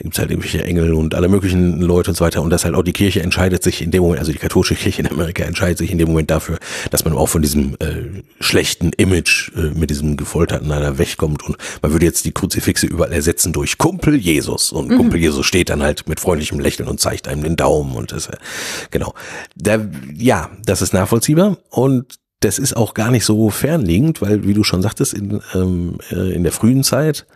gibt's 0.00 0.18
halt 0.18 0.30
irgendwelche 0.30 0.64
Engel 0.64 0.94
und 0.94 1.14
alle 1.14 1.28
möglichen 1.28 1.80
Leute 1.80 2.10
und 2.10 2.16
so 2.16 2.24
weiter. 2.24 2.42
Und 2.42 2.50
das 2.50 2.64
halt 2.64 2.74
auch 2.74 2.82
die 2.82 2.92
Kirche 2.92 3.22
entscheidet 3.22 3.62
sich 3.62 3.82
in 3.82 3.92
dem 3.92 4.02
Moment, 4.02 4.18
also 4.18 4.32
die 4.32 4.38
katholische 4.38 4.74
Kirche 4.74 5.02
in 5.02 5.08
Amerika 5.08 5.44
entscheidet 5.44 5.78
sich 5.78 5.92
in 5.92 5.98
dem 5.98 6.08
Moment 6.08 6.30
dafür, 6.30 6.58
dass 6.90 7.04
man 7.04 7.14
auch 7.14 7.28
von 7.28 7.40
diesem 7.40 7.74
äh, 7.78 8.22
schlechten 8.40 8.90
Image 8.96 9.52
äh, 9.56 9.78
mit 9.78 9.90
diesem 9.90 10.16
Gefolterten 10.16 10.68
leider 10.68 10.98
wegkommt. 10.98 11.44
Und 11.44 11.56
man 11.80 11.92
würde 11.92 12.06
jetzt 12.06 12.24
die 12.24 12.32
Kruzifixe 12.32 12.86
überall 12.86 13.12
ersetzen 13.12 13.52
durch 13.52 13.78
Kumpel 13.78 14.16
Jesus. 14.16 14.72
Und 14.72 14.90
mhm. 14.90 14.96
Kumpel 14.96 15.20
Jesus 15.20 15.46
steht 15.46 15.70
dann 15.70 15.84
halt 15.84 16.08
mit 16.08 16.18
freundlichem 16.18 16.58
Lächeln 16.58 16.88
und 16.88 16.98
zeigt 16.98 17.28
einem 17.28 17.44
den 17.44 17.54
Daumen 17.54 17.94
und 17.94 18.10
das, 18.10 18.26
äh, 18.26 18.36
genau. 18.90 19.14
Da, 19.54 19.78
ja, 20.16 20.50
das 20.64 20.82
ist 20.82 20.92
nachvollziehbar. 20.92 21.58
Und 21.70 22.18
das 22.44 22.58
ist 22.58 22.76
auch 22.76 22.94
gar 22.94 23.10
nicht 23.10 23.24
so 23.24 23.50
fernliegend, 23.50 24.20
weil, 24.20 24.46
wie 24.46 24.54
du 24.54 24.64
schon 24.64 24.82
sagtest, 24.82 25.14
in, 25.14 25.40
ähm, 25.54 25.98
äh, 26.10 26.32
in 26.32 26.42
der 26.42 26.52
frühen 26.52 26.84
Zeit, 26.84 27.26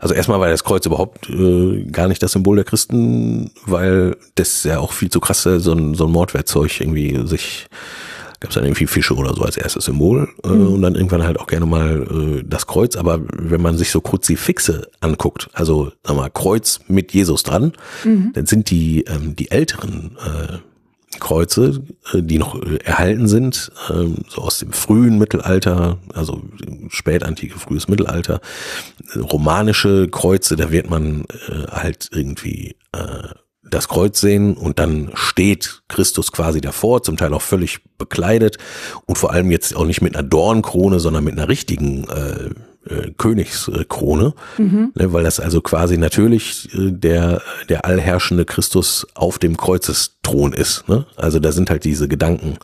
also 0.00 0.14
erstmal 0.14 0.40
war 0.40 0.48
das 0.48 0.64
Kreuz 0.64 0.84
überhaupt 0.86 1.30
äh, 1.30 1.84
gar 1.84 2.08
nicht 2.08 2.22
das 2.22 2.32
Symbol 2.32 2.56
der 2.56 2.64
Christen, 2.64 3.50
weil 3.66 4.16
das 4.34 4.64
ja 4.64 4.78
auch 4.78 4.92
viel 4.92 5.10
zu 5.10 5.20
krass 5.20 5.42
so 5.42 5.72
ein, 5.72 5.94
so 5.94 6.06
ein 6.06 6.12
Mordwerkzeug 6.12 6.80
irgendwie 6.80 7.26
sich 7.26 7.68
gab 8.44 8.50
es 8.50 8.56
dann 8.56 8.64
irgendwie 8.64 8.86
Fische 8.86 9.14
oder 9.14 9.34
so 9.34 9.42
als 9.42 9.56
erstes 9.56 9.86
Symbol 9.86 10.28
äh, 10.44 10.48
mhm. 10.48 10.74
und 10.74 10.82
dann 10.82 10.96
irgendwann 10.96 11.22
halt 11.22 11.40
auch 11.40 11.46
gerne 11.46 11.64
mal 11.64 12.02
äh, 12.02 12.44
das 12.46 12.66
Kreuz. 12.66 12.94
Aber 12.94 13.20
wenn 13.32 13.62
man 13.62 13.78
sich 13.78 13.90
so 13.90 14.02
Kruzifixe 14.02 14.88
anguckt, 15.00 15.48
also 15.54 15.92
sag 16.02 16.16
mal 16.16 16.28
Kreuz 16.28 16.80
mit 16.86 17.12
Jesus 17.12 17.42
dran, 17.42 17.72
mhm. 18.04 18.32
dann 18.34 18.44
sind 18.44 18.68
die 18.68 19.04
ähm, 19.04 19.34
die 19.34 19.50
älteren 19.50 20.18
äh, 20.18 20.58
Kreuze, 21.20 21.82
äh, 22.12 22.22
die 22.22 22.38
noch 22.38 22.60
äh, 22.62 22.76
erhalten 22.84 23.28
sind, 23.28 23.70
ähm, 23.90 24.16
so 24.28 24.42
aus 24.42 24.58
dem 24.58 24.72
frühen 24.72 25.18
Mittelalter, 25.18 25.98
also 26.12 26.42
spätantike, 26.88 27.58
frühes 27.58 27.88
Mittelalter, 27.88 28.40
romanische 29.16 30.08
Kreuze, 30.08 30.56
da 30.56 30.70
wird 30.70 30.90
man 30.90 31.24
äh, 31.48 31.66
halt 31.70 32.10
irgendwie 32.12 32.76
das 33.62 33.88
Kreuz 33.88 34.20
sehen 34.20 34.56
und 34.56 34.78
dann 34.78 35.10
steht 35.14 35.82
Christus 35.88 36.30
quasi 36.30 36.60
davor, 36.60 37.02
zum 37.02 37.16
Teil 37.16 37.34
auch 37.34 37.42
völlig 37.42 37.80
bekleidet 37.98 38.58
und 39.06 39.18
vor 39.18 39.32
allem 39.32 39.50
jetzt 39.50 39.74
auch 39.74 39.86
nicht 39.86 40.00
mit 40.00 40.14
einer 40.14 40.22
Dornkrone, 40.22 41.00
sondern 41.00 41.24
mit 41.24 41.32
einer 41.32 41.48
richtigen 41.48 42.06
äh, 42.88 43.12
Königskrone, 43.16 44.34
mhm. 44.58 44.92
ne, 44.94 45.12
weil 45.12 45.24
das 45.24 45.40
also 45.40 45.60
quasi 45.60 45.98
natürlich 45.98 46.72
äh, 46.74 46.90
der, 46.90 47.42
der 47.68 47.84
allherrschende 47.84 48.44
Christus 48.44 49.06
auf 49.14 49.38
dem 49.38 49.56
Kreuzesthron 49.56 50.52
ist. 50.52 50.88
Ne? 50.88 51.06
Also 51.16 51.38
da 51.38 51.52
sind 51.52 51.70
halt 51.70 51.84
diese 51.84 52.08
Gedanken, 52.08 52.58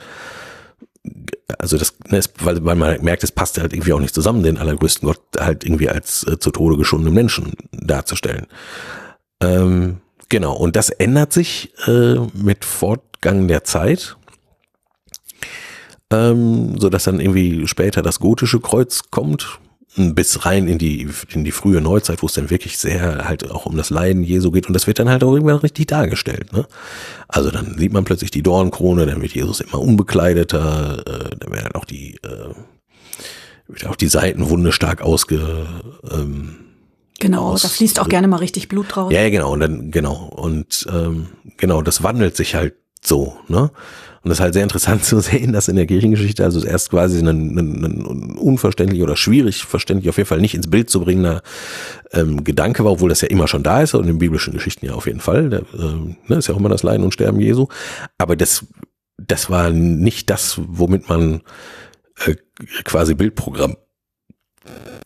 also 1.59 1.77
das, 1.77 1.95
ne, 2.09 2.19
es, 2.19 2.31
weil, 2.41 2.65
weil 2.65 2.77
man 2.77 3.03
merkt, 3.03 3.25
es 3.25 3.33
passt 3.33 3.59
halt 3.59 3.73
irgendwie 3.73 3.93
auch 3.93 4.01
nicht 4.01 4.15
zusammen, 4.15 4.43
den 4.43 4.59
allergrößten 4.59 5.07
Gott 5.07 5.21
halt 5.39 5.65
irgendwie 5.65 5.89
als 5.89 6.27
äh, 6.27 6.39
zu 6.39 6.51
Tode 6.51 6.77
geschundenen 6.77 7.15
Menschen 7.15 7.55
darzustellen. 7.73 8.47
Ähm, 9.43 9.99
genau, 10.29 10.55
und 10.55 10.77
das 10.77 10.91
ändert 10.91 11.33
sich 11.33 11.73
äh, 11.87 12.17
mit 12.35 12.65
Fortgang 12.65 13.49
der 13.49 13.65
Zeit 13.65 14.17
ähm, 16.11 16.79
so 16.79 16.89
dass 16.89 17.05
dann 17.05 17.21
irgendwie 17.21 17.67
später 17.67 18.03
das 18.03 18.21
gotische 18.21 18.61
Kreuz 18.61 19.11
kommt, 19.11 19.61
bis 19.97 20.45
rein 20.45 20.69
in 20.69 20.79
die, 20.79 21.09
in 21.33 21.45
die 21.45 21.51
frühe 21.51 21.81
Neuzeit, 21.81 22.23
wo 22.23 22.27
es 22.27 22.35
dann 22.35 22.51
wirklich 22.51 22.79
sehr 22.79 23.27
halt 23.27 23.51
auch 23.51 23.67
um 23.67 23.77
das 23.77 23.91
Leiden 23.91 24.23
Jesu 24.23 24.51
geht 24.51 24.67
und 24.67 24.75
das 24.75 24.87
wird 24.87 24.99
dann 24.99 25.09
halt 25.09 25.25
auch 25.25 25.33
irgendwann 25.33 25.57
richtig 25.57 25.89
dargestellt. 25.89 26.53
Ne? 26.53 26.67
Also 27.29 27.51
dann 27.51 27.77
sieht 27.77 27.93
man 27.93 28.05
plötzlich 28.05 28.31
die 28.31 28.43
Dornkrone, 28.43 29.07
dann 29.07 29.21
wird 29.21 29.33
Jesus 29.33 29.61
immer 29.61 29.81
unbekleideter, 29.81 31.03
äh, 31.07 31.37
dann 31.37 31.53
werden 31.53 31.75
auch 31.75 31.85
die, 31.85 32.15
äh, 32.23 32.55
wird 33.67 33.87
auch 33.87 33.97
die 33.97 34.09
Seitenwunde 34.09 34.73
stark 34.73 35.03
ausge, 35.03 35.67
ähm, 36.11 36.57
Genau, 37.19 37.51
aus, 37.51 37.63
da 37.63 37.69
fließt 37.69 38.01
auch 38.01 38.09
gerne 38.09 38.29
mal 38.29 38.39
richtig 38.39 38.69
Blut 38.69 38.97
draus. 38.97 39.13
Ja, 39.13 39.29
genau, 39.29 39.53
und 39.53 39.61
dann, 39.61 39.91
genau, 39.91 40.25
und 40.25 40.87
ähm, 40.91 41.27
genau, 41.59 41.83
das 41.83 42.03
wandelt 42.03 42.35
sich 42.35 42.55
halt 42.55 42.75
so, 43.05 43.37
ne? 43.49 43.71
Und 44.23 44.29
das 44.29 44.39
ist 44.39 44.43
halt 44.43 44.55
sehr 44.55 44.63
interessant 44.63 45.05
zu 45.07 45.21
sehen, 45.21 45.53
dass 45.53 45.69
in 45.69 45.77
der 45.77 45.87
Kirchengeschichte 45.87 46.45
also 46.45 46.65
erst 46.65 46.91
quasi 46.91 47.19
ein, 47.21 47.29
ein, 47.29 47.85
ein 47.85 48.37
unverständlich 48.37 49.03
oder 49.03 49.17
schwierig 49.17 49.65
verständlich, 49.65 50.11
auf 50.11 50.19
jeden 50.19 50.29
Fall 50.29 50.41
nicht 50.41 50.55
ins 50.55 50.69
Bild 50.69 50.91
zu 50.91 51.01
bringender 51.01 51.43
ähm, 52.13 52.45
Gedanke 52.45 52.85
war, 52.85 52.93
obwohl 52.93 53.09
das 53.09 53.23
ja 53.23 53.29
immer 53.29 53.49
schon 53.49 53.63
da 53.63 53.81
ist 53.81 53.95
und 53.95 54.09
in 54.09 54.19
biblischen 54.19 54.53
Geschichten 54.53 54.87
ja 54.87 54.93
auf 54.93 55.07
jeden 55.07 55.21
Fall. 55.21 55.49
Der, 55.49 55.61
äh, 55.61 56.17
ne, 56.27 56.37
ist 56.37 56.49
ja 56.49 56.55
auch 56.55 56.59
immer 56.59 56.69
das 56.69 56.83
Leiden 56.83 57.05
und 57.05 57.15
Sterben 57.15 57.41
Jesu. 57.41 57.69
Aber 58.19 58.37
das, 58.37 58.67
das 59.17 59.49
war 59.49 59.71
nicht 59.71 60.29
das, 60.29 60.61
womit 60.63 61.09
man 61.09 61.41
äh, 62.27 62.35
quasi 62.85 63.15
Bildprogramm 63.15 63.77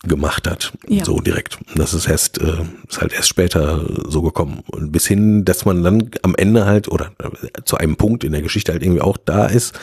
gemacht 0.08 0.48
hat, 0.48 0.72
ja. 0.88 1.04
so 1.04 1.20
direkt. 1.20 1.58
Das 1.74 1.94
ist 1.94 2.08
erst, 2.08 2.40
äh, 2.40 2.64
ist 2.88 3.00
halt 3.00 3.12
erst 3.12 3.28
später 3.28 3.84
so 4.08 4.22
gekommen. 4.22 4.62
Und 4.66 4.92
bis 4.92 5.06
hin, 5.06 5.44
dass 5.44 5.64
man 5.64 5.82
dann 5.82 6.10
am 6.22 6.34
Ende 6.36 6.66
halt 6.66 6.88
oder 6.88 7.12
äh, 7.18 7.62
zu 7.64 7.76
einem 7.76 7.96
Punkt 7.96 8.24
in 8.24 8.32
der 8.32 8.42
Geschichte 8.42 8.72
halt 8.72 8.82
irgendwie 8.82 9.00
auch 9.00 9.16
da 9.16 9.46
ist, 9.46 9.78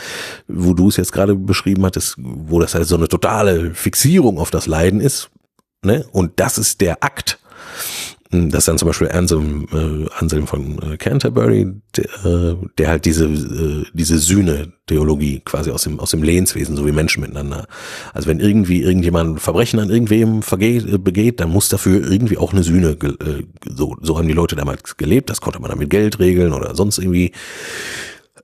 wo 0.47 0.73
du 0.73 0.89
es 0.89 0.97
jetzt 0.97 1.11
gerade 1.11 1.35
beschrieben 1.35 1.85
hattest, 1.85 2.15
wo 2.17 2.59
das 2.59 2.75
halt 2.75 2.87
so 2.87 2.95
eine 2.95 3.07
totale 3.07 3.73
Fixierung 3.73 4.37
auf 4.37 4.51
das 4.51 4.67
Leiden 4.67 5.01
ist. 5.01 5.29
Ne? 5.83 6.05
Und 6.11 6.39
das 6.39 6.57
ist 6.57 6.81
der 6.81 7.03
Akt, 7.03 7.39
das 8.31 8.59
ist 8.59 8.67
dann 8.69 8.77
zum 8.77 8.87
Beispiel 8.87 9.09
Anselm, 9.09 9.67
äh, 9.73 10.09
Anselm 10.17 10.47
von 10.47 10.79
äh, 10.81 10.97
Canterbury, 10.97 11.67
der, 11.97 12.05
äh, 12.25 12.55
der 12.77 12.87
halt 12.87 13.05
diese, 13.05 13.25
äh, 13.25 13.85
diese 13.93 14.17
Sühne-Theologie 14.17 15.41
quasi 15.43 15.69
aus 15.69 15.83
dem, 15.83 15.99
aus 15.99 16.11
dem 16.11 16.23
Lehnswesen, 16.23 16.77
so 16.77 16.85
wie 16.85 16.93
Menschen 16.93 17.21
miteinander. 17.21 17.67
Also 18.13 18.29
wenn 18.29 18.39
irgendwie 18.39 18.83
irgendjemand 18.83 19.41
Verbrechen 19.41 19.79
an 19.79 19.89
irgendwem 19.89 20.41
vergeht, 20.43 20.87
äh, 20.87 20.97
begeht, 20.97 21.41
dann 21.41 21.49
muss 21.49 21.67
dafür 21.67 22.09
irgendwie 22.09 22.37
auch 22.37 22.53
eine 22.53 22.63
Sühne, 22.63 22.91
äh, 22.91 23.43
so, 23.69 23.97
so 24.01 24.17
haben 24.17 24.27
die 24.29 24.33
Leute 24.33 24.55
damals 24.55 24.95
gelebt, 24.95 25.29
das 25.29 25.41
konnte 25.41 25.59
man 25.59 25.69
dann 25.69 25.79
mit 25.79 25.89
Geld 25.89 26.19
regeln 26.19 26.53
oder 26.53 26.73
sonst 26.73 26.99
irgendwie. 26.99 27.33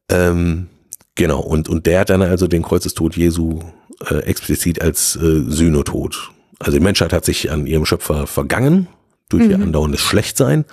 Ähm, 0.10 0.68
genau, 1.16 1.40
und, 1.40 1.70
und 1.70 1.86
der 1.86 2.02
hat 2.02 2.10
dann 2.10 2.22
also 2.22 2.48
den 2.48 2.64
Kreuzestod 2.64 3.16
Jesu 3.16 3.62
äh, 4.10 4.16
explizit 4.16 4.82
als 4.82 5.16
äh, 5.16 5.44
Sühnetod. 5.48 6.32
Also 6.60 6.78
die 6.78 6.84
Menschheit 6.84 7.14
hat 7.14 7.24
sich 7.24 7.52
an 7.52 7.68
ihrem 7.68 7.86
Schöpfer 7.86 8.28
vergangen, 8.28 8.88
durch 9.30 9.46
mhm. 9.46 9.52
ihr 9.52 9.56
andauerndes 9.58 10.02
Schlechtsein. 10.02 10.66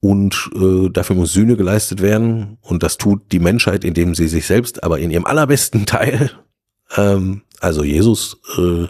Und 0.00 0.50
äh, 0.54 0.90
dafür 0.90 1.16
muss 1.16 1.32
Sühne 1.32 1.56
geleistet 1.56 2.02
werden. 2.02 2.58
Und 2.60 2.82
das 2.82 2.98
tut 2.98 3.32
die 3.32 3.38
Menschheit, 3.38 3.84
indem 3.84 4.14
sie 4.14 4.28
sich 4.28 4.46
selbst, 4.46 4.84
aber 4.84 4.98
in 4.98 5.10
ihrem 5.10 5.24
allerbesten 5.24 5.86
Teil, 5.86 6.30
ähm, 6.96 7.42
also 7.60 7.82
Jesus, 7.82 8.40
äh, 8.58 8.86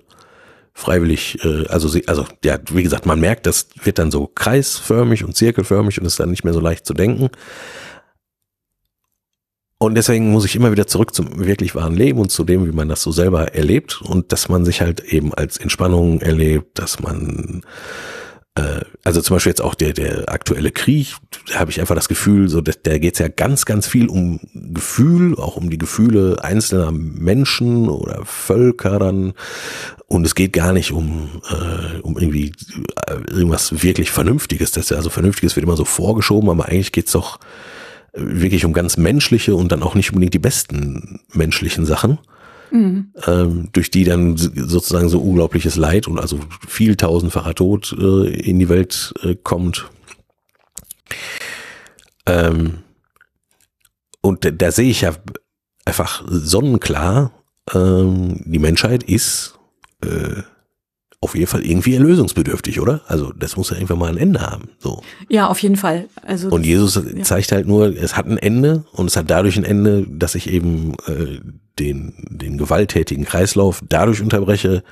freiwillig, 0.74 1.42
äh, 1.42 1.66
also 1.68 1.88
sie, 1.88 2.06
also 2.06 2.26
ja, 2.44 2.58
wie 2.70 2.82
gesagt, 2.82 3.06
man 3.06 3.18
merkt, 3.18 3.46
das 3.46 3.68
wird 3.82 3.98
dann 3.98 4.10
so 4.10 4.26
kreisförmig 4.26 5.24
und 5.24 5.34
zirkelförmig 5.34 5.98
und 5.98 6.06
ist 6.06 6.20
dann 6.20 6.30
nicht 6.30 6.44
mehr 6.44 6.52
so 6.52 6.60
leicht 6.60 6.84
zu 6.84 6.92
denken. 6.92 7.30
Und 9.78 9.94
deswegen 9.94 10.32
muss 10.32 10.44
ich 10.44 10.56
immer 10.56 10.72
wieder 10.72 10.86
zurück 10.86 11.14
zum 11.14 11.44
wirklich 11.46 11.74
wahren 11.74 11.94
Leben 11.94 12.18
und 12.18 12.30
zu 12.30 12.44
dem, 12.44 12.66
wie 12.66 12.72
man 12.72 12.88
das 12.88 13.02
so 13.02 13.10
selber 13.10 13.54
erlebt 13.54 14.00
und 14.02 14.32
dass 14.32 14.48
man 14.48 14.64
sich 14.64 14.80
halt 14.80 15.00
eben 15.00 15.34
als 15.34 15.58
Entspannung 15.58 16.20
erlebt, 16.20 16.78
dass 16.78 17.00
man 17.00 17.62
also 19.04 19.20
zum 19.20 19.36
Beispiel 19.36 19.50
jetzt 19.50 19.62
auch 19.62 19.74
der, 19.74 19.92
der 19.92 20.32
aktuelle 20.32 20.70
Krieg, 20.70 21.14
da 21.48 21.60
habe 21.60 21.70
ich 21.70 21.80
einfach 21.80 21.94
das 21.94 22.08
Gefühl, 22.08 22.48
so 22.48 22.60
dass, 22.60 22.80
da 22.82 22.96
geht 22.98 23.14
es 23.14 23.18
ja 23.18 23.28
ganz, 23.28 23.66
ganz 23.66 23.86
viel 23.86 24.08
um 24.08 24.40
Gefühl, 24.54 25.36
auch 25.36 25.56
um 25.56 25.68
die 25.68 25.78
Gefühle 25.78 26.38
einzelner 26.42 26.90
Menschen 26.90 27.88
oder 27.88 28.24
Völker 28.24 28.98
dann. 28.98 29.34
Und 30.06 30.24
es 30.24 30.34
geht 30.34 30.52
gar 30.54 30.72
nicht 30.72 30.92
um, 30.92 31.42
äh, 31.50 32.00
um 32.00 32.16
irgendwie 32.16 32.52
äh, 33.06 33.14
irgendwas 33.30 33.82
wirklich 33.82 34.10
Vernünftiges. 34.10 34.72
Das 34.72 34.90
also 34.90 35.10
Vernünftiges 35.10 35.56
wird 35.56 35.64
immer 35.64 35.76
so 35.76 35.84
vorgeschoben, 35.84 36.48
aber 36.48 36.66
eigentlich 36.66 36.92
geht's 36.92 37.12
doch 37.12 37.38
wirklich 38.14 38.64
um 38.64 38.72
ganz 38.72 38.96
menschliche 38.96 39.54
und 39.54 39.70
dann 39.70 39.82
auch 39.82 39.94
nicht 39.94 40.10
unbedingt 40.10 40.32
die 40.32 40.38
besten 40.38 41.20
menschlichen 41.32 41.84
Sachen 41.84 42.18
mhm. 42.76 43.12
ähm, 43.26 43.68
durch 43.72 43.90
die 43.90 44.04
dann 44.04 44.36
sozusagen 44.36 45.08
so 45.08 45.20
unglaubliches 45.20 45.76
Leid 45.76 46.08
und 46.08 46.18
also 46.18 46.38
viel 46.68 46.96
tausendfacher 46.96 47.54
Tod 47.54 47.96
äh, 47.98 48.28
in 48.28 48.58
die 48.58 48.68
Welt 48.68 49.14
äh, 49.22 49.34
kommt. 49.34 49.90
Ähm, 52.26 52.78
und 54.20 54.44
da, 54.44 54.50
da 54.50 54.72
sehe 54.72 54.90
ich 54.90 55.02
ja 55.02 55.14
einfach 55.84 56.24
sonnenklar, 56.26 57.32
ähm, 57.74 58.42
die 58.44 58.58
Menschheit 58.58 59.02
ist 59.04 59.58
äh, 60.02 60.42
auf 61.20 61.34
jeden 61.34 61.46
Fall 61.46 61.64
irgendwie 61.64 61.94
erlösungsbedürftig, 61.94 62.80
oder? 62.80 63.00
Also 63.06 63.32
das 63.32 63.56
muss 63.56 63.70
ja 63.70 63.76
irgendwann 63.76 63.98
mal 63.98 64.10
ein 64.10 64.18
Ende 64.18 64.40
haben. 64.40 64.68
So. 64.78 65.02
Ja, 65.28 65.48
auf 65.48 65.60
jeden 65.60 65.76
Fall. 65.76 66.08
Also 66.22 66.50
und 66.50 66.64
Jesus 66.64 66.94
ja. 66.94 67.22
zeigt 67.22 67.52
halt 67.52 67.66
nur, 67.66 67.96
es 67.96 68.16
hat 68.16 68.26
ein 68.26 68.38
Ende 68.38 68.84
und 68.92 69.06
es 69.06 69.16
hat 69.16 69.30
dadurch 69.30 69.56
ein 69.56 69.64
Ende, 69.64 70.06
dass 70.08 70.34
ich 70.34 70.50
eben 70.50 70.94
äh, 71.06 71.40
den, 71.78 72.14
den 72.28 72.58
gewalttätigen 72.58 73.24
Kreislauf 73.24 73.82
dadurch 73.88 74.20
unterbreche, 74.20 74.82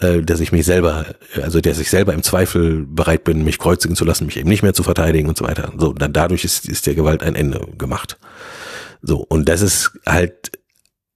äh, 0.00 0.22
dass 0.22 0.40
ich 0.40 0.52
mich 0.52 0.66
selber, 0.66 1.06
also 1.42 1.60
dass 1.60 1.78
ich 1.78 1.90
selber 1.90 2.12
im 2.12 2.22
Zweifel 2.22 2.84
bereit 2.86 3.24
bin, 3.24 3.44
mich 3.44 3.58
kreuzigen 3.58 3.96
zu 3.96 4.04
lassen, 4.04 4.26
mich 4.26 4.36
eben 4.36 4.48
nicht 4.48 4.62
mehr 4.62 4.74
zu 4.74 4.82
verteidigen 4.82 5.28
und 5.28 5.38
so 5.38 5.46
weiter. 5.46 5.72
So, 5.78 5.92
dann 5.92 6.12
dadurch 6.12 6.44
ist, 6.44 6.68
ist 6.68 6.86
der 6.86 6.94
Gewalt 6.94 7.22
ein 7.22 7.34
Ende 7.34 7.66
gemacht. 7.78 8.18
So, 9.02 9.18
und 9.18 9.48
das 9.48 9.62
ist 9.62 9.92
halt 10.06 10.52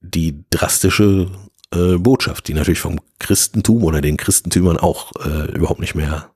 die 0.00 0.44
drastische 0.50 1.28
äh, 1.74 1.96
Botschaft, 1.98 2.48
die 2.48 2.54
natürlich 2.54 2.80
vom 2.80 3.00
Christentum 3.18 3.84
oder 3.84 4.00
den 4.00 4.16
Christentümern 4.16 4.78
auch 4.78 5.12
äh, 5.24 5.52
überhaupt 5.52 5.80
nicht 5.80 5.94
mehr, 5.94 6.30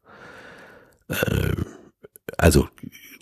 äh, 1.09 1.53
also 2.37 2.68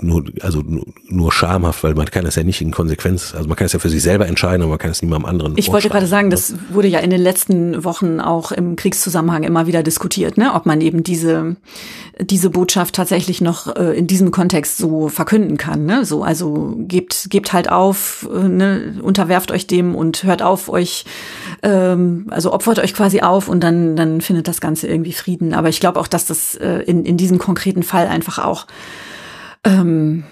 nur, 0.02 0.24
also 0.40 0.62
nur 1.08 1.32
schamhaft, 1.32 1.82
weil 1.82 1.94
man 1.94 2.06
kann 2.06 2.26
es 2.26 2.34
ja 2.34 2.42
nicht 2.42 2.60
in 2.60 2.70
Konsequenz, 2.70 3.34
also 3.34 3.48
man 3.48 3.56
kann 3.56 3.66
es 3.66 3.72
ja 3.72 3.78
für 3.78 3.88
sich 3.88 4.02
selber 4.02 4.26
entscheiden, 4.26 4.62
aber 4.62 4.70
man 4.70 4.78
kann 4.78 4.90
es 4.90 5.02
niemandem 5.02 5.28
anderen. 5.28 5.54
Ich 5.56 5.72
wollte 5.72 5.88
gerade 5.88 6.06
sagen, 6.06 6.30
das 6.30 6.54
wurde 6.70 6.88
ja 6.88 6.98
in 7.00 7.10
den 7.10 7.20
letzten 7.20 7.84
Wochen 7.84 8.20
auch 8.20 8.52
im 8.52 8.76
Kriegszusammenhang 8.76 9.42
immer 9.44 9.66
wieder 9.66 9.82
diskutiert, 9.82 10.36
ne, 10.36 10.54
ob 10.54 10.66
man 10.66 10.80
eben 10.80 11.02
diese 11.02 11.56
diese 12.20 12.50
Botschaft 12.50 12.94
tatsächlich 12.94 13.40
noch 13.40 13.74
äh, 13.74 13.96
in 13.96 14.06
diesem 14.06 14.30
Kontext 14.30 14.76
so 14.76 15.08
verkünden 15.08 15.56
kann, 15.56 15.86
ne, 15.86 16.04
so 16.04 16.22
also 16.22 16.74
gebt 16.78 17.28
gebt 17.30 17.52
halt 17.52 17.70
auf, 17.70 18.28
äh, 18.32 18.48
ne, 18.48 18.94
unterwerft 19.02 19.50
euch 19.50 19.66
dem 19.66 19.94
und 19.94 20.24
hört 20.24 20.42
auf 20.42 20.68
euch, 20.68 21.04
ähm, 21.62 22.26
also 22.30 22.52
opfert 22.52 22.78
euch 22.78 22.94
quasi 22.94 23.20
auf 23.20 23.48
und 23.48 23.60
dann 23.60 23.96
dann 23.96 24.20
findet 24.20 24.48
das 24.48 24.60
Ganze 24.60 24.88
irgendwie 24.88 25.12
Frieden. 25.12 25.54
Aber 25.54 25.68
ich 25.68 25.80
glaube 25.80 25.98
auch, 26.00 26.06
dass 26.06 26.26
das 26.26 26.54
äh, 26.56 26.80
in 26.86 27.04
in 27.04 27.16
diesem 27.16 27.38
konkreten 27.38 27.82
Fall 27.82 28.06
einfach 28.06 28.38
auch 28.38 28.66
ähm, 29.64 30.24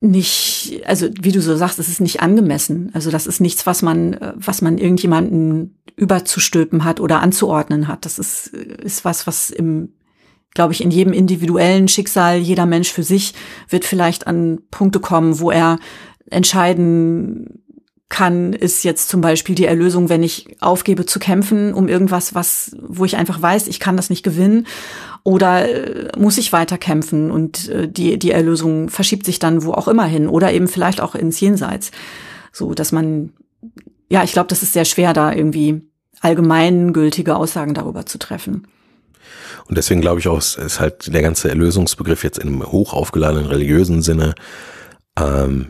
nicht, 0.00 0.82
also 0.86 1.08
wie 1.20 1.32
du 1.32 1.40
so 1.40 1.56
sagst, 1.56 1.78
es 1.78 1.88
ist 1.88 2.00
nicht 2.00 2.20
angemessen. 2.20 2.90
Also 2.92 3.10
das 3.10 3.26
ist 3.26 3.40
nichts, 3.40 3.66
was 3.66 3.82
man, 3.82 4.18
was 4.34 4.60
man 4.60 4.78
irgendjemanden 4.78 5.78
überzustülpen 5.96 6.84
hat 6.84 7.00
oder 7.00 7.20
anzuordnen 7.20 7.88
hat. 7.88 8.04
Das 8.04 8.18
ist, 8.18 8.48
ist 8.48 9.04
was, 9.04 9.26
was 9.26 9.50
im, 9.50 9.94
glaube 10.52 10.72
ich, 10.72 10.82
in 10.82 10.90
jedem 10.90 11.12
individuellen 11.12 11.88
Schicksal, 11.88 12.38
jeder 12.38 12.66
Mensch 12.66 12.92
für 12.92 13.02
sich 13.02 13.34
wird 13.68 13.84
vielleicht 13.84 14.26
an 14.26 14.60
Punkte 14.70 15.00
kommen, 15.00 15.40
wo 15.40 15.50
er 15.50 15.78
entscheiden 16.30 17.63
kann, 18.08 18.52
ist 18.52 18.84
jetzt 18.84 19.08
zum 19.08 19.20
Beispiel 19.20 19.54
die 19.54 19.64
Erlösung, 19.64 20.08
wenn 20.08 20.22
ich 20.22 20.56
aufgebe 20.60 21.06
zu 21.06 21.18
kämpfen 21.18 21.72
um 21.74 21.88
irgendwas, 21.88 22.34
was, 22.34 22.76
wo 22.80 23.04
ich 23.04 23.16
einfach 23.16 23.40
weiß, 23.40 23.66
ich 23.66 23.80
kann 23.80 23.96
das 23.96 24.10
nicht 24.10 24.22
gewinnen 24.22 24.66
oder 25.22 25.68
äh, 25.68 26.18
muss 26.18 26.38
ich 26.38 26.52
weiter 26.52 26.78
kämpfen 26.78 27.30
und 27.30 27.68
äh, 27.68 27.88
die, 27.88 28.18
die 28.18 28.30
Erlösung 28.30 28.88
verschiebt 28.90 29.24
sich 29.24 29.38
dann 29.38 29.64
wo 29.64 29.72
auch 29.72 29.88
immer 29.88 30.04
hin 30.04 30.28
oder 30.28 30.52
eben 30.52 30.68
vielleicht 30.68 31.00
auch 31.00 31.14
ins 31.14 31.40
Jenseits. 31.40 31.90
So, 32.52 32.74
dass 32.74 32.92
man, 32.92 33.32
ja, 34.10 34.22
ich 34.22 34.32
glaube, 34.32 34.48
das 34.48 34.62
ist 34.62 34.74
sehr 34.74 34.84
schwer, 34.84 35.12
da 35.12 35.32
irgendwie 35.32 35.82
allgemeingültige 36.20 37.34
Aussagen 37.34 37.74
darüber 37.74 38.06
zu 38.06 38.18
treffen. 38.18 38.66
Und 39.66 39.78
deswegen 39.78 40.02
glaube 40.02 40.20
ich 40.20 40.28
auch, 40.28 40.38
ist 40.38 40.78
halt 40.78 41.12
der 41.12 41.22
ganze 41.22 41.48
Erlösungsbegriff 41.48 42.22
jetzt 42.22 42.38
im 42.38 42.62
hoch 42.64 42.92
aufgeladenen 42.92 43.46
religiösen 43.46 44.02
Sinne, 44.02 44.34
ähm, 45.18 45.68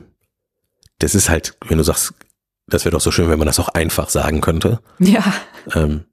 das 0.99 1.14
ist 1.14 1.28
halt, 1.28 1.57
wenn 1.66 1.78
du 1.78 1.85
sagst, 1.85 2.14
das 2.67 2.85
wäre 2.85 2.93
doch 2.93 3.01
so 3.01 3.11
schön, 3.11 3.29
wenn 3.29 3.39
man 3.39 3.47
das 3.47 3.61
auch 3.61 3.69
einfach 3.69 4.09
sagen 4.09 4.41
könnte. 4.41 4.81
Ja. 4.99 5.23
Ähm, 5.75 6.05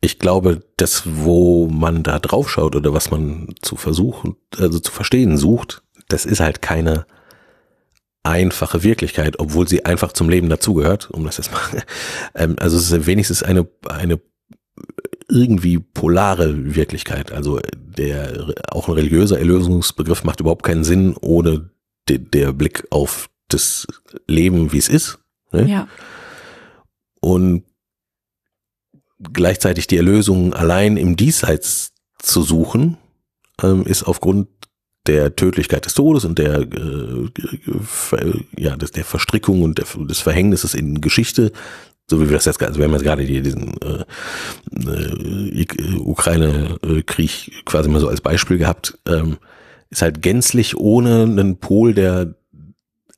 ich 0.00 0.18
glaube, 0.18 0.62
das, 0.76 1.02
wo 1.06 1.68
man 1.68 2.02
da 2.02 2.18
drauf 2.18 2.50
schaut 2.50 2.76
oder 2.76 2.92
was 2.92 3.10
man 3.10 3.54
zu 3.62 3.76
versuchen, 3.76 4.36
also 4.58 4.78
zu 4.78 4.92
verstehen 4.92 5.36
sucht, 5.36 5.82
das 6.08 6.26
ist 6.26 6.40
halt 6.40 6.62
keine 6.62 7.06
einfache 8.22 8.82
Wirklichkeit, 8.82 9.38
obwohl 9.38 9.68
sie 9.68 9.84
einfach 9.84 10.12
zum 10.12 10.28
Leben 10.28 10.48
dazugehört, 10.48 11.10
um 11.10 11.24
das 11.24 11.36
jetzt 11.38 11.52
mal, 11.52 11.60
ähm, 12.34 12.56
also 12.58 12.76
es 12.76 12.90
ist 12.90 13.06
wenigstens 13.06 13.42
eine, 13.42 13.66
eine 13.88 14.20
irgendwie 15.28 15.78
polare 15.78 16.74
Wirklichkeit. 16.74 17.32
Also 17.32 17.60
der, 17.74 18.54
auch 18.70 18.88
ein 18.88 18.94
religiöser 18.94 19.38
Erlösungsbegriff 19.38 20.24
macht 20.24 20.40
überhaupt 20.40 20.64
keinen 20.64 20.84
Sinn 20.84 21.16
ohne 21.20 21.70
de, 22.08 22.18
der 22.18 22.52
Blick 22.52 22.86
auf 22.90 23.28
das 23.48 23.86
Leben, 24.26 24.72
wie 24.72 24.78
es 24.78 24.88
ist. 24.88 25.18
Ne? 25.56 25.70
Ja. 25.70 25.88
Und 27.20 27.64
gleichzeitig 29.32 29.86
die 29.86 29.96
Erlösung 29.96 30.54
allein 30.54 30.96
im 30.96 31.16
Diesseits 31.16 31.92
zu 32.18 32.42
suchen, 32.42 32.98
ähm, 33.62 33.84
ist 33.86 34.02
aufgrund 34.02 34.48
der 35.06 35.36
Tödlichkeit 35.36 35.86
des 35.86 35.94
Todes 35.94 36.24
und 36.24 36.38
der, 36.38 36.60
äh, 36.60 37.30
ja, 38.56 38.76
des, 38.76 38.90
der 38.90 39.04
Verstrickung 39.04 39.62
und 39.62 39.78
der, 39.78 39.86
des 40.06 40.18
Verhängnisses 40.18 40.74
in 40.74 41.00
Geschichte, 41.00 41.52
so 42.08 42.20
wie 42.20 42.28
wir 42.28 42.36
das 42.36 42.44
jetzt, 42.44 42.62
also 42.62 42.78
wir 42.78 42.84
haben 42.84 42.92
jetzt 42.92 43.04
gerade 43.04 43.24
diesen 43.24 43.74
äh, 43.80 44.04
äh, 45.60 45.98
Ukraine-Krieg 45.98 47.64
quasi 47.64 47.88
mal 47.88 48.00
so 48.00 48.08
als 48.08 48.20
Beispiel 48.20 48.58
gehabt, 48.58 48.98
ähm, 49.06 49.38
ist 49.90 50.02
halt 50.02 50.22
gänzlich 50.22 50.76
ohne 50.76 51.22
einen 51.22 51.58
Pol, 51.58 51.94
der 51.94 52.34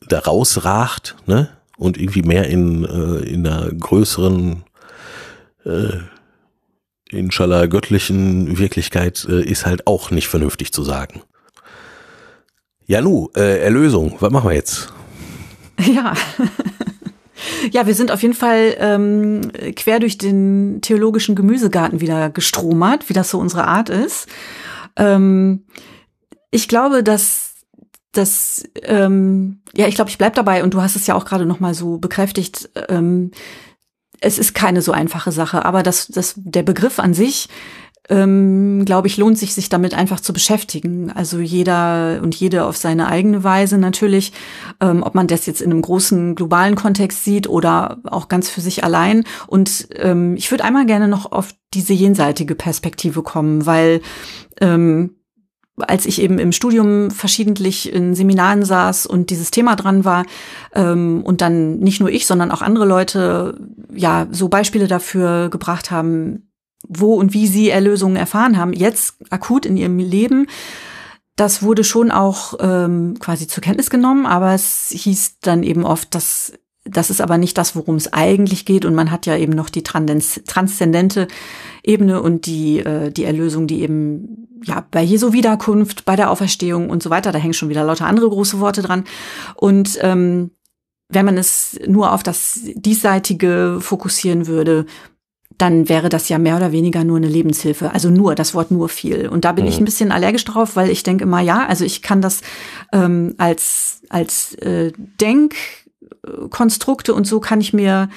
da 0.08 0.20
rausracht, 0.20 1.16
ne? 1.26 1.50
Und 1.78 1.96
irgendwie 1.96 2.22
mehr 2.22 2.46
in, 2.48 2.84
äh, 2.84 3.24
in 3.28 3.46
einer 3.46 3.70
größeren 3.72 4.64
äh, 5.64 5.98
inshallah 7.10 7.66
göttlichen 7.66 8.58
Wirklichkeit 8.58 9.26
äh, 9.30 9.42
ist 9.42 9.64
halt 9.64 9.86
auch 9.86 10.10
nicht 10.10 10.28
vernünftig 10.28 10.72
zu 10.72 10.82
sagen. 10.82 11.22
Ja, 12.86 13.00
nu, 13.00 13.30
äh, 13.36 13.60
Erlösung, 13.60 14.16
was 14.20 14.30
machen 14.30 14.50
wir 14.50 14.54
jetzt? 14.54 14.92
Ja. 15.86 16.12
Ja, 17.70 17.86
wir 17.86 17.94
sind 17.94 18.10
auf 18.10 18.22
jeden 18.22 18.34
Fall 18.34 18.74
ähm, 18.80 19.42
quer 19.76 20.00
durch 20.00 20.18
den 20.18 20.80
theologischen 20.80 21.36
Gemüsegarten 21.36 22.00
wieder 22.00 22.30
gestromert, 22.30 23.08
wie 23.08 23.12
das 23.12 23.30
so 23.30 23.38
unsere 23.38 23.64
Art 23.64 23.90
ist. 23.90 24.26
Ähm, 24.96 25.64
ich 26.50 26.66
glaube, 26.66 27.04
dass 27.04 27.47
das, 28.18 28.64
ähm, 28.82 29.60
ja, 29.74 29.86
ich 29.86 29.94
glaube, 29.94 30.10
ich 30.10 30.18
bleib 30.18 30.34
dabei 30.34 30.62
und 30.62 30.74
du 30.74 30.82
hast 30.82 30.96
es 30.96 31.06
ja 31.06 31.14
auch 31.14 31.24
gerade 31.24 31.46
noch 31.46 31.60
mal 31.60 31.74
so 31.74 31.98
bekräftigt. 31.98 32.68
Ähm, 32.88 33.30
es 34.20 34.38
ist 34.38 34.54
keine 34.54 34.82
so 34.82 34.92
einfache 34.92 35.32
Sache, 35.32 35.64
aber 35.64 35.82
das, 35.82 36.08
das, 36.08 36.34
der 36.36 36.64
Begriff 36.64 36.98
an 36.98 37.14
sich, 37.14 37.48
ähm, 38.08 38.84
glaube 38.84 39.06
ich, 39.06 39.18
lohnt 39.18 39.38
sich, 39.38 39.54
sich 39.54 39.68
damit 39.68 39.94
einfach 39.94 40.20
zu 40.20 40.32
beschäftigen. 40.32 41.12
Also 41.12 41.38
jeder 41.40 42.20
und 42.22 42.34
jede 42.34 42.64
auf 42.64 42.76
seine 42.76 43.08
eigene 43.08 43.44
Weise 43.44 43.78
natürlich, 43.78 44.32
ähm, 44.80 45.02
ob 45.02 45.14
man 45.14 45.26
das 45.26 45.46
jetzt 45.46 45.60
in 45.60 45.70
einem 45.70 45.82
großen 45.82 46.34
globalen 46.34 46.74
Kontext 46.74 47.24
sieht 47.24 47.48
oder 47.48 47.98
auch 48.04 48.28
ganz 48.28 48.48
für 48.48 48.62
sich 48.62 48.82
allein. 48.82 49.24
Und 49.46 49.88
ähm, 49.94 50.36
ich 50.36 50.50
würde 50.50 50.64
einmal 50.64 50.86
gerne 50.86 51.06
noch 51.06 51.30
auf 51.30 51.54
diese 51.74 51.92
jenseitige 51.92 52.54
Perspektive 52.54 53.22
kommen, 53.22 53.66
weil 53.66 54.00
ähm, 54.60 55.17
als 55.86 56.06
ich 56.06 56.20
eben 56.20 56.38
im 56.38 56.52
Studium 56.52 57.10
verschiedentlich 57.10 57.92
in 57.92 58.14
Seminaren 58.14 58.64
saß 58.64 59.06
und 59.06 59.30
dieses 59.30 59.50
Thema 59.50 59.76
dran 59.76 60.04
war 60.04 60.24
ähm, 60.74 61.22
und 61.24 61.40
dann 61.40 61.78
nicht 61.78 62.00
nur 62.00 62.10
ich, 62.10 62.26
sondern 62.26 62.50
auch 62.50 62.62
andere 62.62 62.86
Leute 62.86 63.58
ja 63.94 64.26
so 64.30 64.48
Beispiele 64.48 64.88
dafür 64.88 65.48
gebracht 65.48 65.90
haben, 65.90 66.50
wo 66.86 67.14
und 67.14 67.34
wie 67.34 67.46
sie 67.46 67.70
Erlösungen 67.70 68.16
erfahren 68.16 68.56
haben, 68.56 68.72
jetzt 68.72 69.16
akut 69.30 69.66
in 69.66 69.76
ihrem 69.76 69.98
Leben. 69.98 70.46
Das 71.36 71.62
wurde 71.62 71.84
schon 71.84 72.10
auch 72.10 72.54
ähm, 72.60 73.14
quasi 73.20 73.46
zur 73.46 73.62
Kenntnis 73.62 73.90
genommen, 73.90 74.26
aber 74.26 74.54
es 74.54 74.88
hieß 74.90 75.38
dann 75.40 75.62
eben 75.62 75.84
oft, 75.84 76.14
dass 76.14 76.52
das 76.90 77.10
ist 77.10 77.20
aber 77.20 77.38
nicht 77.38 77.58
das, 77.58 77.76
worum 77.76 77.96
es 77.96 78.12
eigentlich 78.12 78.64
geht. 78.64 78.84
Und 78.84 78.94
man 78.94 79.10
hat 79.10 79.26
ja 79.26 79.36
eben 79.36 79.52
noch 79.52 79.68
die 79.68 79.82
transzendente 79.82 81.28
Ebene 81.84 82.22
und 82.22 82.46
die, 82.46 82.78
äh, 82.80 83.10
die 83.10 83.24
Erlösung, 83.24 83.66
die 83.66 83.82
eben 83.82 84.47
ja 84.64 84.86
bei 84.90 85.02
Jesu 85.02 85.32
Wiederkunft, 85.32 86.04
bei 86.04 86.16
der 86.16 86.30
Auferstehung 86.30 86.90
und 86.90 87.02
so 87.02 87.10
weiter, 87.10 87.32
da 87.32 87.38
hängen 87.38 87.54
schon 87.54 87.68
wieder 87.68 87.84
lauter 87.84 88.06
andere 88.06 88.28
große 88.28 88.60
Worte 88.60 88.82
dran. 88.82 89.04
Und 89.54 89.98
ähm, 90.02 90.50
wenn 91.08 91.24
man 91.24 91.38
es 91.38 91.78
nur 91.86 92.12
auf 92.12 92.22
das 92.22 92.60
Diesseitige 92.74 93.78
fokussieren 93.80 94.46
würde, 94.46 94.86
dann 95.56 95.88
wäre 95.88 96.08
das 96.08 96.28
ja 96.28 96.38
mehr 96.38 96.56
oder 96.56 96.70
weniger 96.72 97.02
nur 97.04 97.16
eine 97.16 97.26
Lebenshilfe. 97.28 97.92
Also 97.92 98.10
nur, 98.10 98.34
das 98.36 98.54
Wort 98.54 98.70
nur 98.70 98.88
viel. 98.88 99.28
Und 99.28 99.44
da 99.44 99.52
bin 99.52 99.64
mhm. 99.64 99.70
ich 99.70 99.78
ein 99.80 99.84
bisschen 99.84 100.12
allergisch 100.12 100.44
drauf, 100.44 100.76
weil 100.76 100.88
ich 100.90 101.02
denke 101.02 101.24
immer, 101.24 101.40
ja, 101.40 101.66
also 101.66 101.84
ich 101.84 102.00
kann 102.02 102.22
das 102.22 102.42
ähm, 102.92 103.34
als, 103.38 104.02
als 104.08 104.54
äh, 104.54 104.92
Denkkonstrukte 105.20 107.12
und 107.12 107.26
so 107.26 107.40
kann 107.40 107.60
ich 107.60 107.72
mir 107.72 108.08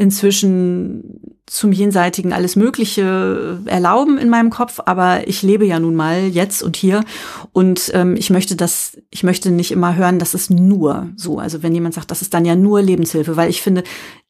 inzwischen 0.00 1.20
zum 1.44 1.72
Jenseitigen 1.72 2.32
alles 2.32 2.56
Mögliche 2.56 3.60
erlauben 3.66 4.16
in 4.16 4.30
meinem 4.30 4.48
Kopf, 4.48 4.80
aber 4.86 5.28
ich 5.28 5.42
lebe 5.42 5.66
ja 5.66 5.78
nun 5.78 5.94
mal 5.94 6.26
jetzt 6.26 6.62
und 6.62 6.74
hier 6.74 7.04
und 7.52 7.90
ähm, 7.92 8.16
ich 8.16 8.30
möchte 8.30 8.56
das, 8.56 8.96
ich 9.10 9.24
möchte 9.24 9.50
nicht 9.50 9.70
immer 9.70 9.96
hören, 9.96 10.18
das 10.18 10.32
ist 10.32 10.50
nur 10.50 11.10
so. 11.16 11.38
Also 11.38 11.62
wenn 11.62 11.74
jemand 11.74 11.92
sagt, 11.94 12.10
das 12.10 12.22
ist 12.22 12.32
dann 12.32 12.46
ja 12.46 12.56
nur 12.56 12.80
Lebenshilfe, 12.80 13.36
weil 13.36 13.50
ich 13.50 13.60
finde, 13.60 13.82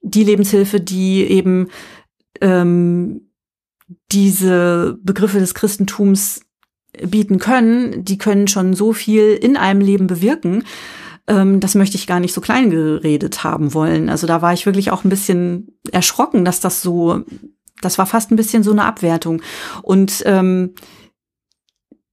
die 0.02 0.24
Lebenshilfe, 0.24 0.80
die 0.80 1.22
eben 1.22 1.68
ähm, 2.40 3.30
diese 4.10 4.98
Begriffe 5.04 5.38
des 5.38 5.54
Christentums 5.54 6.40
bieten 7.00 7.38
können, 7.38 8.04
die 8.04 8.18
können 8.18 8.48
schon 8.48 8.74
so 8.74 8.92
viel 8.92 9.34
in 9.34 9.56
einem 9.56 9.82
Leben 9.82 10.08
bewirken 10.08 10.64
ähm, 11.30 11.60
das 11.60 11.76
möchte 11.76 11.96
ich 11.96 12.08
gar 12.08 12.20
nicht 12.20 12.34
so 12.34 12.40
klein 12.40 12.70
geredet 12.70 13.44
haben 13.44 13.72
wollen. 13.72 14.08
Also 14.08 14.26
da 14.26 14.42
war 14.42 14.52
ich 14.52 14.66
wirklich 14.66 14.90
auch 14.90 15.04
ein 15.04 15.10
bisschen 15.10 15.78
erschrocken, 15.92 16.44
dass 16.44 16.58
das 16.60 16.82
so, 16.82 17.22
das 17.80 17.98
war 17.98 18.06
fast 18.06 18.32
ein 18.32 18.36
bisschen 18.36 18.64
so 18.64 18.72
eine 18.72 18.84
Abwertung. 18.84 19.40
Und 19.82 20.22
ähm, 20.26 20.74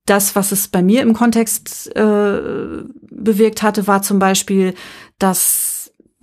das, 0.06 0.36
was 0.36 0.52
es 0.52 0.68
bei 0.68 0.84
mir 0.84 1.02
im 1.02 1.14
Kontext 1.14 1.94
äh, 1.96 2.84
bewirkt 3.10 3.64
hatte, 3.64 3.88
war 3.88 4.04
zum 4.04 4.20
Beispiel, 4.20 4.76
dass 5.18 5.77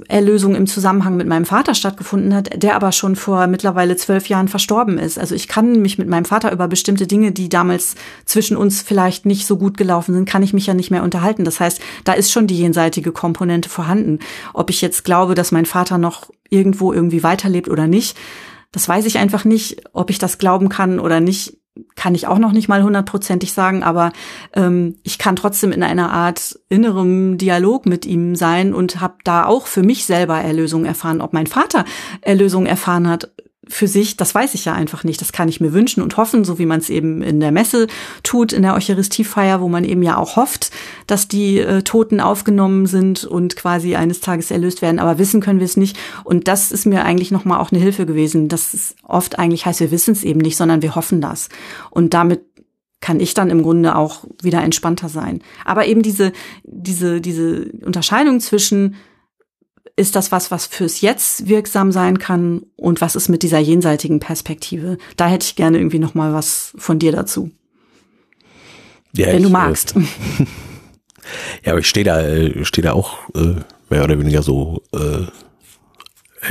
Erlösung 0.08 0.54
im 0.54 0.66
Zusammenhang 0.66 1.16
mit 1.16 1.26
meinem 1.26 1.44
Vater 1.44 1.74
stattgefunden 1.74 2.34
hat, 2.34 2.62
der 2.62 2.76
aber 2.76 2.92
schon 2.92 3.16
vor 3.16 3.46
mittlerweile 3.46 3.96
zwölf 3.96 4.28
Jahren 4.28 4.48
verstorben 4.48 4.98
ist. 4.98 5.18
Also 5.18 5.34
ich 5.34 5.48
kann 5.48 5.80
mich 5.82 5.98
mit 5.98 6.08
meinem 6.08 6.24
Vater 6.24 6.52
über 6.52 6.68
bestimmte 6.68 7.06
Dinge, 7.06 7.32
die 7.32 7.48
damals 7.48 7.94
zwischen 8.24 8.56
uns 8.56 8.82
vielleicht 8.82 9.26
nicht 9.26 9.46
so 9.46 9.56
gut 9.56 9.76
gelaufen 9.76 10.14
sind, 10.14 10.28
kann 10.28 10.42
ich 10.42 10.52
mich 10.52 10.66
ja 10.66 10.74
nicht 10.74 10.90
mehr 10.90 11.02
unterhalten. 11.02 11.44
Das 11.44 11.60
heißt, 11.60 11.80
da 12.04 12.12
ist 12.12 12.32
schon 12.32 12.46
die 12.46 12.58
jenseitige 12.58 13.12
Komponente 13.12 13.68
vorhanden. 13.68 14.20
Ob 14.52 14.70
ich 14.70 14.80
jetzt 14.80 15.04
glaube, 15.04 15.34
dass 15.34 15.52
mein 15.52 15.66
Vater 15.66 15.98
noch 15.98 16.30
irgendwo 16.50 16.92
irgendwie 16.92 17.22
weiterlebt 17.22 17.68
oder 17.68 17.86
nicht, 17.86 18.16
das 18.72 18.88
weiß 18.88 19.04
ich 19.06 19.18
einfach 19.18 19.44
nicht. 19.44 19.84
Ob 19.92 20.10
ich 20.10 20.18
das 20.18 20.38
glauben 20.38 20.68
kann 20.68 20.98
oder 20.98 21.20
nicht, 21.20 21.58
kann 21.96 22.14
ich 22.14 22.28
auch 22.28 22.38
noch 22.38 22.52
nicht 22.52 22.68
mal 22.68 22.82
hundertprozentig 22.84 23.52
sagen, 23.52 23.82
aber 23.82 24.12
ähm, 24.54 24.96
ich 25.02 25.18
kann 25.18 25.34
trotzdem 25.34 25.72
in 25.72 25.82
einer 25.82 26.12
Art 26.12 26.58
innerem 26.68 27.36
Dialog 27.36 27.86
mit 27.86 28.06
ihm 28.06 28.36
sein 28.36 28.74
und 28.74 29.00
habe 29.00 29.16
da 29.24 29.44
auch 29.46 29.66
für 29.66 29.82
mich 29.82 30.06
selber 30.06 30.40
Erlösung 30.40 30.84
erfahren. 30.84 31.20
Ob 31.20 31.32
mein 31.32 31.48
Vater 31.48 31.84
Erlösung 32.20 32.66
erfahren 32.66 33.08
hat, 33.08 33.32
für 33.68 33.88
sich, 33.88 34.16
das 34.16 34.34
weiß 34.34 34.54
ich 34.54 34.64
ja 34.64 34.72
einfach 34.72 35.04
nicht. 35.04 35.20
Das 35.20 35.32
kann 35.32 35.48
ich 35.48 35.60
mir 35.60 35.72
wünschen 35.72 36.02
und 36.02 36.16
hoffen, 36.16 36.44
so 36.44 36.58
wie 36.58 36.66
man 36.66 36.80
es 36.80 36.90
eben 36.90 37.22
in 37.22 37.40
der 37.40 37.52
Messe 37.52 37.86
tut, 38.22 38.52
in 38.52 38.62
der 38.62 38.74
Eucharistiefeier, 38.74 39.60
wo 39.60 39.68
man 39.68 39.84
eben 39.84 40.02
ja 40.02 40.16
auch 40.16 40.36
hofft, 40.36 40.70
dass 41.06 41.28
die 41.28 41.58
äh, 41.58 41.82
Toten 41.82 42.20
aufgenommen 42.20 42.86
sind 42.86 43.24
und 43.24 43.56
quasi 43.56 43.96
eines 43.96 44.20
Tages 44.20 44.50
erlöst 44.50 44.82
werden. 44.82 44.98
Aber 44.98 45.18
wissen 45.18 45.40
können 45.40 45.60
wir 45.60 45.66
es 45.66 45.76
nicht. 45.76 45.96
Und 46.24 46.48
das 46.48 46.72
ist 46.72 46.86
mir 46.86 47.04
eigentlich 47.04 47.30
nochmal 47.30 47.60
auch 47.60 47.72
eine 47.72 47.80
Hilfe 47.80 48.06
gewesen. 48.06 48.48
dass 48.48 48.74
es 48.74 48.94
oft 49.02 49.38
eigentlich 49.38 49.66
heißt, 49.66 49.80
wir 49.80 49.90
wissen 49.90 50.12
es 50.12 50.24
eben 50.24 50.40
nicht, 50.40 50.56
sondern 50.56 50.82
wir 50.82 50.94
hoffen 50.94 51.20
das. 51.20 51.48
Und 51.90 52.14
damit 52.14 52.42
kann 53.00 53.20
ich 53.20 53.34
dann 53.34 53.50
im 53.50 53.62
Grunde 53.62 53.96
auch 53.96 54.24
wieder 54.42 54.62
entspannter 54.62 55.10
sein. 55.10 55.42
Aber 55.66 55.86
eben 55.86 56.00
diese, 56.00 56.32
diese, 56.62 57.20
diese 57.20 57.66
Unterscheidung 57.84 58.40
zwischen 58.40 58.94
ist 59.96 60.16
das 60.16 60.32
was, 60.32 60.50
was 60.50 60.66
fürs 60.66 61.00
Jetzt 61.00 61.48
wirksam 61.48 61.92
sein 61.92 62.18
kann 62.18 62.62
und 62.76 63.00
was 63.00 63.14
ist 63.14 63.28
mit 63.28 63.42
dieser 63.42 63.58
jenseitigen 63.58 64.20
Perspektive? 64.20 64.98
Da 65.16 65.28
hätte 65.28 65.44
ich 65.44 65.56
gerne 65.56 65.78
irgendwie 65.78 65.98
noch 65.98 66.14
mal 66.14 66.32
was 66.32 66.72
von 66.76 66.98
dir 66.98 67.12
dazu. 67.12 67.50
Ja, 69.12 69.28
wenn 69.28 69.38
ich, 69.38 69.42
du 69.44 69.50
magst. 69.50 69.94
Äh, 69.96 70.00
ja, 71.64 71.72
aber 71.72 71.80
ich 71.80 71.88
stehe 71.88 72.04
da, 72.04 72.20
äh, 72.20 72.64
stehe 72.64 72.84
da 72.84 72.92
auch 72.92 73.18
äh, 73.34 73.56
mehr 73.88 74.04
oder 74.04 74.18
weniger 74.18 74.42
so 74.42 74.82
äh, 74.92 75.26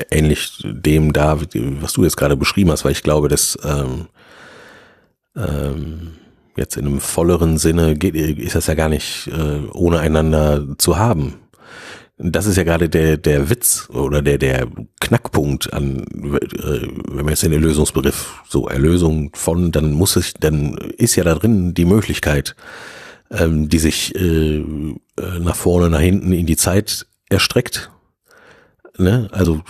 ähnlich 0.10 0.64
dem 0.64 1.14
da, 1.14 1.40
was 1.40 1.94
du 1.94 2.04
jetzt 2.04 2.18
gerade 2.18 2.38
beschrieben 2.38 2.72
hast, 2.72 2.86
weil 2.86 2.94
ich 2.94 3.04
glaube, 3.04 3.28
dass 3.28 3.58
ähm, 3.64 4.08
ähm, 5.36 6.14
jetzt 6.56 6.78
in 6.78 6.88
einem 6.88 7.00
volleren 7.00 7.58
Sinne 7.58 7.96
geht, 7.96 8.16
ist 8.16 8.56
das 8.56 8.68
ja 8.68 8.74
gar 8.74 8.90
nicht 8.90 9.28
äh, 9.28 9.68
ohne 9.74 10.00
einander 10.00 10.78
zu 10.78 10.98
haben 10.98 11.43
das 12.18 12.46
ist 12.46 12.58
ja 12.58 12.64
gerade 12.64 12.90
der, 12.90 13.18
der 13.18 13.50
Witz 13.50 13.90
oder 13.90 14.22
der, 14.22 14.38
der 14.38 14.68
Knackpunkt 15.00 15.74
an, 15.74 16.02
äh, 16.02 16.88
wenn 17.10 17.26
man 17.26 17.30
jetzt 17.30 17.44
den 17.44 17.54
Erlösungsbegriff 17.54 18.44
so 18.48 18.68
Erlösung 18.68 19.32
von, 19.34 19.72
dann 19.72 19.94
muss 19.94 20.16
es, 20.16 20.34
dann 20.40 20.76
ist 20.98 21.16
ja 21.16 21.24
da 21.24 21.36
drin 21.36 21.74
die 21.74 21.86
Möglichkeit, 21.86 22.56
ähm, 23.32 23.68
die 23.68 23.80
sich 23.80 24.16
äh, 24.16 24.58
äh, 24.58 24.64
nach 25.40 25.56
vorne, 25.56 25.90
nach 25.90 26.02
hinten 26.02 26.32
in 26.34 26.46
die 26.46 26.58
Zeit 26.58 27.08
erstreckt. 27.30 27.90
Ne? 28.98 29.28
Also, 29.32 29.62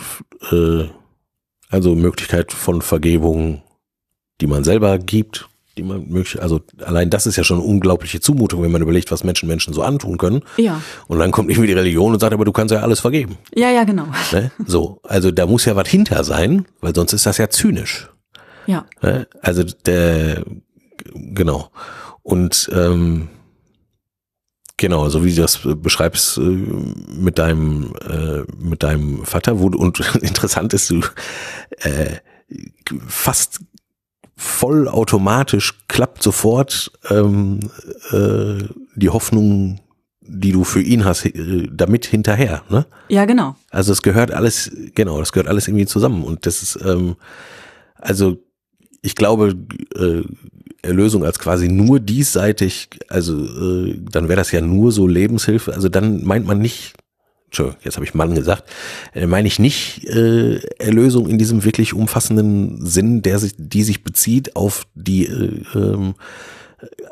äh, 0.51 0.89
also 1.69 1.95
Möglichkeit 1.95 2.51
von 2.51 2.81
Vergebung, 2.81 3.63
die 4.41 4.47
man 4.47 4.65
selber 4.65 4.99
gibt, 4.99 5.47
die 5.77 5.83
man 5.83 6.09
möchte. 6.09 6.41
Also 6.41 6.61
allein 6.85 7.09
das 7.09 7.25
ist 7.25 7.35
ja 7.35 7.43
schon 7.43 7.57
eine 7.57 7.65
unglaubliche 7.65 8.19
Zumutung, 8.19 8.61
wenn 8.61 8.71
man 8.71 8.81
überlegt, 8.81 9.11
was 9.11 9.23
Menschen 9.23 9.47
Menschen 9.47 9.73
so 9.73 9.81
antun 9.81 10.17
können. 10.17 10.43
Ja. 10.57 10.81
Und 11.07 11.19
dann 11.19 11.31
kommt 11.31 11.49
irgendwie 11.49 11.67
die 11.67 11.73
Religion 11.73 12.13
und 12.13 12.19
sagt, 12.19 12.33
aber 12.33 12.45
du 12.45 12.51
kannst 12.51 12.71
ja 12.71 12.81
alles 12.81 12.99
vergeben. 12.99 13.37
Ja, 13.55 13.69
ja, 13.71 13.83
genau. 13.83 14.07
Ne? 14.31 14.51
So, 14.65 14.99
also 15.03 15.31
da 15.31 15.45
muss 15.45 15.65
ja 15.65 15.75
was 15.75 15.87
hinter 15.87 16.23
sein, 16.23 16.65
weil 16.81 16.93
sonst 16.93 17.13
ist 17.13 17.25
das 17.25 17.37
ja 17.37 17.49
zynisch. 17.49 18.09
Ja. 18.67 18.85
Ne? 19.01 19.27
Also 19.41 19.63
der, 19.85 20.43
genau. 21.13 21.69
Und 22.21 22.69
ähm, 22.73 23.29
Genau, 24.77 25.07
so 25.07 25.23
wie 25.23 25.33
du 25.33 25.41
das 25.41 25.59
beschreibst 25.63 26.37
äh, 26.39 26.41
mit 26.41 27.37
deinem 27.37 27.93
äh, 28.09 28.41
mit 28.57 28.81
deinem 28.81 29.23
Vater, 29.23 29.59
wo 29.59 29.69
du, 29.69 29.77
und 29.77 29.99
interessant 30.21 30.73
ist, 30.73 30.89
du 30.89 31.01
äh, 31.83 32.17
fast 33.07 33.61
vollautomatisch 34.35 35.73
klappt 35.87 36.23
sofort 36.23 36.91
ähm, 37.09 37.59
äh, 38.11 38.63
die 38.95 39.09
Hoffnung, 39.09 39.79
die 40.21 40.51
du 40.51 40.63
für 40.63 40.81
ihn 40.81 41.05
hast, 41.05 41.25
äh, 41.25 41.67
damit 41.71 42.05
hinterher. 42.05 42.63
Ne? 42.69 42.85
Ja, 43.09 43.25
genau. 43.25 43.55
Also 43.69 43.91
es 43.91 44.01
gehört 44.01 44.31
alles, 44.31 44.71
genau, 44.95 45.19
das 45.19 45.31
gehört 45.31 45.47
alles 45.47 45.67
irgendwie 45.67 45.85
zusammen. 45.85 46.23
Und 46.23 46.45
das 46.45 46.61
ist, 46.63 46.79
ähm, 46.83 47.15
also 47.95 48.37
ich 49.01 49.15
glaube, 49.15 49.55
äh, 49.95 50.23
Erlösung 50.81 51.23
als 51.23 51.39
quasi 51.39 51.69
nur 51.69 51.99
diesseitig, 51.99 52.89
also 53.07 53.37
äh, 53.45 53.99
dann 54.11 54.27
wäre 54.27 54.37
das 54.37 54.51
ja 54.51 54.61
nur 54.61 54.91
so 54.91 55.07
Lebenshilfe. 55.07 55.73
Also 55.73 55.89
dann 55.89 56.23
meint 56.25 56.45
man 56.45 56.59
nicht 56.59 56.93
Entschuldigung, 57.53 57.81
jetzt 57.83 57.97
habe 57.97 58.05
ich 58.05 58.15
Mann 58.15 58.33
gesagt, 58.33 58.67
äh, 59.13 59.27
meine 59.27 59.47
ich 59.47 59.59
nicht 59.59 60.05
äh, 60.05 60.57
Erlösung 60.79 61.29
in 61.29 61.37
diesem 61.37 61.63
wirklich 61.63 61.93
umfassenden 61.93 62.83
Sinn, 62.83 63.21
der 63.21 63.37
sich, 63.37 63.53
die 63.57 63.83
sich 63.83 64.03
bezieht 64.03 64.55
auf 64.55 64.87
die, 64.95 65.27
äh, 65.27 65.61
ähm, 65.75 66.15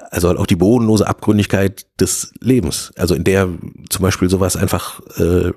also 0.10 0.30
auch 0.30 0.48
die 0.48 0.56
bodenlose 0.56 1.08
Abgründigkeit 1.08 1.86
des 2.00 2.34
Lebens, 2.40 2.92
also 2.98 3.14
in 3.14 3.24
der 3.24 3.50
zum 3.90 4.02
Beispiel 4.02 4.32
sowas 4.32 4.56
einfach 4.56 5.00
äh, 5.18 5.52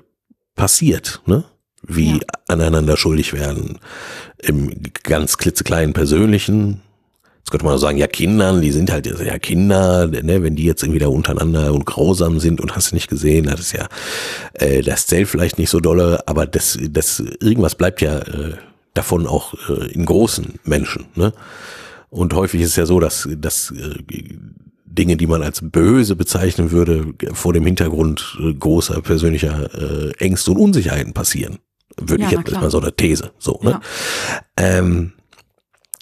passiert, 0.53 1.21
ne? 1.25 1.45
Wie 1.87 2.13
ja. 2.13 2.19
aneinander 2.47 2.95
schuldig 2.95 3.33
werden, 3.33 3.79
im 4.41 4.71
ganz 5.03 5.37
klitzekleinen 5.37 5.93
persönlichen, 5.93 6.81
Jetzt 7.45 7.51
könnte 7.51 7.65
man 7.65 7.75
auch 7.75 7.79
sagen, 7.79 7.99
ja, 7.99 8.07
Kindern, 8.07 8.63
die 8.63 8.71
sind 8.71 8.91
halt 8.91 9.05
ja 9.05 9.37
Kinder, 9.37 10.07
ne, 10.07 10.41
wenn 10.41 10.55
die 10.55 10.63
jetzt 10.63 10.81
irgendwie 10.81 10.97
da 10.97 11.09
untereinander 11.09 11.75
und 11.75 11.85
grausam 11.85 12.39
sind 12.39 12.59
und 12.59 12.75
hast 12.75 12.89
du 12.89 12.95
nicht 12.95 13.07
gesehen, 13.07 13.45
das 13.45 13.59
ist 13.59 13.73
ja, 13.73 13.87
äh, 14.53 14.81
das 14.81 15.05
zählt 15.05 15.27
vielleicht 15.27 15.59
nicht 15.59 15.69
so 15.69 15.79
dolle, 15.79 16.27
aber 16.27 16.47
das, 16.47 16.79
das, 16.89 17.19
irgendwas 17.39 17.75
bleibt 17.75 18.01
ja 18.01 18.17
äh, 18.17 18.55
davon 18.95 19.27
auch 19.27 19.53
äh, 19.69 19.91
in 19.91 20.05
großen 20.05 20.55
Menschen, 20.63 21.05
ne? 21.13 21.33
Und 22.09 22.33
häufig 22.33 22.61
ist 22.61 22.69
es 22.69 22.75
ja 22.77 22.87
so, 22.87 22.99
dass, 22.99 23.29
dass 23.37 23.69
äh, 23.69 23.93
Dinge, 24.85 25.15
die 25.15 25.27
man 25.27 25.43
als 25.43 25.59
böse 25.61 26.15
bezeichnen 26.15 26.71
würde, 26.71 27.13
vor 27.33 27.53
dem 27.53 27.67
Hintergrund 27.67 28.39
äh, 28.41 28.55
großer 28.55 29.03
persönlicher 29.03 29.69
äh, 29.75 30.13
Ängste 30.17 30.49
und 30.49 30.57
Unsicherheiten 30.57 31.13
passieren. 31.13 31.59
Würde 31.95 32.23
ja, 32.23 32.29
ich 32.29 32.37
jetzt 32.37 32.53
mal 32.53 32.71
so 32.71 32.79
eine 32.79 32.91
These, 32.91 33.29
so, 33.37 33.59
ne? 33.61 33.69
Ja. 33.69 33.81
Ähm, 34.57 35.11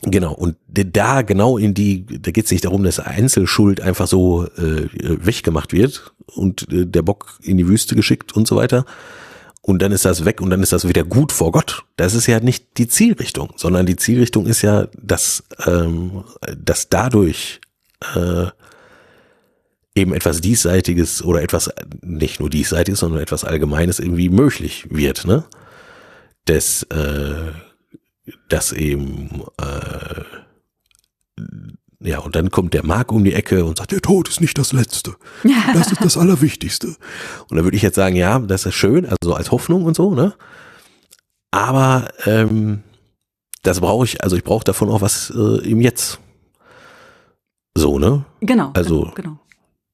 Genau, 0.06 0.34
und 0.34 0.58
da 0.68 1.22
genau 1.22 1.58
in 1.58 1.74
die, 1.74 2.06
da 2.06 2.32
geht 2.32 2.46
es 2.46 2.52
nicht 2.52 2.66
darum, 2.66 2.84
dass 2.84 3.00
Einzelschuld 3.00 3.80
einfach 3.80 4.08
so 4.08 4.46
äh, 4.46 4.90
weggemacht 4.94 5.72
wird 5.72 6.14
und 6.28 6.68
äh, 6.72 6.86
der 6.86 7.02
Bock 7.04 7.40
in 7.42 7.58
die 7.58 7.68
Wüste 7.68 7.96
geschickt 7.96 8.36
und 8.36 8.48
so 8.48 8.58
weiter. 8.58 8.86
Und 9.62 9.82
dann 9.82 9.94
ist 9.94 10.04
das 10.04 10.26
weg 10.26 10.42
und 10.42 10.50
dann 10.50 10.62
ist 10.62 10.74
das 10.74 10.88
wieder 10.88 11.06
gut 11.06 11.32
vor 11.32 11.54
Gott. 11.54 11.86
Das 11.96 12.16
ist 12.16 12.28
ja 12.28 12.42
nicht 12.42 12.78
die 12.78 12.90
Zielrichtung, 12.90 13.54
sondern 13.56 13.86
die 13.86 13.96
Zielrichtung 13.96 14.46
ist 14.46 14.62
ja, 14.62 14.88
dass, 15.02 15.44
ähm, 15.66 16.26
dass 16.58 16.90
dadurch 16.90 17.62
äh, 18.14 18.48
eben 19.96 20.14
etwas 20.14 20.42
Diesseitiges 20.42 21.24
oder 21.24 21.42
etwas, 21.42 21.72
nicht 22.02 22.42
nur 22.42 22.50
Diesseitiges, 22.50 23.00
sondern 23.00 23.22
etwas 23.22 23.46
Allgemeines 23.46 24.00
irgendwie 24.00 24.30
möglich 24.30 24.88
wird, 24.90 25.26
ne? 25.26 25.46
Das, 26.44 26.84
äh, 26.84 27.54
dass 28.50 28.72
eben 28.72 29.44
äh, 29.60 30.24
ja, 32.00 32.20
und 32.20 32.36
dann 32.36 32.52
kommt 32.52 32.74
der 32.74 32.86
Mark 32.86 33.14
um 33.14 33.24
die 33.24 33.34
Ecke 33.34 33.64
und 33.64 33.78
sagt, 33.78 33.92
der 33.92 34.02
Tod 34.02 34.28
ist 34.28 34.42
nicht 34.42 34.58
das 34.58 34.74
Letzte. 34.74 35.16
Das 35.74 35.92
ist 35.92 36.04
das 36.04 36.18
Allerwichtigste. 36.18 36.96
Und 37.50 37.58
da 37.58 37.64
würde 37.64 37.78
ich 37.78 37.84
jetzt 37.84 37.96
sagen, 37.96 38.16
ja, 38.16 38.40
das 38.40 38.66
ist 38.66 38.76
schön, 38.76 39.06
also 39.06 39.34
als 39.34 39.52
Hoffnung 39.52 39.86
und 39.86 39.96
so, 39.96 40.14
ne? 40.14 40.34
aber 41.54 42.10
ähm, 42.26 42.82
das 43.62 43.80
brauche 43.80 44.06
ich, 44.06 44.24
also 44.24 44.36
ich 44.36 44.44
brauche 44.44 44.64
davon 44.64 44.90
auch 44.90 45.02
was 45.02 45.30
äh, 45.30 45.70
im 45.70 45.82
Jetzt. 45.82 46.20
So, 47.76 48.00
ne? 48.00 48.26
Genau. 48.42 48.72
Also, 48.74 49.12
genau, 49.16 49.40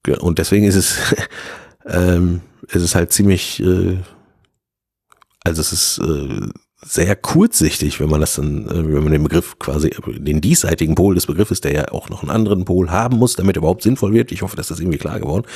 genau. 0.02 0.22
Und 0.22 0.38
deswegen 0.38 0.64
ist 0.64 0.76
es, 0.76 0.98
ähm, 1.84 2.40
ist 2.68 2.82
es 2.82 2.94
halt 2.94 3.12
ziemlich, 3.12 3.60
äh, 3.60 3.98
also 5.44 5.60
es 5.60 5.72
ist 5.72 5.98
äh, 5.98 6.48
sehr 6.82 7.14
kurzsichtig, 7.14 8.00
wenn 8.00 8.08
man 8.08 8.20
das 8.20 8.36
dann, 8.36 8.66
äh, 8.66 8.94
wenn 8.94 9.02
man 9.02 9.12
den 9.12 9.22
Begriff 9.22 9.58
quasi, 9.58 9.90
den 10.06 10.40
diesseitigen 10.40 10.94
Pol 10.94 11.14
des 11.14 11.26
Begriffes, 11.26 11.60
der 11.60 11.72
ja 11.72 11.92
auch 11.92 12.08
noch 12.08 12.22
einen 12.22 12.30
anderen 12.30 12.64
Pol 12.64 12.90
haben 12.90 13.18
muss, 13.18 13.36
damit 13.36 13.56
er 13.56 13.58
überhaupt 13.58 13.82
sinnvoll 13.82 14.12
wird, 14.12 14.32
ich 14.32 14.42
hoffe, 14.42 14.56
dass 14.56 14.68
das 14.68 14.80
irgendwie 14.80 14.98
klar 14.98 15.20
geworden, 15.20 15.46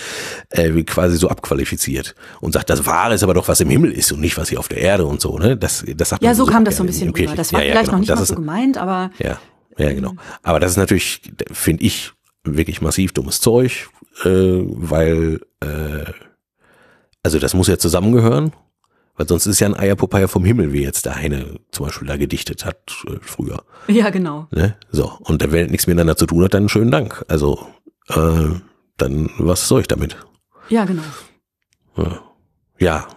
äh, 0.51 0.75
wie 0.75 0.85
quasi 0.85 1.17
so 1.17 1.29
abqualifiziert 1.29 2.15
und 2.41 2.53
sagt, 2.53 2.69
das 2.69 2.85
Wahre 2.85 3.15
ist 3.15 3.23
aber 3.23 3.35
doch, 3.35 3.49
was 3.49 3.61
im 3.61 3.71
Himmel 3.71 3.93
ist 3.93 4.13
und 4.13 4.21
nicht, 4.21 4.37
was 4.37 4.51
hier 4.51 4.59
auf 4.59 4.69
der 4.69 4.79
Erde 4.79 5.07
und 5.07 5.21
so, 5.21 5.39
ne? 5.39 5.57
Das, 5.57 5.85
das 5.97 6.11
sagt 6.11 6.23
ja, 6.23 6.35
so 6.35 6.45
kam 6.45 6.65
das 6.65 6.77
so 6.77 6.83
ein 6.83 6.87
bisschen 6.87 7.11
rüber. 7.11 7.35
Das 7.35 7.53
war 7.53 7.61
ja, 7.61 7.67
ja, 7.67 7.73
vielleicht 7.73 7.87
genau. 7.87 7.95
noch 7.95 8.01
nicht 8.01 8.11
das 8.11 8.19
mal 8.19 8.27
so 8.27 8.35
gemeint, 8.35 8.77
aber. 8.77 9.11
Ja, 9.19 9.39
ja, 9.79 9.93
genau. 9.93 10.15
Aber 10.43 10.61
das 10.61 10.73
ist 10.73 10.77
natürlich, 10.77 11.23
finde 11.51 11.85
ich, 11.85 12.13
wirklich 12.45 12.83
massiv 12.83 13.13
dummes 13.13 13.41
Zeug, 13.41 13.89
äh, 14.25 14.29
weil, 14.29 15.41
äh, 15.61 16.05
also 17.23 17.39
das 17.39 17.55
muss 17.55 17.69
ja 17.69 17.79
zusammengehören 17.79 18.53
weil 19.17 19.29
sonst 19.29 19.47
ist 19.47 19.61
ja 19.61 19.69
ein 19.69 19.77
Eierpopeye 19.77 20.29
vom 20.29 20.45
Himmel, 20.45 20.73
wie 20.73 20.83
jetzt 20.83 21.07
der 21.07 21.17
Heine 21.17 21.61
zum 21.71 21.87
Beispiel 21.87 22.09
da 22.09 22.17
gedichtet 22.17 22.65
hat 22.65 23.05
äh, 23.07 23.17
früher. 23.21 23.63
Ja, 23.89 24.11
genau. 24.11 24.49
Ne? 24.51 24.77
So, 24.91 25.13
und 25.21 25.51
wenn 25.53 25.71
nichts 25.71 25.87
miteinander 25.87 26.17
zu 26.17 26.27
tun 26.27 26.45
hat, 26.45 26.55
dann 26.55 26.69
schönen 26.69 26.91
Dank. 26.91 27.25
Also, 27.29 27.67
äh, 28.09 28.51
dann 28.97 29.31
was 29.39 29.69
soll 29.69 29.83
ich 29.83 29.89
damit? 29.89 30.17
Ja, 30.69 30.85
genau. 30.85 31.03
Ja. 31.97 32.21
ja, 32.79 33.09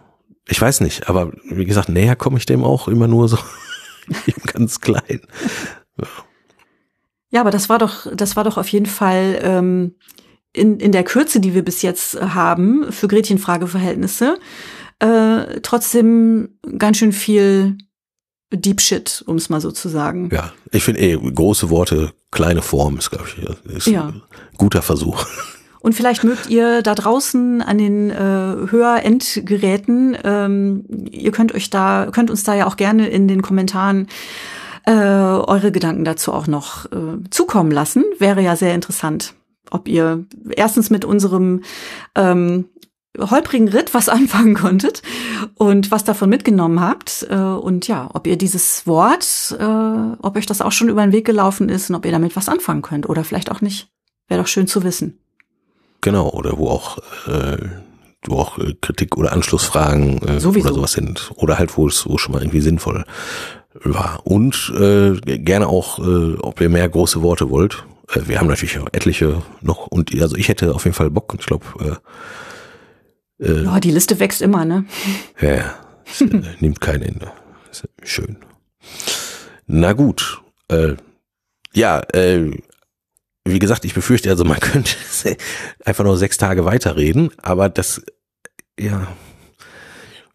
ich 0.48 0.62
weiß 0.62 0.82
nicht, 0.82 1.10
aber 1.10 1.32
wie 1.50 1.66
gesagt, 1.66 1.90
näher 1.90 2.16
komme 2.16 2.38
ich 2.38 2.46
dem 2.46 2.64
auch 2.64 2.88
immer 2.88 3.08
nur 3.08 3.28
so 3.28 3.38
ganz 4.46 4.82
klein. 4.82 5.22
Ja. 6.00 6.08
ja, 7.32 7.42
aber 7.42 7.52
das 7.52 7.70
war 7.70 7.80
doch, 7.80 8.08
das 8.16 8.36
war 8.36 8.44
doch 8.44 8.58
auf 8.58 8.68
jeden 8.70 8.86
Fall 8.86 9.40
ähm, 9.42 9.96
in, 10.54 10.80
in 10.80 10.92
der 10.92 11.04
Kürze, 11.04 11.40
die 11.40 11.54
wir 11.54 11.64
bis 11.64 11.82
jetzt 11.82 12.20
haben, 12.20 12.92
für 12.92 13.08
Gretchenfrageverhältnisse, 13.08 14.40
äh, 15.00 15.62
trotzdem 15.62 16.58
ganz 16.78 16.98
schön 16.98 17.12
viel 17.14 17.78
Deep 18.52 18.80
Shit, 18.82 19.24
um 19.28 19.36
es 19.36 19.50
mal 19.50 19.60
so 19.62 19.72
zu 19.72 19.90
sagen. 19.90 20.30
Ja, 20.32 20.54
ich 20.72 20.84
finde 20.84 21.02
eh, 21.02 21.16
große 21.18 21.70
Worte, 21.70 22.14
kleine 22.32 22.62
Form 22.62 22.98
ist, 22.98 23.10
glaube 23.10 23.26
ich, 23.28 23.76
ist 23.76 23.88
Ja. 23.88 24.08
ein 24.08 24.22
guter 24.58 24.82
Versuch. 24.82 25.26
Und 25.82 25.94
vielleicht 25.94 26.24
mögt 26.24 26.48
ihr 26.50 26.82
da 26.82 26.96
draußen 26.96 27.62
an 27.62 27.78
den 27.78 28.10
äh, 28.10 28.16
Hörendgeräten, 28.72 30.18
ähm, 30.24 30.86
ihr 31.12 31.32
könnt 31.32 31.54
euch 31.54 31.70
da, 31.70 32.10
könnt 32.12 32.30
uns 32.30 32.44
da 32.44 32.56
ja 32.56 32.68
auch 32.68 32.78
gerne 32.78 33.08
in 33.10 33.28
den 33.28 33.42
Kommentaren 33.42 34.08
äh, 34.86 34.92
eure 34.94 35.72
Gedanken 35.72 36.06
dazu 36.06 36.34
auch 36.34 36.48
noch 36.48 36.86
äh, 36.88 37.20
zukommen 37.30 37.72
lassen. 37.72 38.04
Wäre 38.20 38.42
ja 38.42 38.56
sehr 38.56 38.74
interessant, 38.74 39.34
ob 39.70 39.88
ihr 39.88 40.26
erstens 40.50 40.90
mit 40.90 41.06
unserem 41.06 41.64
ähm, 42.16 42.66
holprigen 43.18 43.68
Ritt 43.68 43.94
was 43.94 44.10
anfangen 44.18 44.56
konntet 44.56 45.02
und 45.56 45.92
was 45.92 46.04
davon 46.04 46.30
mitgenommen 46.30 46.80
habt 46.82 47.28
äh, 47.30 47.36
und 47.36 47.88
ja, 47.88 48.10
ob 48.14 48.28
ihr 48.28 48.38
dieses 48.38 48.88
Wort, 48.88 49.56
äh, 49.60 49.64
ob 50.22 50.36
euch 50.36 50.46
das 50.46 50.62
auch 50.62 50.72
schon 50.72 50.90
über 50.90 51.02
den 51.02 51.12
Weg 51.12 51.26
gelaufen 51.26 51.70
ist 51.70 51.90
und 51.90 51.96
ob 51.96 52.06
ihr 52.06 52.12
damit 52.12 52.36
was 52.36 52.50
anfangen 52.50 52.82
könnt 52.82 53.10
oder 53.10 53.24
vielleicht 53.24 53.52
auch 53.52 53.62
nicht. 53.62 53.90
Wäre 54.28 54.42
doch 54.42 54.48
schön 54.48 54.68
zu 54.68 54.84
wissen. 54.84 55.20
Genau, 56.02 56.30
oder 56.30 56.58
wo 56.58 56.70
auch, 56.70 56.98
äh, 57.28 57.58
wo 58.26 58.38
auch 58.40 58.58
äh, 58.60 58.76
Kritik 58.82 59.18
oder 59.18 59.34
Anschlussfragen 59.34 60.22
äh, 60.22 60.40
Sowieso. 60.40 60.68
oder 60.68 60.76
sowas 60.76 60.92
sind. 60.92 61.32
Oder 61.36 61.58
halt, 61.58 61.78
wo 61.78 61.88
es, 61.88 62.08
wo 62.08 62.18
schon 62.18 62.34
mal 62.34 62.42
irgendwie 62.42 62.62
sinnvoll 62.62 63.06
war. 63.84 64.22
Und 64.24 64.74
äh, 64.78 65.38
gerne 65.40 65.68
auch, 65.68 66.00
äh, 66.00 66.36
ob 66.36 66.62
ihr 66.62 66.70
mehr 66.70 66.88
große 66.88 67.22
Worte 67.22 67.50
wollt. 67.50 67.86
Äh, 68.14 68.22
wir 68.28 68.40
haben 68.40 68.48
natürlich 68.48 68.80
auch 68.80 68.88
etliche 68.92 69.42
noch 69.62 69.88
und 69.88 70.14
also 70.22 70.36
ich 70.36 70.50
hätte 70.50 70.74
auf 70.74 70.86
jeden 70.86 70.96
Fall 70.96 71.10
Bock 71.10 71.34
und 71.34 71.42
ich 71.42 71.48
glaube, 71.48 71.66
äh, 71.80 71.96
äh, 73.40 73.64
Ja, 73.64 73.80
die 73.80 73.92
Liste 73.92 74.20
wächst 74.20 74.42
immer, 74.42 74.66
ne? 74.66 74.86
ja, 75.42 75.56
ja, 75.56 75.76
es, 76.06 76.22
äh, 76.22 76.42
nimmt 76.60 76.82
kein 76.82 77.02
Ende. 77.02 77.32
Ist 77.72 77.88
schön. 78.04 78.38
Na 79.66 79.94
gut. 79.94 80.42
Äh, 80.70 80.96
ja, 81.74 82.00
äh, 82.14 82.52
wie 83.46 83.60
gesagt, 83.60 83.86
ich 83.86 83.94
befürchte, 83.94 84.30
also 84.30 84.44
man 84.46 84.60
könnte 84.62 84.96
einfach 85.86 86.04
nur 86.04 86.18
sechs 86.18 86.38
Tage 86.38 86.66
weiterreden, 86.66 87.30
aber 87.42 87.70
das, 87.70 88.02
ja, 88.80 89.08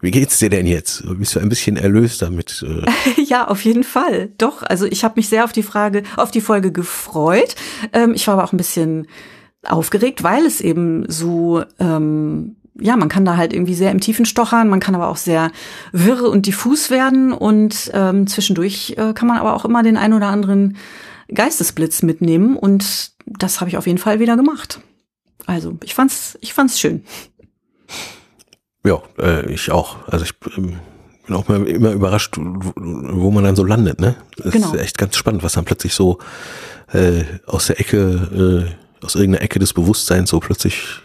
wie 0.00 0.10
geht's 0.10 0.38
dir 0.38 0.50
denn 0.50 0.66
jetzt? 0.66 1.04
Bist 1.18 1.34
du 1.36 1.40
ein 1.40 1.48
bisschen 1.48 1.76
erlöst 1.76 2.22
damit? 2.22 2.64
Äh, 2.66 3.22
Ja, 3.22 3.46
auf 3.48 3.64
jeden 3.64 3.84
Fall. 3.84 4.30
Doch, 4.38 4.62
also 4.62 4.84
ich 4.86 5.04
habe 5.04 5.14
mich 5.16 5.28
sehr 5.28 5.44
auf 5.44 5.52
die 5.52 5.62
Frage, 5.62 6.02
auf 6.16 6.30
die 6.32 6.40
Folge 6.40 6.72
gefreut. 6.72 7.54
Ähm, 7.92 8.12
ich 8.14 8.26
war 8.26 8.34
aber 8.34 8.44
auch 8.44 8.52
ein 8.52 8.56
bisschen 8.56 9.06
aufgeregt, 9.64 10.24
weil 10.24 10.44
es 10.44 10.60
eben 10.60 11.08
so, 11.08 11.62
ähm, 11.78 12.56
ja, 12.80 12.96
man 12.96 13.08
kann 13.08 13.24
da 13.24 13.36
halt 13.36 13.52
irgendwie 13.52 13.74
sehr 13.74 13.90
im 13.90 14.00
Tiefen 14.00 14.24
stochern, 14.24 14.68
man 14.68 14.80
kann 14.80 14.94
aber 14.94 15.08
auch 15.08 15.16
sehr 15.16 15.50
wirr 15.92 16.30
und 16.30 16.46
diffus 16.46 16.90
werden 16.90 17.32
und 17.32 17.90
ähm, 17.92 18.26
zwischendurch 18.26 18.94
äh, 18.96 19.12
kann 19.12 19.28
man 19.28 19.38
aber 19.38 19.54
auch 19.54 19.64
immer 19.64 19.82
den 19.82 19.96
ein 19.96 20.12
oder 20.14 20.28
anderen 20.28 20.76
Geistesblitz 21.32 22.02
mitnehmen 22.02 22.56
und 22.56 23.12
das 23.26 23.60
habe 23.60 23.68
ich 23.70 23.76
auf 23.76 23.86
jeden 23.86 23.98
Fall 23.98 24.20
wieder 24.20 24.36
gemacht. 24.36 24.80
Also 25.46 25.76
ich 25.82 25.94
fand's, 25.94 26.38
ich 26.40 26.54
fand's 26.54 26.78
schön. 26.80 27.04
ja, 28.86 29.00
äh, 29.18 29.50
ich 29.52 29.70
auch. 29.70 29.96
Also 30.08 30.24
ich 30.24 30.32
ähm, 30.56 30.78
bin 31.26 31.36
auch 31.36 31.48
immer 31.48 31.92
überrascht, 31.92 32.36
wo, 32.38 32.72
wo 32.76 33.30
man 33.30 33.44
dann 33.44 33.56
so 33.56 33.64
landet, 33.64 34.00
ne? 34.00 34.16
Das 34.36 34.52
Genau. 34.52 34.72
ist 34.72 34.80
echt 34.80 34.98
ganz 34.98 35.16
spannend, 35.16 35.42
was 35.42 35.52
dann 35.52 35.64
plötzlich 35.64 35.94
so 35.94 36.18
äh, 36.92 37.22
aus 37.46 37.66
der 37.66 37.80
Ecke, 37.80 38.68
äh, 39.02 39.04
aus 39.04 39.14
irgendeiner 39.14 39.42
Ecke 39.44 39.58
des 39.58 39.72
Bewusstseins 39.72 40.30
so 40.30 40.40
plötzlich 40.40 41.00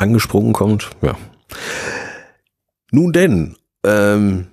angesprungen 0.00 0.52
kommt. 0.52 0.90
Ja. 1.02 1.16
Nun 2.92 3.12
denn, 3.12 3.56
ähm, 3.84 4.46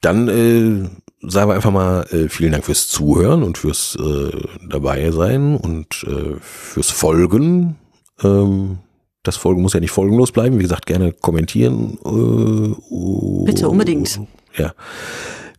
dann 0.00 0.28
äh, 0.28 0.88
sagen 1.28 1.50
wir 1.50 1.54
einfach 1.54 1.70
mal 1.70 2.04
äh, 2.10 2.28
vielen 2.28 2.52
Dank 2.52 2.64
fürs 2.64 2.88
Zuhören 2.88 3.42
und 3.42 3.58
fürs 3.58 3.96
äh, 3.96 4.30
dabei 4.68 5.10
sein 5.10 5.56
und 5.56 6.04
äh, 6.04 6.36
fürs 6.40 6.90
Folgen. 6.90 7.76
Ähm, 8.22 8.78
das 9.22 9.36
Folgen 9.36 9.60
muss 9.60 9.74
ja 9.74 9.80
nicht 9.80 9.90
folgenlos 9.90 10.32
bleiben. 10.32 10.58
Wie 10.58 10.62
gesagt, 10.62 10.86
gerne 10.86 11.12
kommentieren. 11.12 11.98
Äh, 12.04 13.44
Bitte, 13.44 13.68
unbedingt. 13.68 14.20
Ja, 14.56 14.72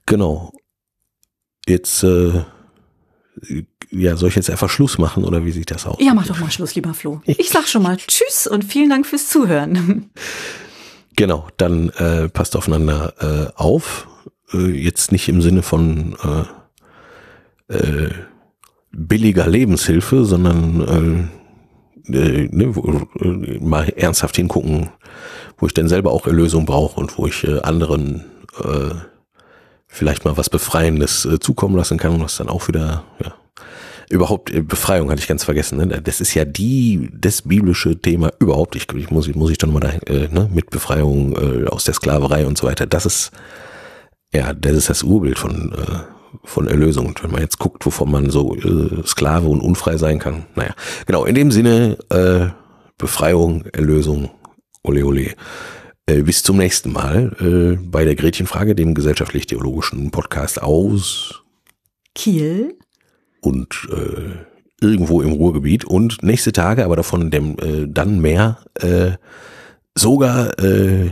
genau. 0.07 0.51
Jetzt, 1.67 2.03
äh, 2.03 2.43
ja, 3.91 4.15
soll 4.15 4.29
ich 4.29 4.35
jetzt 4.35 4.49
einfach 4.49 4.69
Schluss 4.69 4.97
machen 4.97 5.23
oder 5.23 5.45
wie 5.45 5.51
sieht 5.51 5.69
das 5.69 5.85
aus? 5.85 5.97
Ja, 5.99 6.13
mach 6.13 6.25
doch 6.25 6.39
mal 6.39 6.49
Schluss, 6.49 6.75
lieber 6.75 6.93
Flo. 6.93 7.21
Ich 7.25 7.49
sag 7.49 7.67
schon 7.67 7.83
mal 7.83 7.97
Tschüss 7.97 8.47
und 8.47 8.63
vielen 8.63 8.89
Dank 8.89 9.05
fürs 9.05 9.27
Zuhören. 9.27 10.09
Genau, 11.17 11.47
dann 11.57 11.89
äh, 11.89 12.29
passt 12.29 12.55
aufeinander 12.55 13.13
äh, 13.19 13.59
auf. 13.59 14.07
Äh, 14.53 14.71
jetzt 14.71 15.11
nicht 15.11 15.27
im 15.27 15.41
Sinne 15.41 15.61
von 15.61 16.15
äh, 17.69 17.75
äh, 17.75 18.09
billiger 18.91 19.47
Lebenshilfe, 19.47 20.23
sondern 20.23 21.29
äh, 22.07 22.15
äh, 22.17 22.47
ne, 22.49 22.75
wo, 22.75 23.07
äh, 23.19 23.59
mal 23.59 23.89
ernsthaft 23.89 24.37
hingucken, 24.37 24.89
wo 25.57 25.67
ich 25.67 25.73
denn 25.73 25.89
selber 25.89 26.11
auch 26.11 26.27
Erlösung 26.27 26.65
brauche 26.65 26.99
und 26.99 27.17
wo 27.17 27.27
ich 27.27 27.45
anderen 27.63 28.25
äh, 28.63 28.95
vielleicht 29.87 30.23
mal 30.23 30.37
was 30.37 30.49
Befreiendes 30.49 31.27
zukommen 31.41 31.75
lassen 31.75 31.97
kann 31.97 32.13
und 32.13 32.21
was 32.21 32.37
dann 32.37 32.47
auch 32.47 32.69
wieder, 32.69 33.03
ja, 33.23 33.33
überhaupt 34.09 34.51
äh, 34.51 34.61
Befreiung 34.61 35.09
hatte 35.09 35.21
ich 35.21 35.27
ganz 35.27 35.43
vergessen. 35.43 35.77
Ne? 35.77 36.01
Das 36.01 36.21
ist 36.21 36.33
ja 36.33 36.45
die 36.45 37.09
das 37.13 37.43
biblische 37.43 37.99
Thema 37.99 38.31
überhaupt. 38.39 38.75
Ich, 38.75 38.91
ich 38.93 39.09
muss 39.11 39.33
muss 39.33 39.51
ich 39.51 39.57
dann 39.57 39.73
mal 39.73 39.79
da 39.79 39.89
äh, 40.07 40.27
ne? 40.29 40.49
mit 40.53 40.69
Befreiung 40.69 41.35
äh, 41.35 41.67
aus 41.67 41.85
der 41.85 41.93
Sklaverei 41.93 42.45
und 42.45 42.57
so 42.57 42.67
weiter. 42.67 42.85
Das 42.85 43.05
ist 43.05 43.31
ja 44.33 44.53
das 44.53 44.73
ist 44.73 44.89
das 44.89 45.03
Urbild 45.03 45.39
von 45.39 45.73
äh, 45.73 45.99
von 46.43 46.67
Erlösung. 46.67 47.07
Und 47.07 47.23
wenn 47.23 47.31
man 47.31 47.41
jetzt 47.41 47.59
guckt, 47.59 47.85
wovon 47.85 48.11
man 48.11 48.29
so 48.29 48.55
äh, 48.55 49.05
Sklave 49.05 49.47
und 49.47 49.61
unfrei 49.61 49.97
sein 49.97 50.19
kann. 50.19 50.45
Naja, 50.55 50.73
genau 51.05 51.25
in 51.25 51.35
dem 51.35 51.51
Sinne 51.51 51.97
äh, 52.09 52.49
Befreiung, 52.97 53.65
Erlösung, 53.73 54.29
ole 54.83 55.05
ole. 55.05 55.35
Äh, 56.05 56.23
bis 56.23 56.43
zum 56.43 56.57
nächsten 56.57 56.91
Mal 56.91 57.35
äh, 57.39 57.83
bei 57.83 58.05
der 58.05 58.15
Gretchenfrage, 58.15 58.75
dem 58.75 58.93
gesellschaftlich-theologischen 58.93 60.11
Podcast 60.11 60.61
aus 60.61 61.43
Kiel. 62.15 62.77
Und 63.41 63.87
äh, 63.91 64.85
irgendwo 64.85 65.21
im 65.21 65.31
Ruhrgebiet 65.31 65.85
und 65.85 66.23
nächste 66.23 66.51
Tage, 66.51 66.85
aber 66.85 66.95
davon 66.95 67.29
dem 67.31 67.57
äh, 67.59 67.87
dann 67.87 68.19
mehr, 68.19 68.59
äh, 68.75 69.11
sogar 69.95 70.57
äh, 70.59 71.11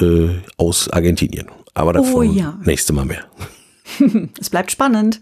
äh, 0.00 0.30
aus 0.56 0.88
Argentinien. 0.90 1.48
Aber 1.74 1.92
davon 1.92 2.14
Oh 2.14 2.22
ja. 2.22 2.58
nächste 2.64 2.92
Mal 2.92 3.04
mehr. 3.04 3.24
Es 4.40 4.50
bleibt 4.50 4.70
spannend. 4.70 5.20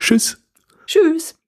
Tschüss. 0.00 0.42
Tschüss. 0.86 1.39